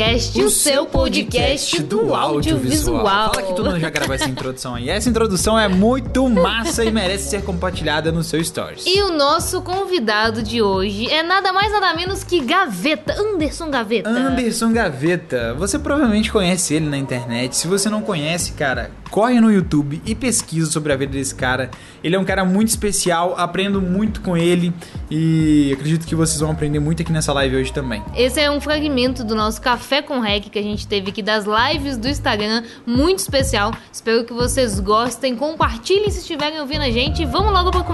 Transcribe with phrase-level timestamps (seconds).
[0.00, 3.04] Podcast, o, o seu podcast do audiovisual.
[3.34, 4.88] Fala que todo mundo já gravou essa introdução aí.
[4.88, 8.86] Essa introdução é muito massa e merece ser compartilhada no seu stories.
[8.86, 14.08] E o nosso convidado de hoje é nada mais nada menos que Gaveta, Anderson Gaveta.
[14.08, 15.52] Anderson Gaveta.
[15.58, 17.54] Você provavelmente conhece ele na internet.
[17.54, 21.70] Se você não conhece, cara, corre no YouTube e pesquisa sobre a vida desse cara.
[22.02, 24.72] Ele é um cara muito especial, aprendo muito com ele
[25.10, 28.02] e acredito que vocês vão aprender muito aqui nessa live hoje também.
[28.16, 31.44] Esse é um fragmento do nosso Café com Rec que a gente teve aqui das
[31.44, 33.72] lives do Instagram, muito especial.
[33.92, 37.22] Espero que vocês gostem, compartilhem se estiverem ouvindo a gente.
[37.22, 37.84] E vamos logo para a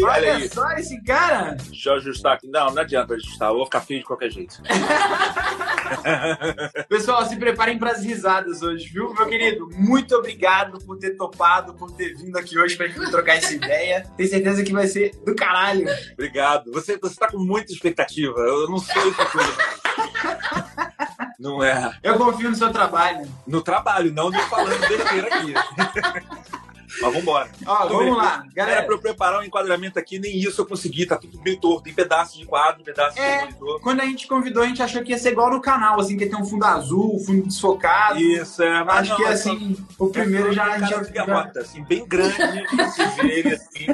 [0.00, 0.20] conversa.
[0.20, 0.48] Olha aí.
[0.48, 1.56] só esse cara.
[1.68, 2.48] Deixa eu ajustar aqui.
[2.48, 3.50] Não, não adianta ajustar.
[3.50, 4.60] Eu vou ficar feio de qualquer jeito.
[6.88, 9.68] Pessoal, se preparem para as risadas hoje, viu, meu querido?
[9.72, 14.06] Muito obrigado por ter topado, por ter vindo aqui hoje pra gente trocar essa ideia.
[14.16, 15.86] Tenho certeza que vai ser do caralho.
[16.12, 16.70] Obrigado.
[16.72, 18.38] Você, você tá com muita expectativa.
[18.40, 19.56] Eu não sei o que coisa.
[21.38, 21.96] Não é.
[22.02, 23.28] Eu confio no seu trabalho.
[23.46, 25.54] No trabalho, não de falando besteira aqui.
[27.00, 27.50] Mas vambora.
[27.66, 28.44] Ó, vamos lá.
[28.54, 31.06] Galera, pra eu preparar um enquadramento aqui, nem isso eu consegui.
[31.06, 31.82] Tá tudo meio torto.
[31.82, 33.80] Tem pedaços de quadro, pedaços é, de monitor.
[33.80, 36.26] Quando a gente convidou, a gente achou que ia ser igual no canal, assim, que
[36.26, 38.18] ter um fundo azul, fundo desfocado.
[38.18, 38.84] Isso, é.
[38.84, 40.04] Mas Acho não, que, assim, só...
[40.04, 40.76] o primeiro já...
[40.76, 41.52] Um já, já...
[41.56, 42.36] assim, bem grande.
[42.36, 43.86] você vê ele, assim.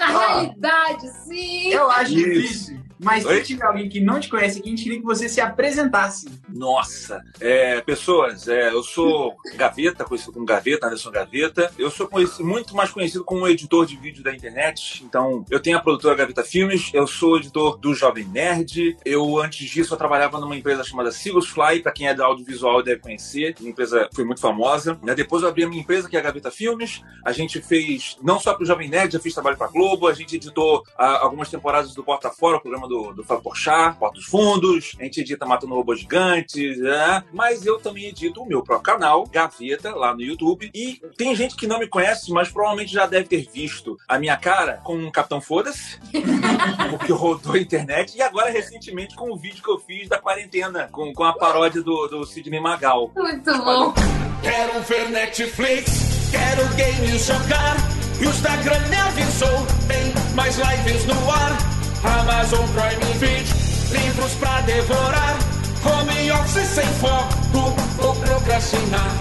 [0.00, 1.68] A realidade, sim.
[1.68, 2.24] Eu acho isso.
[2.24, 3.38] difícil mas Oi?
[3.38, 6.28] se tiver alguém que não te conhece aqui, a gente queria que você se apresentasse.
[6.48, 11.72] Nossa, é, pessoas, é, eu sou Gaveta, conhecido como Gaveta, Anderson Gaveta.
[11.76, 12.08] Eu sou
[12.40, 15.04] muito mais conhecido como editor de vídeo da internet.
[15.04, 18.96] Então, eu tenho a produtora Gaveta Filmes, eu sou editor do Jovem Nerd.
[19.04, 22.82] Eu, antes disso, eu trabalhava numa empresa chamada Sigus Fly, para quem é do audiovisual
[22.82, 23.54] deve conhecer.
[23.60, 24.98] Uma empresa foi muito famosa.
[25.16, 27.02] Depois eu abri a minha empresa, que é a Gaveta Filmes.
[27.24, 30.06] A gente fez, não só para o Jovem Nerd, já fiz trabalho para Globo.
[30.06, 33.24] A gente editou a, ah, algumas temporadas do Porta Fora, o programa do do, do
[33.24, 37.24] Fábio Porchat, Porta dos Fundos, a gente edita Matando Robôs Gigantes, né?
[37.32, 40.70] mas eu também edito o meu próprio canal, Gaveta, lá no YouTube.
[40.74, 44.36] E tem gente que não me conhece, mas provavelmente já deve ter visto a minha
[44.36, 45.98] cara com o Capitão Foda-se,
[46.90, 50.88] porque rodou a internet, e agora recentemente com o vídeo que eu fiz da quarentena,
[50.92, 53.10] com, com a paródia do, do Sidney Magal.
[53.16, 53.94] Muito bom.
[54.42, 57.76] Quero ver Netflix, quero games jogar.
[58.20, 61.81] E o Instagram me avisou, tem mais lives no ar.
[62.04, 63.54] Amazon Prime Video,
[63.92, 65.38] livros pra devorar,
[65.84, 67.74] home office sem foco
[68.04, 69.16] ou procrastinar.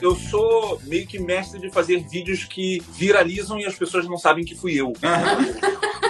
[0.00, 4.44] Eu sou meio que mestre de fazer vídeos que viralizam e as pessoas não sabem
[4.44, 4.92] que fui eu.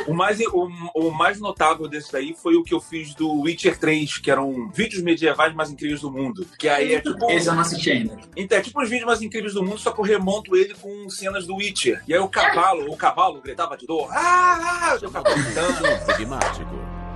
[0.07, 3.79] O mais, o, o, mais notável desse daí foi o que eu fiz do Witcher
[3.79, 6.47] 3, que eram vídeos medievais mais incríveis do mundo.
[6.59, 7.31] Que aí é tipo.
[7.31, 8.19] Esse eu não assisti ainda.
[8.37, 11.09] Então, é tipo os vídeos mais incríveis do mundo, só que eu remonto ele com
[11.09, 12.03] cenas do Witcher.
[12.07, 14.09] E aí o cavalo, o cavalo gritava de dor.
[14.11, 14.91] Ah!
[14.93, 14.99] ah!
[15.01, 15.87] Eu ficava gritando.
[16.15, 16.75] Enigmático.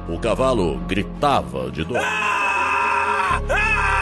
[0.09, 1.99] O cavalo gritava de dor.
[2.01, 3.41] Ah!
[3.49, 3.94] Ah!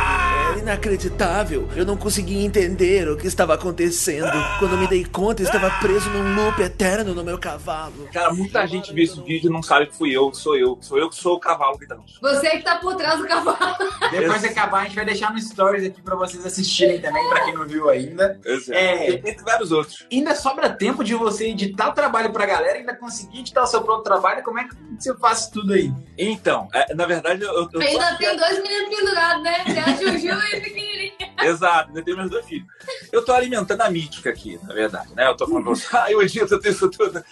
[0.62, 1.68] Inacreditável.
[1.76, 4.32] Eu não conseguia entender o que estava acontecendo.
[4.58, 8.08] Quando me dei conta, eu estava preso num loop eterno no meu cavalo.
[8.12, 10.78] Cara, muita gente vê esse vídeo e não sabe que fui eu, sou eu.
[10.80, 12.04] Sou eu que sou o cavalo gritando.
[12.20, 13.76] Você que tá por trás do cavalo.
[14.10, 17.44] Depois de acabar, a gente vai deixar no stories aqui pra vocês assistirem também, pra
[17.44, 18.40] quem não viu ainda.
[18.70, 20.06] É, entre vários outros.
[20.10, 23.82] Ainda sobra tempo de você editar o trabalho pra galera, ainda conseguir editar o seu
[23.82, 24.42] próprio trabalho.
[24.42, 25.92] Como é que você faz tudo aí?
[26.16, 27.68] Então, é, na verdade, eu.
[27.72, 29.64] eu ainda tem dois meninos pendurados, né?
[29.64, 31.44] Tem a Juju e o.
[31.44, 32.66] Exato, ainda tenho meus dois filhos.
[33.10, 35.26] Eu tô alimentando a mítica aqui, na verdade, né?
[35.26, 37.22] Eu tô falando ah, eu edito, eu tenho isso tudo.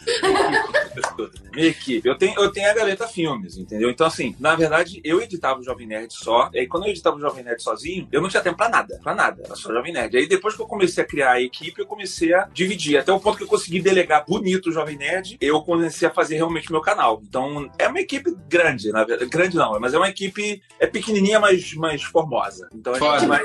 [1.53, 2.09] Minha equipe.
[2.09, 3.91] Eu tenho, eu tenho a Galeta Filmes, entendeu?
[3.91, 6.51] Então, assim, na verdade, eu editava o Jovem Nerd só.
[6.53, 8.99] E aí, quando eu editava o Jovem Nerd sozinho, eu não tinha tempo pra nada.
[9.03, 9.43] Pra nada.
[9.45, 10.17] Era só Jovem Nerd.
[10.17, 12.99] Aí, depois que eu comecei a criar a equipe, eu comecei a dividir.
[12.99, 16.37] Até o ponto que eu consegui delegar bonito o Jovem Nerd, eu comecei a fazer
[16.37, 17.21] realmente meu canal.
[17.27, 19.31] Então, é uma equipe grande, na verdade.
[19.31, 22.69] Grande não, mas é uma equipe é pequenininha, mas, mas formosa.
[22.75, 23.43] Então, a gente vai...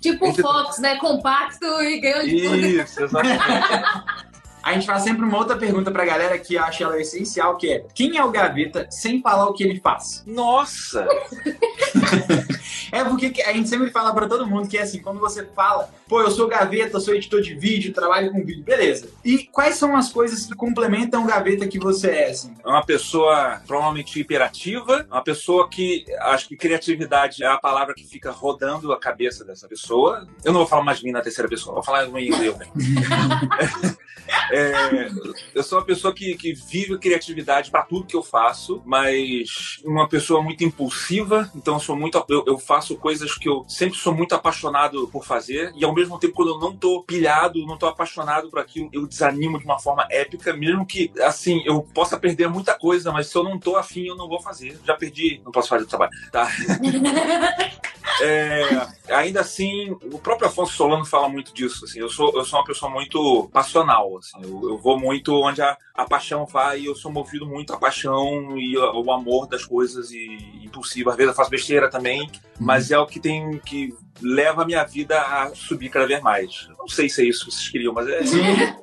[0.00, 0.96] Tipo o Fox, né?
[0.96, 2.36] Compacto e ganhou de
[2.80, 3.42] Isso, exatamente.
[4.66, 7.86] A gente faz sempre uma outra pergunta pra galera que acha ela essencial, que é
[7.94, 10.24] quem é o Gaveta sem falar o que ele faz?
[10.26, 11.06] Nossa!
[12.92, 15.44] É porque que- a gente sempre fala pra todo mundo que é assim, quando você
[15.54, 19.08] fala, pô, eu sou gaveta, eu sou editor de vídeo, trabalho com vídeo, beleza.
[19.24, 22.54] E quais são as coisas que complementam o gaveta que você é, assim?
[22.64, 28.04] É uma pessoa provavelmente hiperativa, uma pessoa que acho que criatividade é a palavra que
[28.06, 30.26] fica rodando a cabeça dessa pessoa.
[30.44, 32.56] Eu não vou falar mais de mim na terceira pessoa, vou falar em eu.
[34.50, 35.08] É,
[35.54, 40.08] eu sou uma pessoa que, que vive criatividade para tudo que eu faço, mas uma
[40.08, 44.14] pessoa muito impulsiva, então eu sou muito eu, eu faço coisas que eu sempre sou
[44.14, 47.86] muito apaixonado por fazer e ao mesmo tempo quando eu não tô pilhado, não tô
[47.86, 52.48] apaixonado por aquilo, eu desanimo de uma forma épica, mesmo que assim, eu possa perder
[52.48, 54.78] muita coisa, mas se eu não tô afim, eu não vou fazer.
[54.84, 56.48] Já perdi, não posso fazer o trabalho, tá?
[58.20, 61.84] É, ainda assim, o próprio Afonso Solano fala muito disso.
[61.84, 64.16] Assim, eu, sou, eu sou uma pessoa muito passional.
[64.18, 67.72] Assim, eu, eu vou muito onde a, a paixão vai e eu sou movido muito
[67.72, 71.10] à paixão e ao amor das coisas e impulsivo.
[71.10, 72.30] Às vezes eu faço besteira também,
[72.66, 76.68] mas é o que tem que leva a minha vida a subir cada vez mais.
[76.76, 78.42] Não sei se é isso que vocês queriam, mas é, Sim,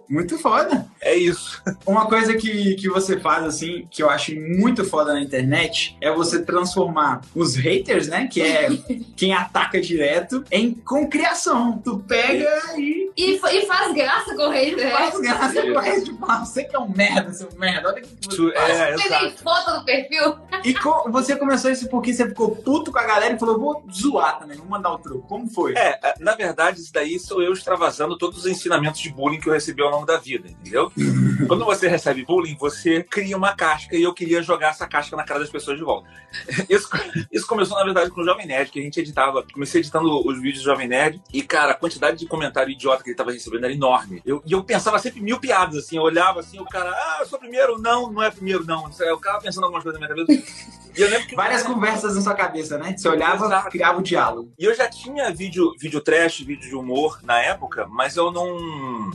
[0.10, 0.88] muito foda.
[1.02, 1.62] é isso.
[1.86, 6.10] Uma coisa que, que você faz, assim, que eu acho muito foda na internet, é
[6.14, 8.28] você transformar os haters, né?
[8.32, 8.70] Que é
[9.18, 11.82] quem ataca direto, em com criação.
[11.84, 14.90] Tu pega e E, e faz graça com o rei, né?
[14.92, 17.90] faz graça com o resto de falar, você que é um merda, seu merda.
[17.90, 18.80] Olha que Isso você faz.
[18.80, 20.36] é, Você tem foto no perfil?
[20.64, 23.84] E co- você começou isso porque você ficou puto com a galera e falou, vou
[23.92, 25.28] zoar também, vou mandar o truque.
[25.28, 25.74] Como foi?
[25.76, 29.48] É, é, na verdade, isso daí sou eu extravasando todos os ensinamentos de bullying que
[29.50, 30.92] eu recebi ao longo da vida, entendeu?
[31.48, 35.24] Quando você recebe bullying, você cria uma casca e eu queria jogar essa casca na
[35.24, 36.08] cara das pessoas de volta.
[36.68, 36.90] Isso,
[37.32, 39.44] isso começou, na verdade, com o Jovem Nerd, que a gente editava.
[39.54, 43.10] Comecei editando os vídeos do Jovem Nerd e, cara, a quantidade de comentário idiota que
[43.10, 44.22] ele tava recebendo era enorme.
[44.26, 45.98] Eu, e eu pensava sempre mil piadas, assim.
[45.98, 47.78] Eu olhava assim, o cara, ah, eu sou primeiro.
[47.80, 48.86] Não, não é primeiro, não.
[48.86, 50.82] O cara pensando algumas coisas na minha cabeça.
[50.96, 52.96] Eu lembro que Várias conversas na sua cabeça, né?
[52.96, 53.70] Você olhava, Exato.
[53.70, 54.54] criava o diálogo.
[54.58, 58.48] E eu já tinha vídeo, vídeo trash, vídeo de humor na época, mas eu não.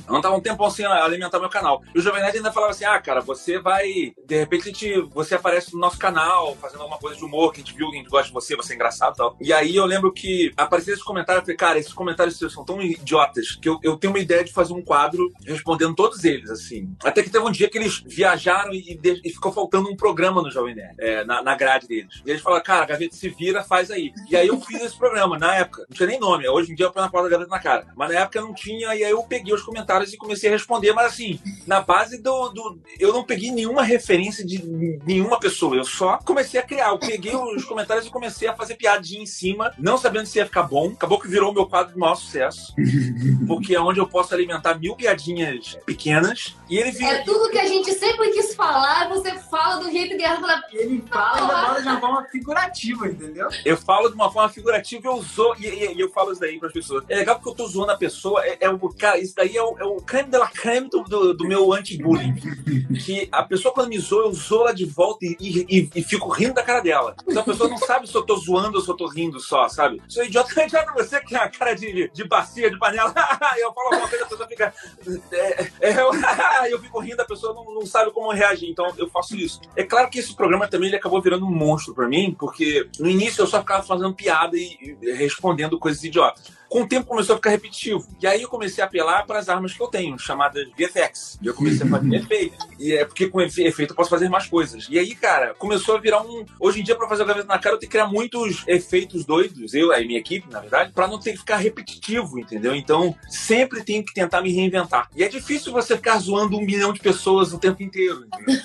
[0.06, 1.82] Eu não tava um tempo sem alimentar meu canal.
[1.94, 4.12] E o Jovem Nerd ainda falava assim: ah, cara, você vai.
[4.26, 7.74] De repente você aparece no nosso canal, fazendo alguma coisa de humor, que a gente
[7.76, 9.36] viu, que a gente gosta de você, você é engraçado e tal.
[9.40, 12.64] E aí eu lembro que apareceu esses comentários, eu falei, cara, esses comentários seus são
[12.64, 16.50] tão idiotas que eu, eu tenho uma ideia de fazer um quadro respondendo todos eles,
[16.50, 16.90] assim.
[17.04, 20.42] Até que teve um dia que eles viajaram e, de- e ficou faltando um programa
[20.42, 22.22] no Jovem Nerd, é, na, na grade deles.
[22.24, 24.12] E eles falaram, cara, Gaveta se vira, faz aí.
[24.30, 25.84] E aí eu fiz esse programa, na época.
[25.88, 27.86] Não tinha nem nome, hoje em dia eu ponho na porta da Gaveta na cara.
[27.94, 30.92] Mas na época não tinha, e aí eu peguei os comentários e comecei a responder,
[30.92, 32.48] mas assim, na base do.
[32.50, 34.62] do eu não peguei nenhuma referência de
[35.04, 36.88] nenhuma pessoa, eu só comecei a criar.
[36.88, 40.46] Eu peguei os comentários e comecei a fazer piadinha em cima, não sabendo se ia
[40.46, 40.92] ficar bom.
[40.92, 42.74] Acabou que virou o meu quadro de maior sucesso,
[43.46, 46.56] porque é onde eu posso alimentar mil piadinhas pequenas.
[46.68, 47.12] E ele virou.
[47.12, 50.38] É tudo que a gente sempre quis falar, você fala do jeito engraçado.
[50.38, 53.48] Fala, E ele fala fala de uma forma figurativa, entendeu?
[53.64, 56.58] Eu falo de uma forma figurativa eu zoo, e, e- e eu falo isso daí
[56.58, 57.04] pras pessoas.
[57.08, 59.78] É legal porque eu tô zoando a pessoa, é, é cara, isso daí é o,
[59.78, 62.34] é o creme de la creme do, do, do meu anti-bullying.
[63.04, 66.28] que a pessoa quando me zoa, eu zoo ela de volta e, e, e- fico
[66.28, 67.14] rindo da cara dela.
[67.26, 69.68] Então a pessoa não sabe se eu tô zoando ou se eu tô rindo só,
[69.68, 70.02] sabe?
[70.08, 73.12] Sou idiota, idiota você que tem a cara de, de bacia, de panela.
[73.58, 74.74] eu falo alguma coisa, a pessoa fica...
[75.32, 76.10] É, é, eu,
[76.70, 79.60] eu fico rindo, a pessoa não, não sabe como reagir, então eu faço isso.
[79.76, 83.08] É claro que esse programa também ele acabou virando um monstro pra mim, porque no
[83.08, 86.56] início eu só ficava fazendo piada e, e respondendo coisas idiotas.
[86.68, 88.06] Com o tempo começou a ficar repetitivo.
[88.20, 91.38] E aí eu comecei a apelar para as armas que eu tenho, chamadas VFX.
[91.40, 92.58] E eu comecei a fazer efeito.
[92.78, 94.86] E é porque com efe- efeito eu posso fazer mais coisas.
[94.90, 96.44] E aí, cara, começou a virar um.
[96.60, 99.24] Hoje em dia, para fazer o gaveta na cara, eu tenho que criar muitos efeitos
[99.24, 102.74] doidos, eu e minha equipe, na verdade, para não ter que ficar repetitivo, entendeu?
[102.74, 105.08] Então, sempre tenho que tentar me reinventar.
[105.16, 108.58] E é difícil você ficar zoando um milhão de pessoas o tempo inteiro, entendeu?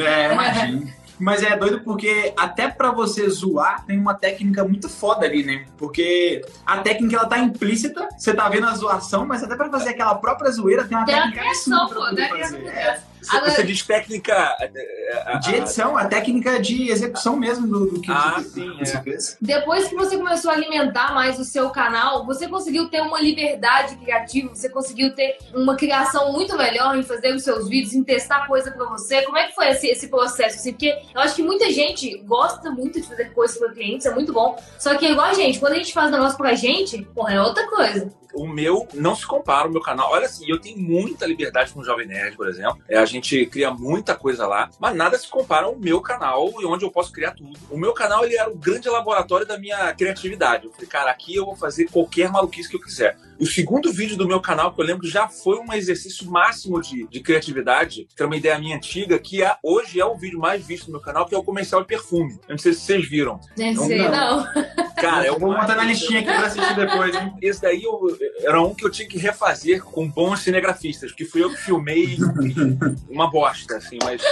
[0.06, 0.94] É, imagina.
[1.20, 5.66] Mas é doido porque até pra você zoar tem uma técnica muito foda ali, né?
[5.76, 9.90] Porque a técnica ela tá implícita, você tá vendo a zoação, mas até pra fazer
[9.90, 12.66] aquela própria zoeira tem uma Tem técnica absurda pra pô, poder tem a fazer.
[12.68, 13.02] É.
[13.22, 14.56] Você, Agora- você diz técnica.
[14.60, 18.76] é, a- De edição, a técnica de execução mesmo do, do que Ah, que- sim,
[18.78, 19.02] você é.
[19.02, 19.36] fez.
[19.40, 23.96] Depois que você começou a alimentar mais o seu canal, você conseguiu ter uma liberdade
[23.96, 28.46] criativa, você conseguiu ter uma criação muito melhor em fazer os seus vídeos, em testar
[28.46, 29.22] coisa pra você.
[29.22, 30.56] Como é que foi esse, esse processo?
[30.56, 34.14] Assim, porque eu acho que muita gente gosta muito de fazer coisas para clientes, é
[34.14, 34.56] muito bom.
[34.78, 37.68] Só que, igual a gente, quando a gente faz negócio pra gente, porra, é outra
[37.68, 38.10] coisa.
[38.32, 40.12] o meu não se compara ao meu canal.
[40.12, 42.78] Olha assim, eu tenho muita liberdade com o Jovem Nerd, por exemplo.
[42.88, 46.64] É, a gente cria muita coisa lá, mas nada se compara ao meu canal e
[46.64, 47.58] onde eu posso criar tudo.
[47.70, 50.66] O meu canal ele era o grande laboratório da minha criatividade.
[50.66, 53.16] Eu falei, cara, aqui eu vou fazer qualquer maluquice que eu quiser.
[53.38, 57.06] O segundo vídeo do meu canal, que eu lembro, já foi um exercício máximo de,
[57.06, 60.62] de criatividade, que era uma ideia minha antiga, que é, hoje é o vídeo mais
[60.62, 62.32] visto do meu canal, que é o comercial de perfume.
[62.46, 63.40] Eu não sei se vocês viram.
[63.56, 63.72] Né?
[63.72, 64.10] Não, Sei, não.
[64.10, 64.44] não.
[65.00, 67.32] Cara, eu Vou botar na listinha aqui pra assistir depois, hein?
[67.40, 71.42] Esse daí eu- era um que eu tinha que refazer com bons cinegrafistas, porque fui
[71.42, 72.16] eu que filmei
[73.08, 74.22] uma bosta, assim, mas.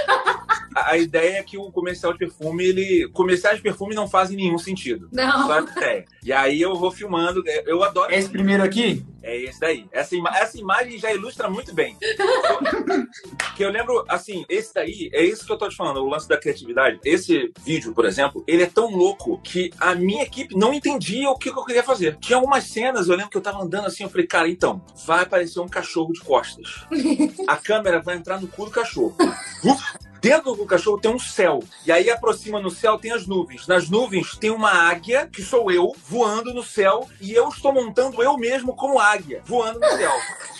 [0.75, 3.09] A, a ideia é que o comercial de perfume, ele.
[3.13, 5.09] Comerciais de perfume não fazem nenhum sentido.
[5.13, 5.47] Não.
[5.47, 6.05] Só ideia.
[6.25, 7.43] E aí eu vou filmando.
[7.67, 8.13] Eu adoro.
[8.13, 9.87] Esse primeiro aqui, É esse daí.
[9.93, 11.97] Essa, ima- essa imagem já ilustra muito bem.
[13.57, 16.29] que eu lembro, assim, esse daí, é isso que eu tô te falando, o lance
[16.29, 16.99] da criatividade.
[17.05, 21.37] Esse vídeo, por exemplo, ele é tão louco que a minha equipe não entendia o
[21.37, 22.17] que eu queria fazer.
[22.21, 25.23] Tinha algumas cenas, eu lembro que eu tava andando assim, eu falei, cara, então, vai
[25.23, 26.85] aparecer um cachorro de costas.
[27.47, 29.17] A câmera vai entrar no cu do cachorro.
[29.65, 29.83] Uf!
[30.21, 31.63] Dentro do cachorro tem um céu.
[31.87, 33.67] E aí aproxima no céu tem as nuvens.
[33.67, 37.09] Nas nuvens tem uma águia, que sou eu, voando no céu.
[37.21, 40.13] E eu estou montando eu mesmo como águia, voando no céu.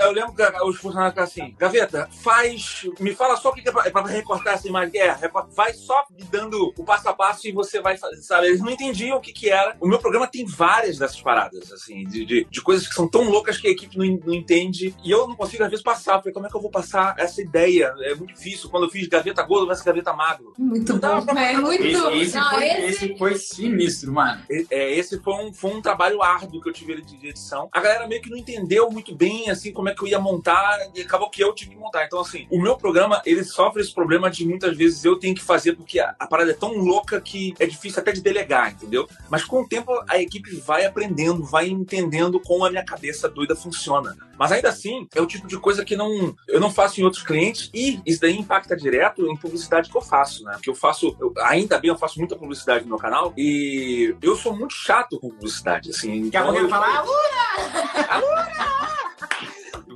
[0.00, 2.86] Eu lembro que os funcionários ficaram assim, Gaveta, faz.
[3.00, 5.00] Me fala só o que é pra, é pra recortar essa imagem.
[5.00, 5.16] É,
[5.54, 8.46] vai só me dando o passo a passo e você vai fazer, sabe?
[8.46, 9.76] Eles não entendiam o que, que era.
[9.80, 13.28] O meu programa tem várias dessas paradas, assim, de, de, de coisas que são tão
[13.28, 14.94] loucas que a equipe não, não entende.
[15.02, 16.18] E eu não consigo, às vezes, passar.
[16.18, 17.92] Falei, como é que eu vou passar essa ideia?
[18.00, 18.70] É muito difícil.
[18.70, 20.52] Quando eu fiz gaveta gordo versus gaveta magro.
[20.56, 21.26] Muito Não bom.
[21.26, 21.84] pra É muito.
[21.84, 23.04] esse, esse não, foi, esse...
[23.04, 24.42] esse foi sinistro, mano.
[24.70, 27.68] É, esse foi um, foi um trabalho árduo que eu tive de de edição.
[27.72, 30.78] A galera meio que não entendeu muito bem, assim, como é que eu ia montar,
[30.94, 32.04] e acabou que eu tive que montar.
[32.04, 35.42] Então, assim, o meu programa, ele sofre esse problema de muitas vezes eu tenho que
[35.42, 39.08] fazer, porque a, a parada é tão louca que é difícil até de delegar, entendeu?
[39.30, 43.54] Mas com o tempo, a equipe vai aprendendo, vai entendendo como a minha cabeça doida
[43.56, 44.16] funciona.
[44.38, 47.22] Mas ainda assim, é o tipo de coisa que não, eu não faço em outros
[47.22, 50.52] clientes e isso daí impacta direto em publicidade que eu faço, né?
[50.54, 54.36] Porque eu faço, eu- ainda bem, eu faço muita publicidade no meu canal e eu
[54.36, 56.24] sou muito chato com publicidade, assim.
[56.24, 57.04] Daqui a pouco ele fala, ah,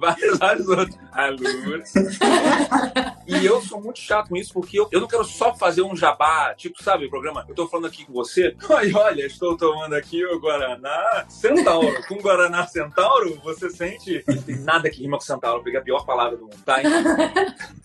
[0.00, 0.99] vários, vários outros.
[1.12, 1.85] Alura.
[3.26, 5.95] e eu sou muito chato com isso, porque eu, eu não quero só fazer um
[5.95, 9.95] jabá, tipo, sabe, o programa, eu tô falando aqui com você, ai, olha, estou tomando
[9.95, 12.07] aqui o Guaraná Centauro.
[12.09, 14.25] Com Guaraná Centauro, você sente.
[14.26, 16.78] Não tem nada que rima com Centauro, eu peguei a pior palavra do mundo, tá?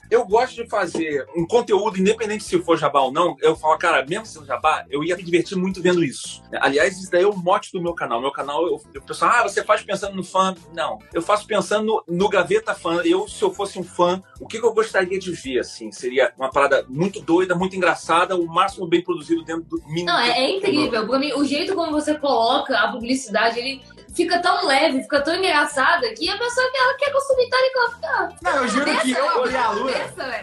[0.10, 4.06] Eu gosto de fazer um conteúdo, independente se for jabá ou não, eu falo, cara,
[4.06, 6.44] mesmo sendo jabá, eu ia me divertir muito vendo isso.
[6.62, 8.22] Aliás, isso daí é o mote do meu canal.
[8.22, 10.56] Meu canal, eu, o pessoal, ah, você faz pensando no fã.
[10.76, 13.02] Não, eu faço pensando no gaveta fã.
[13.04, 15.92] Eu, se eu fosse um fã, o que, que eu gostaria de ver, assim?
[15.92, 20.08] Seria uma parada muito doida, muito engraçada, o máximo bem produzido dentro do mínimo.
[20.08, 21.08] Não, é, é incrível.
[21.08, 23.82] Pra mim, o jeito como você coloca a publicidade, ele
[24.14, 28.36] fica tão leve, fica tão engraçada, que a pessoa que ela quer consumir tá fica.
[28.42, 29.92] Não, eu juro que eu abri a lua.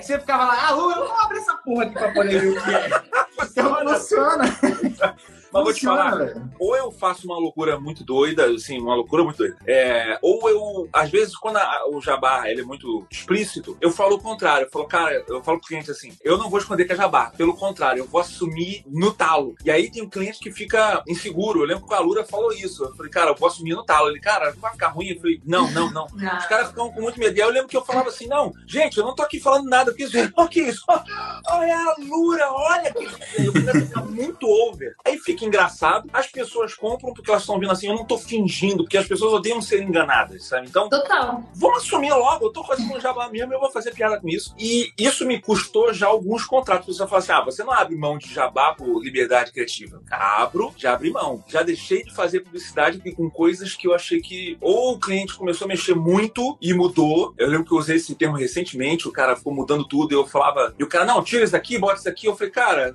[0.00, 2.62] Você ficava lá, ah, Lua, eu vou abrir essa porra aqui pra poder ver o
[2.62, 3.02] que é.
[3.52, 4.45] Então funciona.
[5.52, 6.50] Mas vou te falar, velho.
[6.59, 9.56] ou eu faço uma loucura muito doida, assim, uma loucura muito doida.
[9.66, 14.16] É, ou eu, às vezes, quando a- o jabá ele é muito explícito, eu falo
[14.16, 14.66] o contrário.
[14.66, 17.30] Eu falo, cara, eu falo pro cliente assim, eu não vou esconder que é jabá.
[17.37, 19.54] Pelo contrário, eu vou assumir no talo.
[19.64, 21.61] E aí tem um cliente que fica inseguro.
[21.61, 22.85] Eu lembro que o Alura falou isso.
[22.85, 24.09] Eu falei, cara, eu vou assumir no talo.
[24.09, 25.09] Ele, cara, não vai ficar ruim.
[25.09, 26.06] Eu falei, não, não, não.
[26.38, 27.37] Os caras ficam com muito medo.
[27.37, 29.68] E aí eu lembro que eu falava assim: não, gente, eu não tô aqui falando
[29.68, 30.30] nada, porque isso é.
[30.37, 30.82] Olha que isso?
[30.88, 33.04] Olha a Lura, olha que.
[33.44, 34.94] Eu começo a ficar muito over.
[35.04, 38.84] Aí fica engraçado, as pessoas compram porque elas estão vendo assim, eu não tô fingindo,
[38.84, 40.66] porque as pessoas odeiam ser enganadas, sabe?
[40.68, 41.42] Então, Total.
[41.54, 44.54] vamos assumir logo, eu tô fazendo um jabá mesmo, eu vou fazer piada com isso.
[44.58, 46.96] E isso me custou já alguns contratos.
[46.96, 50.00] Você fala assim: ah, você não abre mão de jabá por liberdade criativa.
[50.11, 51.42] Abro, já abri mão.
[51.49, 55.64] Já deixei de fazer publicidade com coisas que eu achei que ou o cliente começou
[55.64, 57.34] a mexer muito e mudou.
[57.37, 60.26] Eu lembro que eu usei esse termo recentemente, o cara ficou mudando tudo, e eu
[60.26, 62.26] falava, e o cara, não, tira isso daqui, bota isso daqui.
[62.26, 62.92] Eu falei, cara,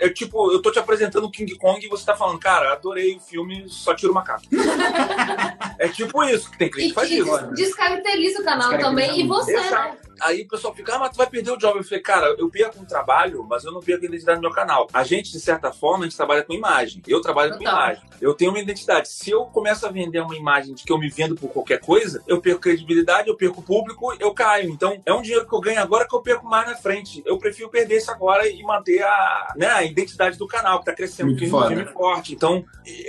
[0.00, 3.16] é tipo, eu tô te apresentando o King Kong e você tá falando, cara, adorei
[3.16, 4.42] o filme, só tira o macaco.
[5.78, 7.38] é tipo isso, que tem cliente que faz isso.
[7.48, 9.20] des- descaracteriza o canal também.
[9.20, 9.96] E você, né?
[10.20, 11.78] Aí o pessoal fica, ah, mas tu vai perder o job.
[11.78, 14.50] Eu falei, cara, eu perco um trabalho, mas eu não perco a identidade do meu
[14.50, 14.86] canal.
[14.92, 17.02] A gente, de certa forma, a gente trabalha com imagem.
[17.06, 17.74] Eu trabalho com Total.
[17.74, 18.02] imagem.
[18.20, 19.08] Eu tenho uma identidade.
[19.08, 22.22] Se eu começo a vender uma imagem de que eu me vendo por qualquer coisa,
[22.26, 24.70] eu perco credibilidade, eu perco público, eu caio.
[24.70, 27.22] Então, é um dinheiro que eu ganho agora que eu perco mais na frente.
[27.24, 30.92] Eu prefiro perder isso agora e manter a, né, a identidade do canal, que tá
[30.92, 32.34] crescendo, Muito que é um forte.
[32.34, 32.64] Então,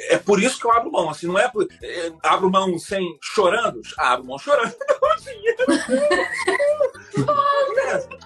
[0.09, 1.09] é por isso que eu abro mão.
[1.09, 4.73] Assim, não é, por, é abro mão sem chorando, abro mão chorando.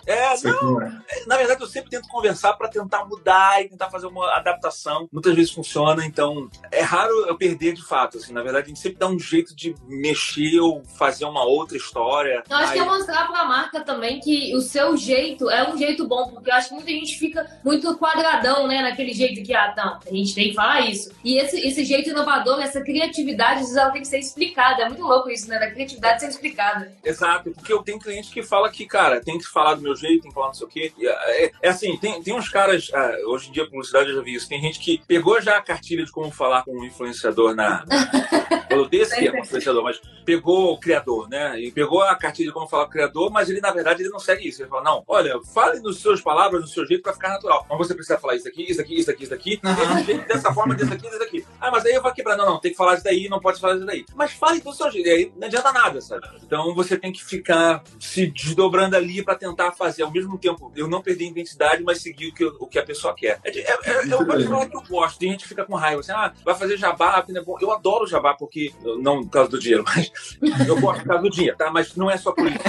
[0.06, 0.80] É, não,
[1.26, 5.08] na verdade, eu sempre tento conversar para tentar mudar e tentar fazer uma adaptação.
[5.12, 8.18] Muitas vezes funciona, então é raro eu perder de fato.
[8.18, 11.76] Assim, na verdade, a gente sempre dá um jeito de mexer ou fazer uma outra
[11.78, 12.44] história.
[12.50, 15.78] Eu acho que Aí- é mostrar pra marca também que o seu jeito é um
[15.78, 18.82] jeito bom, porque eu acho que muita gente fica muito quadradão, né?
[18.82, 21.12] Naquele jeito que, ah, não, a gente tem que falar isso.
[21.24, 24.84] E esse, esse jeito inovador, essa criatividade, às vezes ela tem que ser explicada.
[24.84, 25.58] É muito louco isso, né?
[25.58, 26.92] Da criatividade ser explicada.
[27.04, 30.24] Exato, porque eu tenho cliente que fala que, cara, tem que falar do meu jeito,
[30.24, 30.92] tem que falar não sei o quê.
[31.00, 34.34] É, é assim, tem, tem uns caras, ah, hoje em dia, publicidade eu já vi
[34.34, 37.86] isso, tem gente que pegou já a cartilha de como falar com um influenciador na.
[38.70, 41.60] Eu odeio esse termo, influenciador, mas pegou o criador, né?
[41.60, 44.10] E pegou a cartilha de como falar com o criador, mas ele, na verdade, ele
[44.10, 44.62] não segue isso.
[44.62, 47.66] Ele fala, não, olha, fale nas suas palavras, no seu jeito, pra ficar natural.
[47.70, 50.54] Mas você precisa falar isso aqui, isso aqui, isso aqui, isso aqui, desse jeito, dessa
[50.54, 51.46] forma, desse aqui, desse aqui.
[51.60, 52.36] Ah, mas aí eu vou quebrar.
[52.38, 54.06] Não, não, tem que falar isso daí, não pode falar isso daí.
[54.16, 55.08] Mas fale do seu jeito.
[55.08, 56.28] E aí não adianta nada, sabe?
[56.44, 60.72] Então você tem que ficar se desdobrando ali pra tentar fazer ao mesmo tempo.
[60.76, 63.40] Eu não perder a identidade, mas seguir o que, o que a pessoa quer.
[63.44, 65.20] É, é, é, eu vou te falar que eu gosto.
[65.20, 66.00] Tem gente que fica com raiva.
[66.00, 67.58] Assim, ah, vai fazer jabá, porque não é bom.
[67.62, 68.45] Eu adoro jabá, porque.
[69.00, 70.12] Não por causa do dinheiro, mas.
[70.68, 71.72] Eu gosto por causa do dinheiro, tá?
[71.72, 72.60] Mas não é só por isso.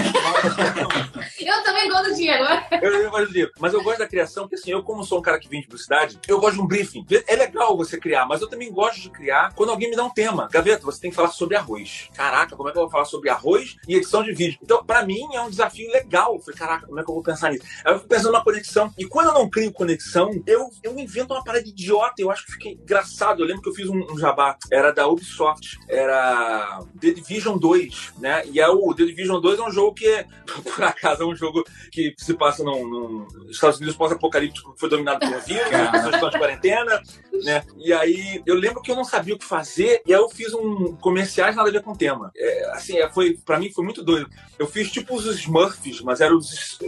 [1.41, 2.45] Eu também gosto de dinheiro.
[2.45, 2.67] né?
[2.83, 5.23] Eu, eu gosto de- Mas eu gosto da criação, porque assim, eu como sou um
[5.23, 7.05] cara que vem de publicidade, eu gosto de um briefing.
[7.27, 10.11] É legal você criar, mas eu também gosto de criar quando alguém me dá um
[10.11, 10.49] tema.
[10.51, 12.09] Gaveta, você tem que falar sobre arroz.
[12.15, 14.59] Caraca, como é que eu vou falar sobre arroz e edição de vídeo?
[14.63, 16.35] Então, pra mim, é um desafio legal.
[16.35, 17.65] Eu falei, caraca, como é que eu vou pensar nisso?
[17.85, 18.93] Aí eu fico pensando na conexão.
[18.99, 22.15] E quando eu não crio conexão, eu, eu invento uma parada idiota.
[22.21, 23.43] Eu acho que fica engraçado.
[23.43, 25.56] Eu lembro que eu fiz um, um jabá, era da Ubisoft,
[25.89, 28.43] era The Division 2, né?
[28.47, 30.27] E é o The Division 2 é um jogo que, é,
[30.63, 34.89] por acaso, é um jogo que se passa num, num Estados Unidos pós-apocalíptico que foi
[34.89, 37.03] dominado por um vírus, as pessoas estão de quarentena,
[37.45, 37.65] né?
[37.79, 40.53] E aí eu lembro que eu não sabia o que fazer, e aí eu fiz
[40.55, 42.31] um comerciais nada a ver com o tema.
[42.37, 44.29] É, assim, é, foi, pra mim foi muito doido.
[44.59, 46.79] Eu fiz tipo os Smurfs, mas eram os,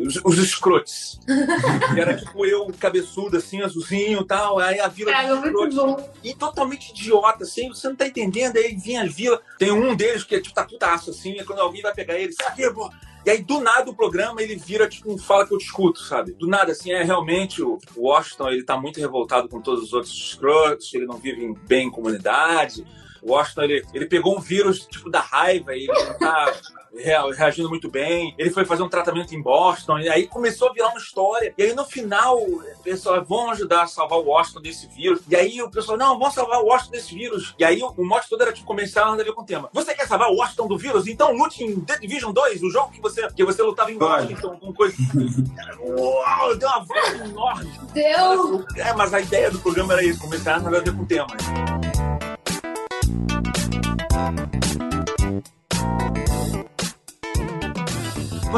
[0.00, 1.18] os, os escrotes.
[1.96, 5.76] Era tipo eu, cabeçudo, assim, azulzinho e tal, aí a vila Cara, dos muito escrotes
[5.76, 6.12] bom.
[6.22, 10.24] e totalmente idiota, assim, você não tá entendendo, aí vinha as vilas, tem um deles
[10.24, 12.90] que é tipo, tá putaço, assim, e quando alguém vai pegar ele, sai aqui, pô.
[13.24, 16.32] E aí, do nada, o programa, ele vira, tipo, um fala que eu discuto, sabe?
[16.32, 20.12] Do nada, assim, é realmente o Washington, ele tá muito revoltado com todos os outros
[20.12, 22.86] escrotos, ele não vive bem em comunidade.
[23.20, 26.54] O Washington, ele, ele pegou um vírus, tipo, da raiva, e ele não tá
[27.02, 28.34] reagindo muito bem.
[28.38, 31.54] Ele foi fazer um tratamento em Boston, e aí começou a virar uma história.
[31.56, 35.20] E aí, no final, o pessoal, vão ajudar a salvar o Washington desse vírus.
[35.28, 37.54] E aí, o pessoal, não, vamos salvar o Washington desse vírus.
[37.58, 39.68] E aí, o, o mote todo era, tipo, comercial, nada a ver com o tema.
[39.72, 41.06] Você quer salvar o Washington do vírus?
[41.06, 43.96] Então lute em The Division 2, o jogo que você, que você lutava em.
[43.96, 44.96] Washington, com coisa...
[45.80, 47.70] Uau, deu uma volta enorme.
[47.92, 48.64] Deu.
[48.76, 51.26] É, mas a ideia do programa era isso, comercial, nada a ver com o tema.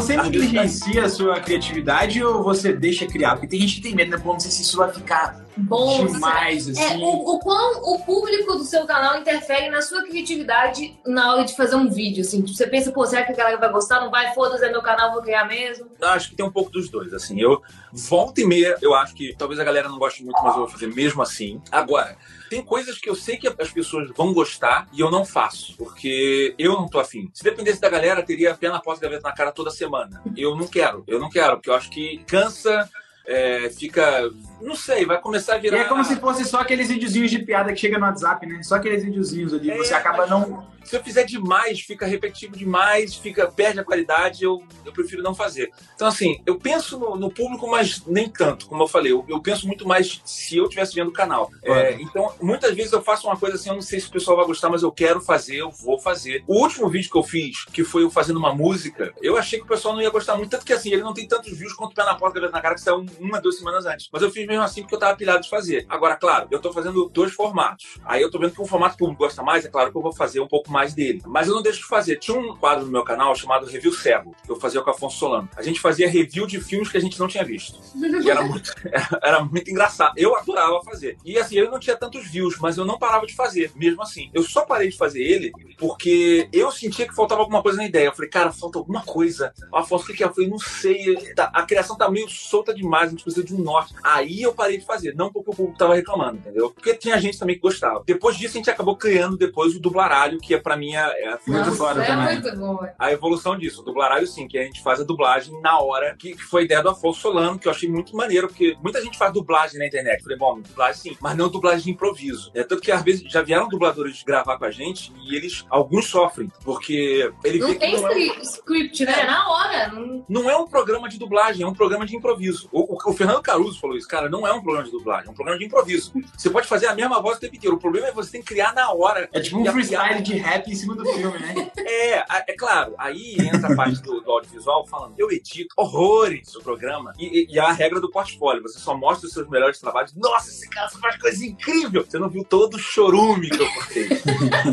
[0.00, 3.32] Você negligencia a sua criatividade ou você deixa criar?
[3.32, 4.18] Porque tem gente que tem medo, né?
[4.18, 6.06] Pô, não sei se isso vai ficar Bom.
[6.06, 7.02] demais, É, assim.
[7.02, 11.56] o, o quão o público do seu canal interfere na sua criatividade na hora de
[11.56, 12.42] fazer um vídeo, assim.
[12.42, 14.00] Tipo, você pensa, pô, será que a galera vai gostar?
[14.00, 14.32] Não vai?
[14.34, 15.86] Foda-se, é meu canal, vou criar mesmo.
[16.00, 17.40] Eu acho que tem um pouco dos dois, assim.
[17.40, 17.60] Eu
[17.92, 20.68] volta e meia, eu acho que talvez a galera não goste muito, mas eu vou
[20.68, 21.60] fazer mesmo assim.
[21.72, 22.16] Agora,
[22.48, 26.54] tem coisas que eu sei que as pessoas vão gostar e eu não faço, porque
[26.58, 27.30] eu não tô afim.
[27.32, 30.22] Se dependesse da galera, teria pé na porta gaveta na cara toda semana.
[30.36, 32.88] Eu não quero, eu não quero, porque eu acho que cansa,
[33.26, 34.30] é, fica.
[34.60, 35.78] Não sei, vai começar a E virar.
[35.80, 38.62] é como se fosse só aqueles videozinhos de piada que chega no WhatsApp, né?
[38.62, 39.70] Só aqueles videozinhos ali.
[39.70, 40.66] É, você acaba mas- não.
[40.88, 45.34] Se eu fizer demais, fica repetitivo demais, fica perde a qualidade, eu, eu prefiro não
[45.34, 45.70] fazer.
[45.94, 49.12] Então, assim, eu penso no, no público, mas nem tanto, como eu falei.
[49.12, 51.50] Eu, eu penso muito mais se eu estivesse vendo o canal.
[51.62, 54.38] É, então, muitas vezes eu faço uma coisa assim, eu não sei se o pessoal
[54.38, 56.42] vai gostar, mas eu quero fazer, eu vou fazer.
[56.46, 59.66] O último vídeo que eu fiz, que foi eu fazendo uma música, eu achei que
[59.66, 61.92] o pessoal não ia gostar muito, tanto que assim, ele não tem tantos views quanto
[61.92, 64.08] o Pé na Porta, Gaveta na Cara, que saiu uma, duas semanas antes.
[64.10, 65.84] Mas eu fiz mesmo assim porque eu tava pilhado de fazer.
[65.86, 67.98] Agora, claro, eu tô fazendo dois formatos.
[68.06, 69.98] Aí eu tô vendo que um formato que o público gosta mais, é claro que
[69.98, 71.22] eu vou fazer um pouco mais dele.
[71.26, 72.16] Mas eu não deixo de fazer.
[72.16, 75.18] Tinha um quadro no meu canal chamado Review Cego, que eu fazia com o Afonso
[75.18, 75.48] Solano.
[75.56, 77.78] A gente fazia review de filmes que a gente não tinha visto.
[78.22, 78.72] E era muito,
[79.22, 80.14] era muito engraçado.
[80.16, 81.16] Eu adorava fazer.
[81.24, 84.30] E assim, ele não tinha tantos views, mas eu não parava de fazer, mesmo assim.
[84.32, 88.06] Eu só parei de fazer ele porque eu sentia que faltava alguma coisa na ideia.
[88.06, 89.52] Eu falei, cara, falta alguma coisa.
[89.72, 90.26] O Afonso, o que que é?
[90.26, 91.16] Eu falei, não sei.
[91.34, 93.94] tá- a criação tá meio solta demais, a gente precisa de um norte.
[94.02, 96.70] Aí eu parei de fazer, não porque o público tava reclamando, entendeu?
[96.70, 98.02] Porque tinha gente também que gostava.
[98.06, 101.28] Depois disso, a gente acabou criando depois o dublaralho, que é pra mim a, é
[101.28, 102.40] a- Muito foda é também.
[102.40, 102.94] muito é.
[102.98, 103.82] a evolução disso.
[103.82, 106.90] O dublaralho, sim, que a gente faz a dublagem na hora, que, foi ideia do
[106.90, 110.18] Afonso Solano, que eu achei muito maneiro, porque muita gente faz dublagem na internet.
[110.18, 112.50] Eu Falei, bom, dublagem sim, mas não dublagem de improviso.
[112.54, 116.06] É tanto que às vezes já vieram dubladores gravar com a gente e eles, alguns
[116.08, 119.24] sofrem, porque ele Não tem não é, scri- script, né?
[119.24, 119.88] Na hora.
[119.88, 120.24] Não...
[120.28, 122.68] não é um programa de dublagem, é um programa de improviso.
[122.72, 125.30] O, o- o Fernando Caruso falou isso, cara, não é um programa de dublagem, é
[125.30, 126.12] um programa de improviso.
[126.36, 127.76] Você pode fazer a mesma voz o tempo inteiro.
[127.76, 129.28] O problema é que você tem que criar na hora.
[129.32, 131.70] É tipo um freestyle de rap em cima do filme, né?
[131.90, 136.60] É, é claro, aí entra a parte do, do audiovisual falando, eu edito horrores o
[136.62, 140.14] programa e, e- a regra do portfólio, você só mostra os seus melhores trabalhos.
[140.14, 142.04] Nossa, esse cara faz coisa incrível!
[142.04, 144.08] Você não viu todo o chorume que eu cortei.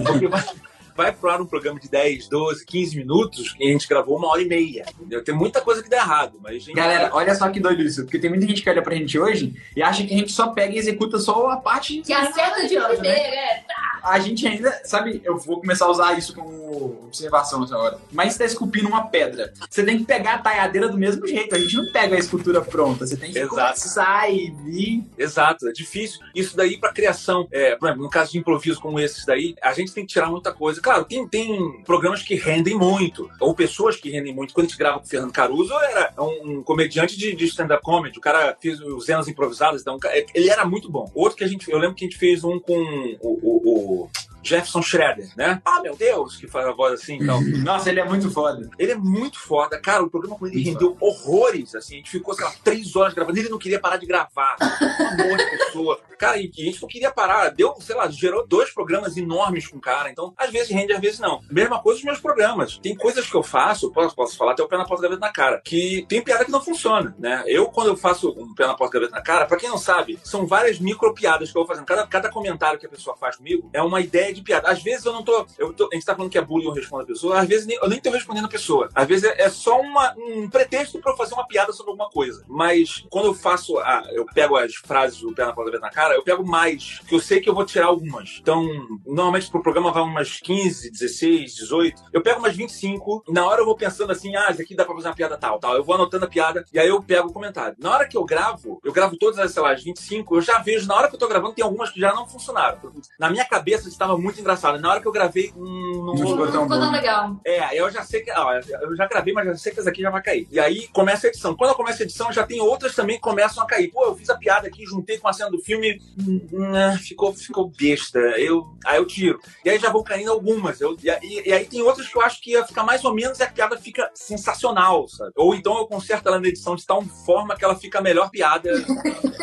[0.05, 0.27] Porque
[0.95, 4.27] vai, pro ar um programa de 10, 12, 15 minutos e a gente gravou uma
[4.27, 4.85] hora e meia.
[4.97, 5.23] Entendeu?
[5.23, 6.63] Tem muita coisa que dá errado, mas.
[6.63, 6.75] Gente...
[6.75, 9.53] Galera, olha só que doido isso, porque tem muita gente que olha pra gente hoje
[9.75, 12.75] e acha que a gente só pega e executa só a parte Que acerta de
[12.75, 12.87] né?
[12.87, 13.63] primeira, é.
[14.05, 17.97] A gente ainda, sabe, eu vou começar a usar isso como observação essa hora.
[18.11, 19.51] Mas você tá esculpindo uma pedra.
[19.67, 21.55] Você tem que pegar a talhadeira do mesmo jeito.
[21.55, 23.07] A gente não pega a escultura pronta.
[23.07, 23.55] Você tem que Exato.
[23.55, 25.03] começar e vir.
[25.17, 26.19] Exato, é difícil.
[26.35, 29.73] Isso daí pra criação, é, por exemplo, no caso de improviso como esses daí, a
[29.73, 30.79] gente tem que tirar muita coisa.
[30.85, 34.53] Claro, tem, tem programas que rendem muito, ou pessoas que rendem muito.
[34.53, 37.81] Quando a gente grava com o Fernando Caruso, era um, um comediante de, de stand-up
[37.83, 38.19] comedy.
[38.19, 39.97] O cara fez os cenas improvisadas, então
[40.35, 41.11] ele era muito bom.
[41.15, 42.77] Outro que a gente, eu lembro que a gente fez um com
[43.19, 44.09] o- o- o
[44.45, 45.61] Jefferson Schroeder, né?
[45.65, 47.41] Ah, meu Deus, que faz a voz assim então.
[47.63, 48.69] Nossa, ele é muito foda.
[48.77, 49.79] Ele é muito foda.
[49.79, 51.95] Cara, o programa com ele rendeu horrores, assim.
[51.95, 53.37] A gente ficou, sei lá, três horas gravando.
[53.37, 54.55] Ele não queria parar de gravar.
[54.61, 55.99] Um amor de pessoa.
[56.17, 57.49] Cara, e a gente não queria parar.
[57.49, 60.09] Deu, sei lá, gerou dois programas enormes com o cara.
[60.09, 61.41] Então, às vezes rende, às vezes não.
[61.49, 62.77] Mesma coisa os meus programas.
[62.77, 65.25] Tem coisas que eu faço, posso, posso falar até o pé na porta da gaveta
[65.25, 67.43] na cara, que tem piada que não funciona, né?
[67.47, 69.77] Eu, quando eu faço um pé na porta da gaveta na cara, pra quem não
[69.77, 71.85] sabe, são várias micro piadas que eu vou fazendo.
[71.85, 74.69] Cada, cada comentário que a pessoa faz comigo é uma ideia de piada.
[74.69, 75.45] Às vezes eu não tô.
[75.57, 77.39] Eu tô a gente tá falando que é bullying, eu respondo a pessoa.
[77.39, 78.89] Às vezes eu nem tô respondendo a pessoa.
[78.93, 82.09] Às vezes é, é só uma, um pretexto pra eu fazer uma piada sobre alguma
[82.09, 82.43] coisa.
[82.47, 83.77] Mas quando eu faço.
[83.79, 87.15] A, eu pego as frases do pé na porta na cara, eu pego mais, que
[87.15, 88.37] eu sei que eu vou tirar algumas.
[88.41, 88.65] Então,
[89.05, 92.03] normalmente pro programa vai umas 15, 16, 18.
[92.13, 94.85] Eu pego umas 25, e na hora eu vou pensando assim, ah, isso aqui dá
[94.85, 95.75] pra fazer uma piada tal, tal.
[95.75, 97.75] Eu vou anotando a piada, e aí eu pego o comentário.
[97.79, 100.59] Na hora que eu gravo, eu gravo todas as, sei lá, as 25, eu já
[100.59, 102.79] vejo, na hora que eu tô gravando, tem algumas que já não funcionaram.
[103.19, 104.79] Na minha cabeça estava muito engraçado.
[104.79, 107.35] Na hora que eu gravei, hum, não Não ficou tão legal.
[107.45, 108.31] é, aí eu já sei que.
[108.31, 110.47] ó, eu já gravei, mas já sei que essa aqui já vai cair.
[110.51, 111.55] E aí começa a edição.
[111.55, 113.89] Quando eu começo a edição, já tem outras também que começam a cair.
[113.91, 117.33] Pô, eu fiz a piada aqui, juntei com a cena do filme, hum, hum, ficou,
[117.33, 118.19] ficou besta.
[118.19, 119.39] Eu, aí eu tiro.
[119.63, 120.79] E aí já vão caindo algumas.
[120.81, 123.13] Eu, e, aí- e aí tem outras que eu acho que ia ficar mais ou
[123.13, 125.31] menos e a piada fica sensacional, sabe?
[125.35, 128.29] Ou então eu conserto ela na edição de tal forma que ela fica a melhor
[128.29, 128.69] piada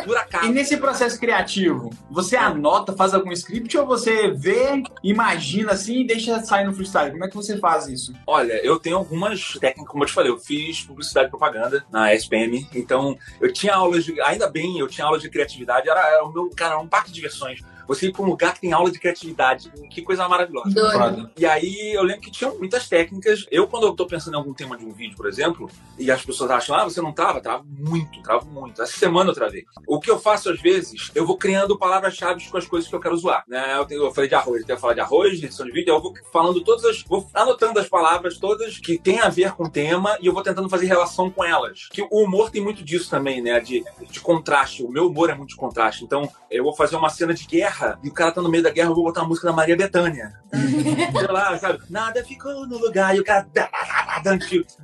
[0.05, 0.45] por acaso.
[0.45, 4.72] E nesse processo criativo, você anota, faz algum script ou você vê,
[5.03, 7.11] imagina assim e deixa sair no freestyle?
[7.11, 8.13] Como é que você faz isso?
[8.25, 12.13] Olha, eu tenho algumas técnicas, como eu te falei, eu fiz publicidade e propaganda na
[12.13, 14.19] SPM, então eu tinha aulas de.
[14.21, 17.15] Ainda bem, eu tinha aulas de criatividade, era, era o meu, cara, um parque de
[17.15, 17.61] diversões.
[17.87, 20.69] Você ir pra um lugar que tem aula de criatividade, que coisa maravilhosa.
[20.69, 21.29] Doido.
[21.37, 23.45] E aí eu lembro que tinham muitas técnicas.
[23.51, 26.23] Eu, quando eu tô pensando em algum tema de um vídeo, por exemplo, e as
[26.25, 27.41] pessoas acham, ah, você não trava?
[27.41, 28.81] Travo muito, travo muito.
[28.81, 29.65] Essa semana eu travei.
[29.87, 32.99] O que eu faço às vezes, eu vou criando palavras-chave com as coisas que eu
[32.99, 33.43] quero zoar.
[33.47, 33.75] Né?
[33.77, 35.71] Eu, tenho- eu falei de arroz, eu tenho que falar de arroz, de edição de
[35.71, 37.03] vídeo, eu vou falando todas as.
[37.03, 40.41] vou anotando as palavras todas que têm a ver com o tema e eu vou
[40.43, 41.87] tentando fazer relação com elas.
[41.91, 43.59] Que o humor tem muito disso também, né?
[43.59, 44.83] De, de contraste.
[44.83, 46.03] O meu humor é muito de contraste.
[46.03, 47.72] Então, eu vou fazer uma cena de guerra
[48.03, 49.75] e o cara tá no meio da guerra, eu vou botar uma música da Maria
[49.75, 50.33] Bethânia.
[50.53, 51.79] Sei lá, sabe?
[51.89, 53.47] Nada ficou no lugar e o cara.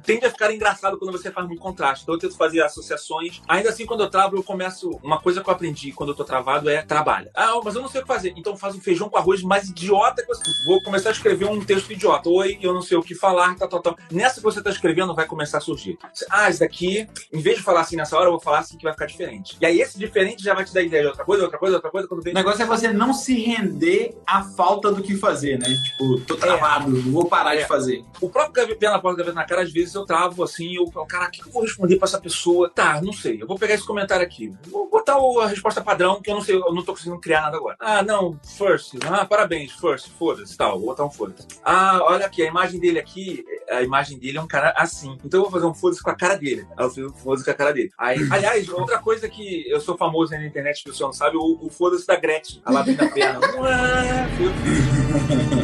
[0.04, 2.04] Tende a ficar engraçado quando você faz muito contraste.
[2.04, 3.42] Então eu tento fazer associações.
[3.48, 4.90] Ainda assim, quando eu travo, eu começo.
[5.04, 7.30] Uma coisa que eu aprendi quando eu tô travado é trabalho.
[7.36, 8.34] Ah, mas eu não sei o que fazer.
[8.36, 10.42] Então faz um feijão com arroz mais idiota que você.
[10.66, 12.30] Vou começar a escrever um texto idiota.
[12.30, 13.98] Oi, eu não sei o que falar, tal, tal, tal.
[14.12, 15.98] Nessa que você tá escrevendo, vai começar a surgir.
[16.30, 18.84] Ah, isso daqui, em vez de falar assim nessa hora, eu vou falar assim que
[18.84, 19.58] vai ficar diferente.
[19.62, 21.92] E aí esse diferente já vai te dar ideia de outra coisa, outra coisa, outra
[21.92, 22.08] coisa.
[22.08, 25.68] Quando vem O negócio é você não se render à falta do que fazer, né?
[25.84, 27.62] Tipo, tô travado, não vou parar É.
[27.64, 28.04] de fazer.
[28.22, 31.06] O próprio pé na porta, gaveta na cara, às vezes eu travo assim, eu falo,
[31.06, 32.70] cara, o que eu vou responder pra essa pessoa?
[32.70, 34.54] Tá, não sei, eu vou pegar esse comentário aqui.
[34.68, 37.58] Vou botar a resposta padrão, que eu não sei, eu não tô conseguindo criar nada
[37.58, 37.76] agora.
[37.80, 38.96] Ah, não, first.
[39.06, 41.46] Ah, parabéns, first, foda-se, tal, vou botar um foda-se.
[41.64, 45.18] Ah, olha aqui, a imagem dele aqui, a imagem dele é um cara assim.
[45.24, 46.66] Então eu vou fazer um foda-se com a cara dele.
[46.78, 47.92] Aí eu fiz um foda-se com a cara dele.
[47.98, 51.14] Aí, aliás, outra coisa que eu sou famoso aí na internet, que o pessoal não
[51.14, 53.40] sabe, o, o foda-se da Gretchen, a lábia da perna.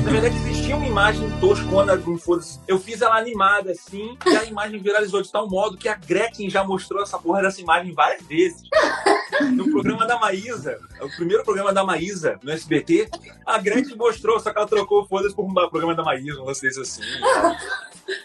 [0.04, 2.60] Na verdade, existia uma imagem toscona de foda-se.
[2.68, 6.50] Eu fiz ela animada assim, e a imagem viralizou de tal modo que a Gretchen
[6.50, 8.64] já mostrou essa porra dessa imagem várias vezes.
[9.54, 13.10] No programa da Maísa, o primeiro programa da Maísa no SBT,
[13.46, 16.80] a Gretchen mostrou, só que ela trocou foda-se por um programa da Maísa, um desse
[16.80, 17.02] assim.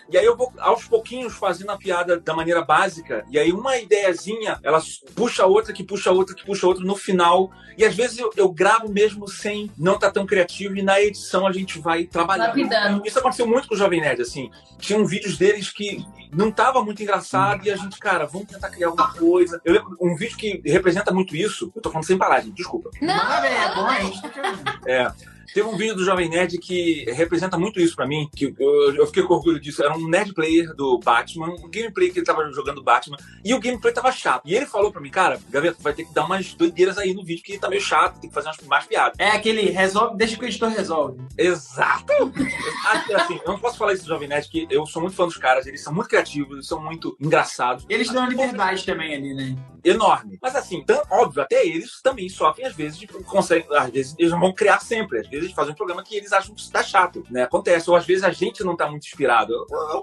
[0.08, 3.76] E aí eu vou aos pouquinhos fazendo a piada da maneira básica, e aí uma
[3.76, 4.80] ideiazinha, ela
[5.14, 7.50] puxa outra, que puxa outra, que puxa outra no final.
[7.76, 11.46] E às vezes eu, eu gravo mesmo sem não estar tão criativo, e na edição
[11.46, 12.48] a gente vai trabalhando.
[12.48, 13.02] Lapidando.
[13.06, 14.50] Isso aconteceu muito com o Jovem Nerd, assim.
[14.78, 18.88] Tinham vídeos deles que não tava muito engraçado, e a gente, cara, vamos tentar criar
[18.88, 19.60] alguma coisa.
[19.64, 22.90] Eu lembro um vídeo que representa muito isso, eu tô falando sem parar, gente, desculpa.
[23.00, 24.60] Não, Manda ver, é bom, a gente tá querendo.
[24.86, 25.29] É.
[25.52, 29.06] Teve um vídeo do Jovem Nerd que representa muito isso pra mim, que eu, eu
[29.06, 29.82] fiquei com orgulho disso.
[29.82, 33.60] Era um nerd player do Batman, um gameplay que ele tava jogando Batman, e o
[33.60, 34.42] gameplay tava chato.
[34.44, 37.24] E ele falou pra mim, cara, Gaveta, vai ter que dar umas doideiras aí no
[37.24, 39.14] vídeo que tá meio chato, tem que fazer umas mais piadas.
[39.18, 41.20] É aquele resolve, deixa que o editor resolve.
[41.36, 42.12] Exato!
[42.86, 45.24] Acho- assim, eu não posso falar isso do Jovem Nerd, que eu sou muito fã
[45.26, 47.84] dos caras, eles são muito criativos, eles são muito engraçados.
[47.88, 49.56] Eles dão liberdade também ali, né?
[49.84, 50.38] Enorme.
[50.40, 54.32] Mas assim, tão, óbvio, até eles também sofrem às vezes de conseguem, às vezes eles
[54.32, 56.82] não vão criar sempre, às vezes eles fazem um programa que eles acham que está
[56.82, 57.42] chato, né?
[57.44, 59.52] Acontece, ou às vezes a gente não tá muito inspirado.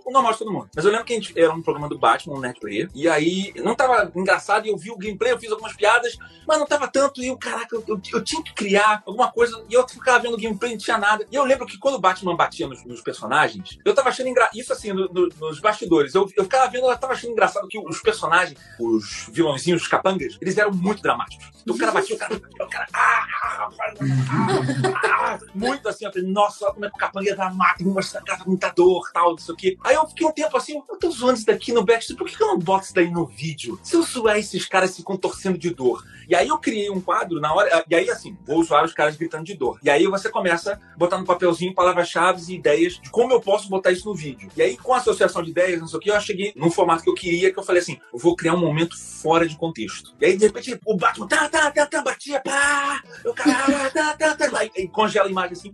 [0.05, 0.69] O normal de todo mundo.
[0.75, 3.07] Mas eu lembro que a gente era um programa do Batman, um Nerd Player, e
[3.07, 6.65] aí não tava engraçado e eu vi o gameplay, eu fiz algumas piadas, mas não
[6.65, 9.87] tava tanto, e eu, caraca, eu, eu, eu tinha que criar alguma coisa, e eu
[9.87, 11.25] ficava vendo o gameplay, não tinha nada.
[11.31, 14.57] E eu lembro que quando o Batman batia nos, nos personagens, eu tava achando engraçado,
[14.57, 17.77] isso assim, no- no- nos bastidores, eu, eu ficava vendo, eu tava achando engraçado que
[17.79, 19.29] os personagens, os
[19.67, 21.47] vilãozinhos, os capangas, eles eram muito dramáticos.
[21.61, 24.59] Então o cara batia, o cara, o cara, ah, ah, ah,
[25.03, 28.43] ah, muito assim, eu falei, nossa, como é que o capanga é dramático, mostra cara
[28.45, 29.77] muita dor, tal, não sei o quê.
[29.83, 32.37] Aí eu fiquei um tempo assim, eu tô zoando isso daqui no backstage, por que
[32.37, 33.79] que eu não boto isso daí no vídeo?
[33.83, 36.05] Se eu zoar esses caras se contorcendo de dor.
[36.29, 39.15] E aí eu criei um quadro na hora, e aí assim, vou zoar os caras
[39.15, 39.79] gritando de dor.
[39.83, 43.69] E aí você começa a botar no papelzinho palavras-chave e ideias de como eu posso
[43.69, 44.49] botar isso no vídeo.
[44.55, 47.03] E aí com a associação de ideias, não sei o que, eu cheguei num formato
[47.03, 50.13] que eu queria, que eu falei assim, eu vou criar um momento fora de contexto.
[50.19, 54.15] E aí de repente o Batman, tá, tá, tá, tá, batia, pá, eu caralho, tá,
[54.15, 55.73] tá, tá, aí, aí congela a imagem assim,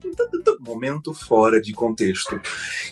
[0.60, 2.40] momento fora de contexto.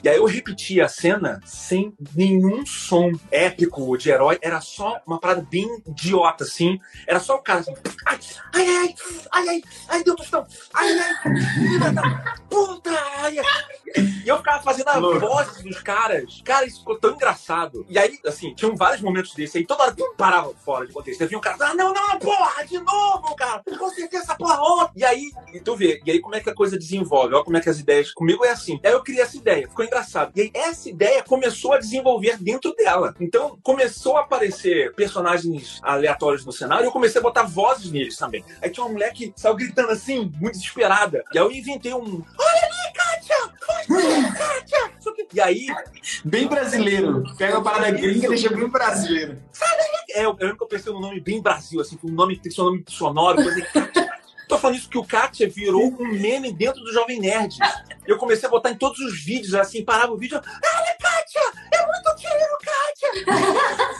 [0.03, 5.19] E aí eu repeti a cena sem nenhum som épico de herói, era só uma
[5.19, 6.79] parada bem idiota, assim.
[7.07, 7.73] Era só o cara assim,
[8.05, 8.19] ai,
[8.53, 8.95] ai, ai,
[9.31, 13.81] ai, ai, ai, deu tostão, ai, ai, filha da puta, ai, ai.
[14.23, 15.19] E eu ficava fazendo a Louco.
[15.19, 16.41] voz dos caras.
[16.45, 17.85] Cara, isso ficou tão engraçado.
[17.89, 21.27] E aí, assim, tinham vários momentos desse aí, toda hora tum, parava fora de contexto.
[21.27, 24.99] Vinha um cara, ah, não, não, porra, de novo, cara, com certeza essa porra ontem.
[24.99, 27.57] E aí, e tu vê, e aí como é que a coisa desenvolve, olha como
[27.57, 28.79] é que as ideias, comigo é assim.
[28.83, 30.31] Aí eu criei essa ideia, ficou engraçado.
[30.35, 33.15] E aí essa ideia começou a desenvolver dentro dela.
[33.19, 38.17] Então começou a aparecer personagens aleatórios no cenário e eu comecei a botar vozes neles
[38.17, 38.43] também.
[38.61, 41.23] Aí tinha uma mulher que saiu gritando assim, muito desesperada.
[41.33, 43.35] E aí eu inventei um, olha ali, Kátia,
[43.69, 44.90] olha, Kátia.
[45.33, 45.67] E aí,
[46.25, 47.23] Bem brasileiro.
[47.37, 49.41] Pega a parada gringa e deixa bem brasileiro.
[50.11, 52.43] É, eu, eu lembro que eu pensei num nome bem Brasil, assim, um nome que
[52.43, 54.11] tem seu nome sonoro, coisa que.
[54.47, 57.57] Tô falando isso que o Kátia virou um meme dentro do Jovem Nerd.
[58.05, 60.37] Eu comecei a botar em todos os vídeos, assim, parava o vídeo.
[60.37, 61.41] Olha, Kátia!
[61.71, 63.91] É muito tiro, Kátia!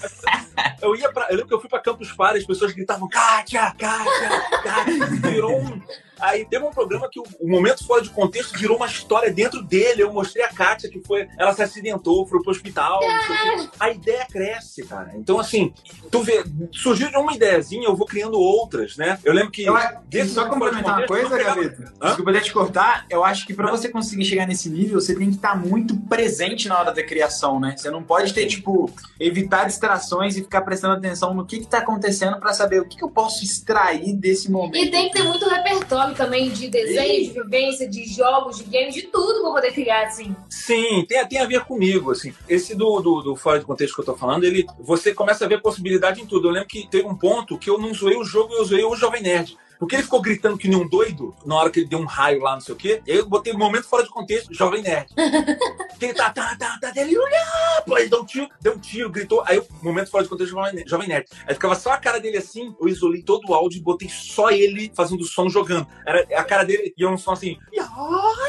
[0.82, 1.28] Eu ia pra.
[1.30, 4.30] Eu lembro que eu fui pra Campus Party, as pessoas gritavam, Kátia, Kátia,
[4.64, 5.06] Kátia.
[5.30, 5.82] Virou um.
[6.22, 9.62] Aí teve um programa que o, o momento fora de contexto virou uma história dentro
[9.62, 10.04] dele.
[10.04, 11.28] Eu mostrei a Kátia que foi.
[11.38, 13.00] Ela se acidentou, foi pro hospital.
[13.02, 13.70] não sei o quê.
[13.80, 15.12] A ideia cresce, cara.
[15.16, 15.74] Então, assim,
[16.10, 19.18] tu vê, surgiu de uma ideiazinha, eu vou criando outras, né?
[19.24, 19.64] Eu lembro que.
[19.64, 21.94] Eu, desse só complementar uma coisa, Gaveta.
[22.02, 22.08] Hã?
[22.08, 23.06] Desculpa até te cortar.
[23.10, 26.68] Eu acho que pra você conseguir chegar nesse nível, você tem que estar muito presente
[26.68, 27.76] na hora da criação, né?
[27.78, 31.80] Você não pode ter, tipo, evitar distrações e ficar prestando atenção no que que tá
[31.80, 34.78] acontecendo pra saber o que, que eu posso extrair desse momento.
[34.78, 38.94] E tem que ter muito repertório também de desenho, de vivência, de jogos, de games,
[38.94, 40.36] de tudo pra poder criar, assim.
[40.50, 42.34] Sim, tem, tem a ver comigo, assim.
[42.48, 45.48] Esse do, do, do fora de contexto que eu tô falando, ele, você começa a
[45.48, 46.48] ver possibilidade em tudo.
[46.48, 48.96] Eu lembro que teve um ponto que eu não zoei o jogo, eu zoei o
[48.96, 49.58] Jovem Nerd.
[49.82, 52.40] Porque ele ficou gritando que nem um doido na hora que ele deu um raio
[52.40, 53.02] lá, não sei o quê.
[53.08, 55.08] Aí eu botei um momento fora de contexto, Jovem Nerd.
[55.98, 57.82] que ele tá, tá, tá, tá, dele, olha!
[57.84, 59.44] Pô, ele deu um tiro, deu um tiro, gritou.
[59.44, 60.52] Aí o momento fora de contexto,
[60.86, 61.26] Jovem Nerd.
[61.48, 64.52] Aí ficava só a cara dele assim, eu isolei todo o áudio e botei só
[64.52, 65.88] ele fazendo som jogando.
[66.06, 67.58] Era a cara dele e um som assim.
[67.74, 67.82] "Ya,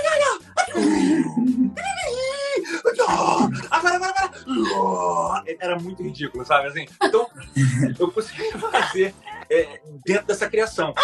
[0.04, 0.38] ya, ya,
[3.70, 5.44] Agora, agora, agora.
[5.58, 6.68] Era muito ridículo, sabe?
[6.68, 7.26] Assim, então,
[7.98, 9.14] eu consegui fazer
[9.52, 10.94] é, dentro dessa criação.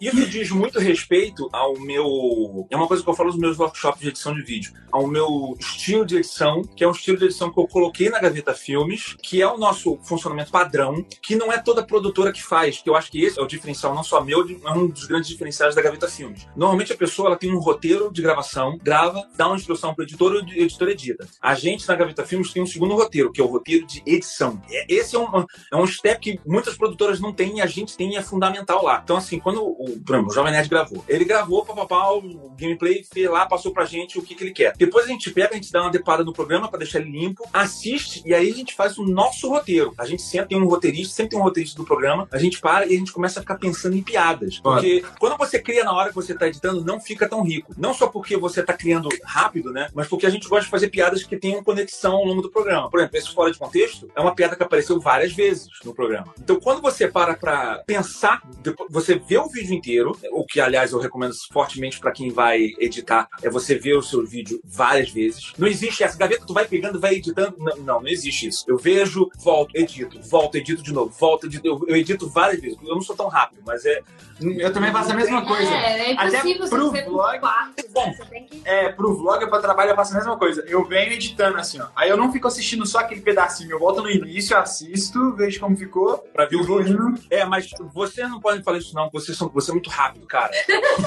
[0.00, 2.66] Isso diz muito respeito ao meu.
[2.70, 4.72] É uma coisa que eu falo nos meus workshops de edição de vídeo.
[4.92, 8.20] Ao meu estilo de edição, que é um estilo de edição que eu coloquei na
[8.20, 12.80] Gaveta Filmes, que é o nosso funcionamento padrão, que não é toda produtora que faz,
[12.80, 15.28] que eu acho que esse é o diferencial, não só meu, é um dos grandes
[15.28, 16.46] diferenciais da Gaveta Filmes.
[16.54, 20.06] Normalmente a pessoa ela tem um roteiro de gravação, grava, dá uma instrução para o
[20.06, 21.26] editor o editor edita.
[21.40, 24.62] A gente na Gaveta Filmes tem um segundo roteiro, que é o roteiro de edição.
[24.70, 27.81] É- Esse é um, é um step que muitas produtoras não têm e a gente
[27.86, 29.00] tem e é fundamental lá.
[29.02, 33.28] Então, assim, quando o, exemplo, o Jovem Nerd gravou, ele gravou, papapá, o gameplay, fez
[33.30, 34.74] lá, passou pra gente o que, que ele quer.
[34.76, 37.48] Depois a gente pega, a gente dá uma depada no programa pra deixar ele limpo,
[37.52, 39.94] assiste e aí a gente faz o nosso roteiro.
[39.98, 42.86] A gente sempre tem um roteirista, sempre tem um roteirista do programa, a gente para
[42.86, 44.58] e a gente começa a ficar pensando em piadas.
[44.60, 47.74] Porque quando você cria na hora que você tá editando, não fica tão rico.
[47.76, 49.88] Não só porque você tá criando rápido, né?
[49.94, 52.90] Mas porque a gente gosta de fazer piadas que tenham conexão ao longo do programa.
[52.90, 56.32] Por exemplo, esse fora de contexto é uma piada que apareceu várias vezes no programa.
[56.38, 58.42] Então, quando você para pra pensar,
[58.90, 63.28] você vê o vídeo inteiro, o que, aliás, eu recomendo fortemente pra quem vai editar,
[63.42, 65.52] é você ver o seu vídeo várias vezes.
[65.58, 67.56] Não existe essa gaveta, tu vai pegando, vai editando.
[67.58, 68.64] Não, não, não existe isso.
[68.68, 71.66] Eu vejo, volto, edito, volto, edito de novo, volto, edito.
[71.66, 72.78] Eu, eu edito várias vezes.
[72.82, 74.02] Eu não sou tão rápido, mas é.
[74.42, 75.70] Eu também faço a mesma coisa.
[75.72, 78.06] É, é Até impossível pro você vlog- partes, Bom.
[78.06, 78.14] né?
[78.16, 78.62] Você tem que...
[78.64, 80.64] É, pro vlog, pra trabalho, eu faço a mesma coisa.
[80.66, 81.86] Eu venho editando assim, ó.
[81.96, 83.70] Aí eu não fico assistindo só aquele pedacinho.
[83.72, 86.18] Eu volto no início, assisto, vejo como ficou.
[86.32, 87.14] Pra ver o vídeo.
[87.30, 89.10] É, mas você não pode falar isso, não.
[89.10, 90.50] Vocês são, você é muito rápido, cara.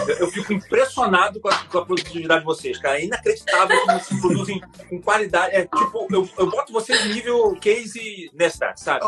[0.08, 3.00] Eu, eu fico impressionado com a, com a produtividade de vocês, cara.
[3.00, 5.56] É inacreditável como vocês produzem com qualidade.
[5.56, 9.06] É tipo, eu, eu boto vocês no nível Casey Neistat, sabe?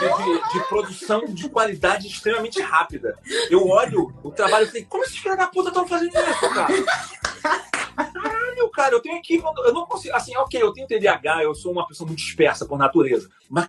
[0.00, 3.18] De, de- de produção de qualidade extremamente rápida.
[3.50, 6.72] Eu olho o trabalho e falei, como esses filhos da puta estão fazendo isso, cara?
[8.12, 9.42] Caralho, cara, eu tenho aqui.
[9.64, 10.14] Eu não consigo.
[10.14, 13.28] Assim, ok, eu tenho TDAH, eu sou uma pessoa muito dispersa por natureza.
[13.48, 13.66] Mas.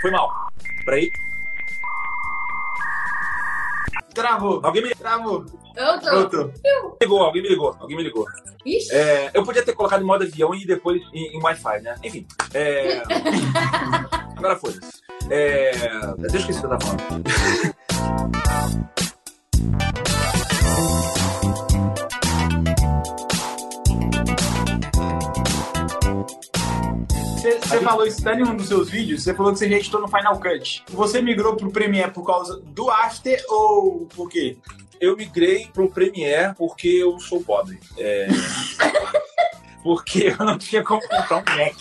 [0.00, 0.50] Foi mal.
[0.84, 1.10] Peraí.
[4.14, 4.60] Travou.
[4.64, 5.46] Alguém me Travou.
[5.76, 6.10] Eu tô.
[6.10, 6.52] Voltou.
[7.00, 8.26] ligou, alguém me ligou, alguém me ligou.
[8.66, 8.92] Ixi.
[8.92, 11.94] É, eu podia ter colocado em modo avião e depois em, em Wi-Fi, né?
[12.02, 12.26] Enfim.
[12.52, 13.02] É...
[14.36, 15.07] Agora foda-se.
[15.30, 15.70] É...
[16.18, 17.24] Deixa eu esquecer o que eu tava falando.
[27.38, 29.76] Você você falou isso até em um dos seus vídeos, você falou que você já
[29.76, 30.84] editou no Final Cut.
[30.88, 34.56] Você migrou pro Premiere por causa do After ou por quê?
[35.00, 37.78] Eu migrei pro Premiere porque eu sou pobre.
[37.96, 38.26] É...
[39.88, 41.74] Porque eu não tinha como comprar um Mac.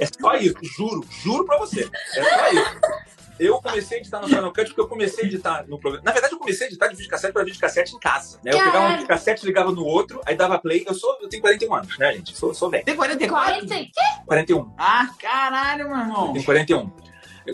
[0.00, 1.88] É só isso, juro, juro pra você.
[2.16, 2.80] É só isso.
[3.38, 6.04] Eu comecei a editar no Final Cut porque eu comecei a editar no programa.
[6.04, 8.40] Na verdade, eu comecei a editar de videocassete para videocassete em casa.
[8.42, 8.50] Né?
[8.52, 10.84] Eu pegava um videocassete, ligava no outro, aí dava play.
[10.84, 12.36] Eu sou, eu tenho 41 anos, né, gente?
[12.36, 12.84] Sou, sou velho.
[12.84, 13.66] Tem 44?
[13.68, 13.90] 40 e...
[14.26, 14.74] 41.
[14.76, 16.32] Ah, caralho, meu irmão.
[16.32, 16.90] Tenho 41.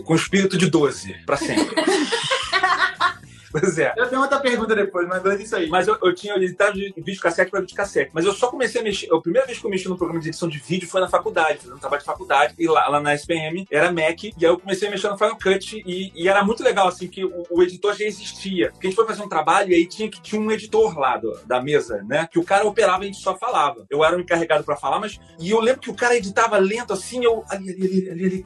[0.03, 1.75] Com espírito de 12, pra sempre.
[3.53, 3.93] pois é.
[3.95, 5.69] Eu tenho outra pergunta depois, mas dois isso aí.
[5.69, 8.11] Mas eu, eu tinha editado de videocassete para videocassete.
[8.13, 9.13] Mas eu só comecei a mexer.
[9.13, 11.59] A primeira vez que eu mexi no programa de edição de vídeo foi na faculdade,
[11.59, 12.53] fazendo um trabalho de faculdade.
[12.57, 14.23] E lá, lá na SPM era Mac.
[14.23, 15.81] E aí eu comecei a mexer no Final Cut.
[15.85, 18.71] E, e era muito legal, assim, que o, o editor já existia.
[18.71, 21.17] Porque a gente foi fazer um trabalho e aí tinha, que tinha um editor lá
[21.17, 22.27] do- da mesa, né?
[22.31, 23.85] Que o cara operava e a gente só falava.
[23.89, 25.19] Eu era o encarregado para falar, mas.
[25.39, 27.43] E eu lembro que o cara editava lento assim, eu.
[27.49, 28.43] Ali, ali, ali, ali.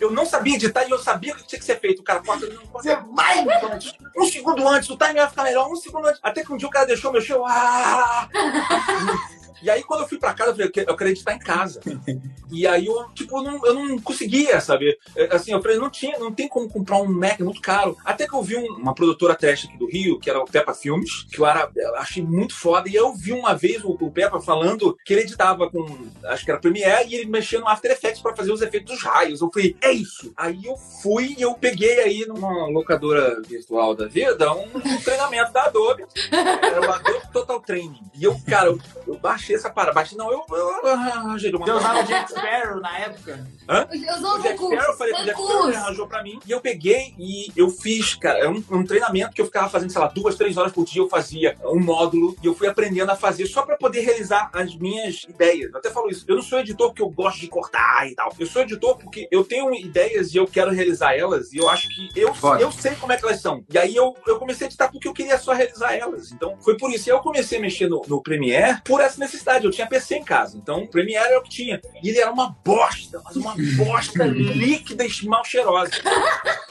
[0.00, 2.00] Eu não sabia editar e eu sabia o que tinha que ser feito.
[2.00, 2.88] O cara corta, não corta.
[2.88, 3.44] Você vai!
[4.16, 6.20] Um segundo antes, o time vai ficar melhor, um segundo antes.
[6.22, 7.44] Até que um dia o cara deixou, mexeu.
[7.46, 8.28] Ah!
[9.62, 11.80] E aí, quando eu fui pra casa, eu falei, eu quero editar em casa.
[12.48, 14.96] E aí, eu, tipo, não, eu não conseguia, sabe?
[15.16, 17.96] É, Assim, eu falei, não tinha, não tem como comprar um Mac, é muito caro.
[18.04, 20.72] Até que eu vi um- uma produtora trash aqui do Rio, que era o Peppa
[20.72, 22.88] Filmes, que eu, era, achei muito foda.
[22.88, 25.84] E eu vi uma vez o, o Peppa falando que ele editava com,
[26.26, 29.02] acho que era Premiere, e ele mexia no After Effects pra fazer os efeitos dos
[29.02, 29.40] raios.
[29.40, 30.32] Eu falei, é isso!
[30.36, 35.52] Aí eu fui e eu peguei aí numa locadora virtual da vida um, um treinamento
[35.52, 36.04] da Adobe.
[36.30, 38.00] Era o Adobe Total Training.
[38.14, 39.94] E eu, cara, eu, eu baixei essa parada.
[39.94, 43.46] Baixei, não, eu, eu arranjei uma Você usava o Jack Sparrow na época?
[43.68, 46.38] Eu sou o Jack Sparrow, eu falei com o Jack Sparrow, arranjou pra mim.
[46.46, 49.90] E eu peguei e eu fiz, cara, é um, um treinamento que eu ficava fazendo,
[49.90, 51.02] sei lá, duas, três horas por dia.
[51.02, 54.74] Eu fazia um módulo e eu fui aprendendo a fazer só pra poder realizar as
[54.76, 55.70] minhas ideias.
[55.72, 56.24] Eu até falo isso.
[56.26, 58.32] Eu não sou editor porque eu gosto de cortar e tal.
[58.38, 61.52] Eu sou editor porque eu tenho ideias e eu quero realizar elas.
[61.52, 63.64] E eu acho que eu, eu sei como é que elas são.
[63.70, 66.32] E aí eu, eu comecei a editar porque eu queria só realizar elas.
[66.32, 67.08] Então foi por isso.
[67.08, 69.35] E aí eu comecei a mexer no, no Premiere por essa necessidade.
[69.66, 70.56] Eu tinha PC em casa.
[70.56, 71.80] Então o Premiere era o que tinha.
[72.02, 75.90] E ele era uma bosta, mas uma bosta líquida e mal cheirosa.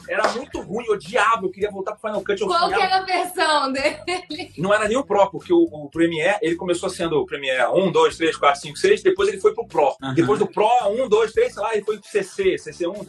[0.08, 2.42] Era muito ruim, eu odiava, eu queria voltar pro Final Cut.
[2.42, 4.52] Eu Qual que sonhava- era a versão dele?
[4.58, 7.92] não era nem o Pro, porque o, o Premiere, ele começou sendo o Premiere 1,
[7.92, 9.96] 2, 3, 4, 5, 6, depois ele foi pro Pro.
[10.02, 10.14] Aham.
[10.14, 13.08] Depois do Pro, 1, 2, 3, sei lá, ele foi pro CC, CC1,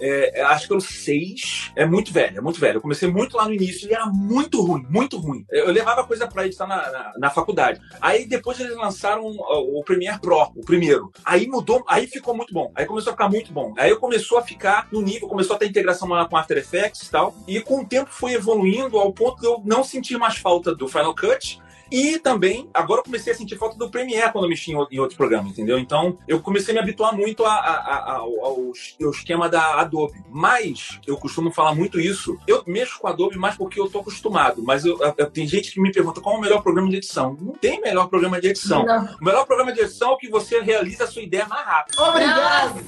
[0.00, 1.72] é, é, acho que era o 6.
[1.76, 2.76] É muito velho, é muito velho.
[2.78, 5.44] Eu comecei muito lá no início e era muito ruim, muito ruim.
[5.50, 7.80] Eu, eu levava coisa pra editar na, na, na faculdade.
[8.00, 11.10] Aí depois eles lançaram o, o Premiere Pro, o primeiro.
[11.24, 12.72] Aí mudou, aí ficou muito bom.
[12.74, 13.72] Aí começou a ficar muito bom.
[13.78, 17.10] Aí começou a ficar no nível, começou a ter integração maior com After Effects e
[17.10, 17.34] tal.
[17.46, 20.88] E com o tempo foi evoluindo ao ponto de eu não sentir mais falta do
[20.88, 21.60] Final Cut.
[21.88, 25.16] E também, agora eu comecei a sentir falta do Premiere quando eu mexi em outro
[25.16, 25.78] programa, entendeu?
[25.78, 29.48] Então, eu comecei a me habituar muito a- a- a- ao, ao es- ao esquema
[29.48, 30.20] da Adobe.
[30.28, 34.00] Mas, eu costumo falar muito isso, eu mexo com a Adobe mais porque eu tô
[34.00, 34.64] acostumado.
[34.64, 37.36] Mas eu, eu- tem gente que me pergunta qual é o melhor programa de edição.
[37.40, 38.84] Não tem melhor programa de edição.
[38.84, 39.04] Não.
[39.20, 42.02] O melhor programa de edição é o que você realiza a sua ideia mais rápido.
[42.02, 42.84] Obrigado!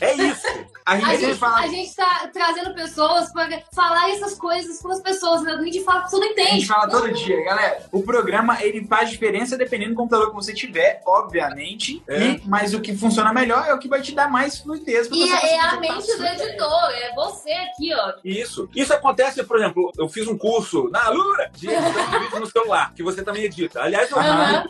[0.00, 0.46] É isso.
[0.86, 1.58] A gente A sempre gente, fala.
[1.60, 5.42] a gente tá trazendo pessoas pra falar essas coisas com as pessoas.
[5.42, 5.52] né?
[5.52, 6.66] A gente fala que você não A gente entende.
[6.66, 7.82] fala todo dia, galera.
[7.92, 12.02] O programa ele faz diferença dependendo do computador que você tiver, obviamente.
[12.08, 12.18] É.
[12.22, 15.06] E, mas o que funciona melhor é o que vai te dar mais fluidez.
[15.06, 18.12] pra E você é, é a mente do editor, é você aqui, ó.
[18.24, 18.68] Isso.
[18.74, 23.02] Isso acontece, por exemplo, eu fiz um curso na Alura de vídeo no celular, que
[23.02, 23.82] você também edita.
[23.82, 24.16] Aliás, eu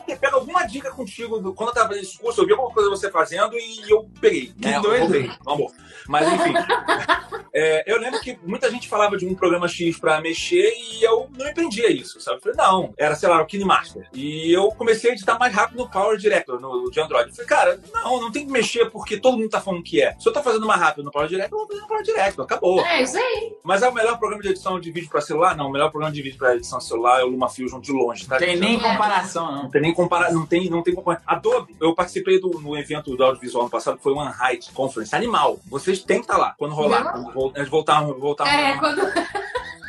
[0.09, 1.39] eu pego alguma dica contigo.
[1.39, 4.09] do- Quando eu tava fazendo esse curso, eu vi alguma coisa você fazendo e eu
[4.21, 4.53] peguei.
[4.61, 4.81] Que né?
[4.81, 5.20] doido.
[5.45, 5.73] No amor.
[6.09, 6.55] Mas enfim.
[7.53, 11.29] É, eu lembro que muita gente falava de um programa X pra mexer e eu
[11.37, 12.37] não entendia isso, sabe?
[12.37, 14.09] Eu falei, não, era, sei lá, o KineMaster.
[14.15, 17.29] E eu comecei a editar mais rápido no Power Director, no, de Android.
[17.29, 20.15] Eu falei, cara, não, não tem que mexer porque todo mundo tá falando que é.
[20.19, 22.45] Se eu tô fazendo mais rápido no Power Director, eu vou fazer no Power Director,
[22.45, 22.81] acabou.
[22.85, 23.53] É, isso aí.
[23.65, 25.57] Mas é o melhor programa de edição de vídeo pra celular?
[25.57, 28.39] Não, o melhor programa de vídeo pra edição celular é o LumaFusion de longe, tá?
[28.39, 29.71] Não tem nem comparação, Não não.
[29.71, 31.27] tem nem comparar, não tem, não tem comparação.
[31.27, 34.73] Adobe, eu participei do, no evento do audiovisual ano passado, que foi o One Height
[34.73, 35.61] Conference, animal.
[35.69, 37.13] Vocês têm que estar lá, quando rolar.
[37.33, 39.01] Vol- voltar, voltar É, quando.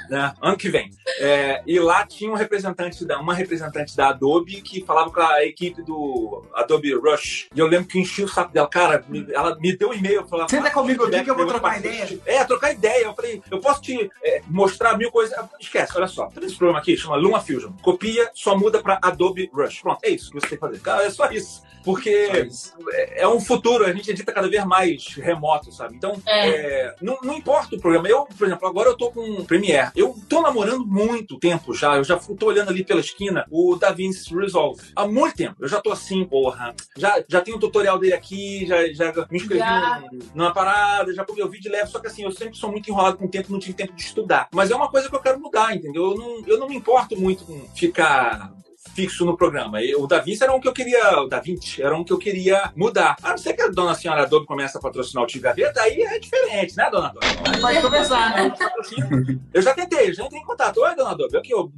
[0.09, 0.91] né, ano que vem.
[1.19, 5.45] É, e lá tinha um representante da, uma representante da Adobe que falava com a
[5.45, 7.47] equipe do Adobe Rush.
[7.55, 8.67] E eu lembro que eu enchi o saco dela.
[8.67, 10.27] Cara, me- ela me deu um e-mail.
[10.27, 12.19] Falava, Senta "Ah, comigo aqui que eu vou trocar passei." ideia.
[12.25, 13.05] É, trocar ideia.
[13.05, 15.33] Eu falei, eu posso te é, mostrar mil coisas.
[15.59, 16.25] Esquece, olha só.
[16.27, 17.71] Tem esse programa aqui, chama LumaFusion.
[17.81, 19.81] Copia, só muda pra Adobe Rush.
[19.81, 20.79] Pronto, é isso que você tem que fazer.
[20.81, 21.63] Cara, é só isso.
[21.83, 22.09] Porque
[22.47, 22.73] isso.
[23.15, 25.95] é um futuro, a gente edita cada vez mais remoto, sabe?
[25.95, 26.49] Então, É.
[26.49, 28.07] é, não, não importa o programa.
[28.07, 29.91] Eu, por exemplo, agora eu tô com o Premiere.
[29.95, 31.95] Eu tô namorando muito tempo já.
[31.97, 34.81] Eu já tô olhando ali pela esquina o DaVinci Resolve.
[34.95, 35.55] Há muito tempo.
[35.59, 36.73] Eu já tô assim, porra.
[36.97, 40.01] Já, já tenho um tutorial dele aqui, já, já me inscrevi Já.
[40.11, 41.89] num- numa parada, já comi o vídeo leve.
[41.89, 44.01] Só que assim, eu sempre sou muito enrolado com o tempo, não tive tempo de
[44.01, 44.47] estudar.
[44.53, 46.11] Mas é uma coisa que eu quero mudar, entendeu?
[46.11, 48.51] Eu não, eu não me importo muito com ficar
[48.93, 49.81] fixo no programa.
[49.81, 51.21] E O Da Vinci era um que eu queria.
[51.21, 53.15] O Da Vinci era um que eu queria mudar.
[53.21, 56.01] A não ser que a dona senhora Adobe comece a patrocinar o Tio Gaveta, aí
[56.01, 57.25] é diferente, né, dona Adobe?
[57.61, 58.53] Pode começar, né?
[59.53, 60.77] Eu já tentei, já entrei em contato.
[60.81, 61.73] Oi, dona Adobe, eu divulgo,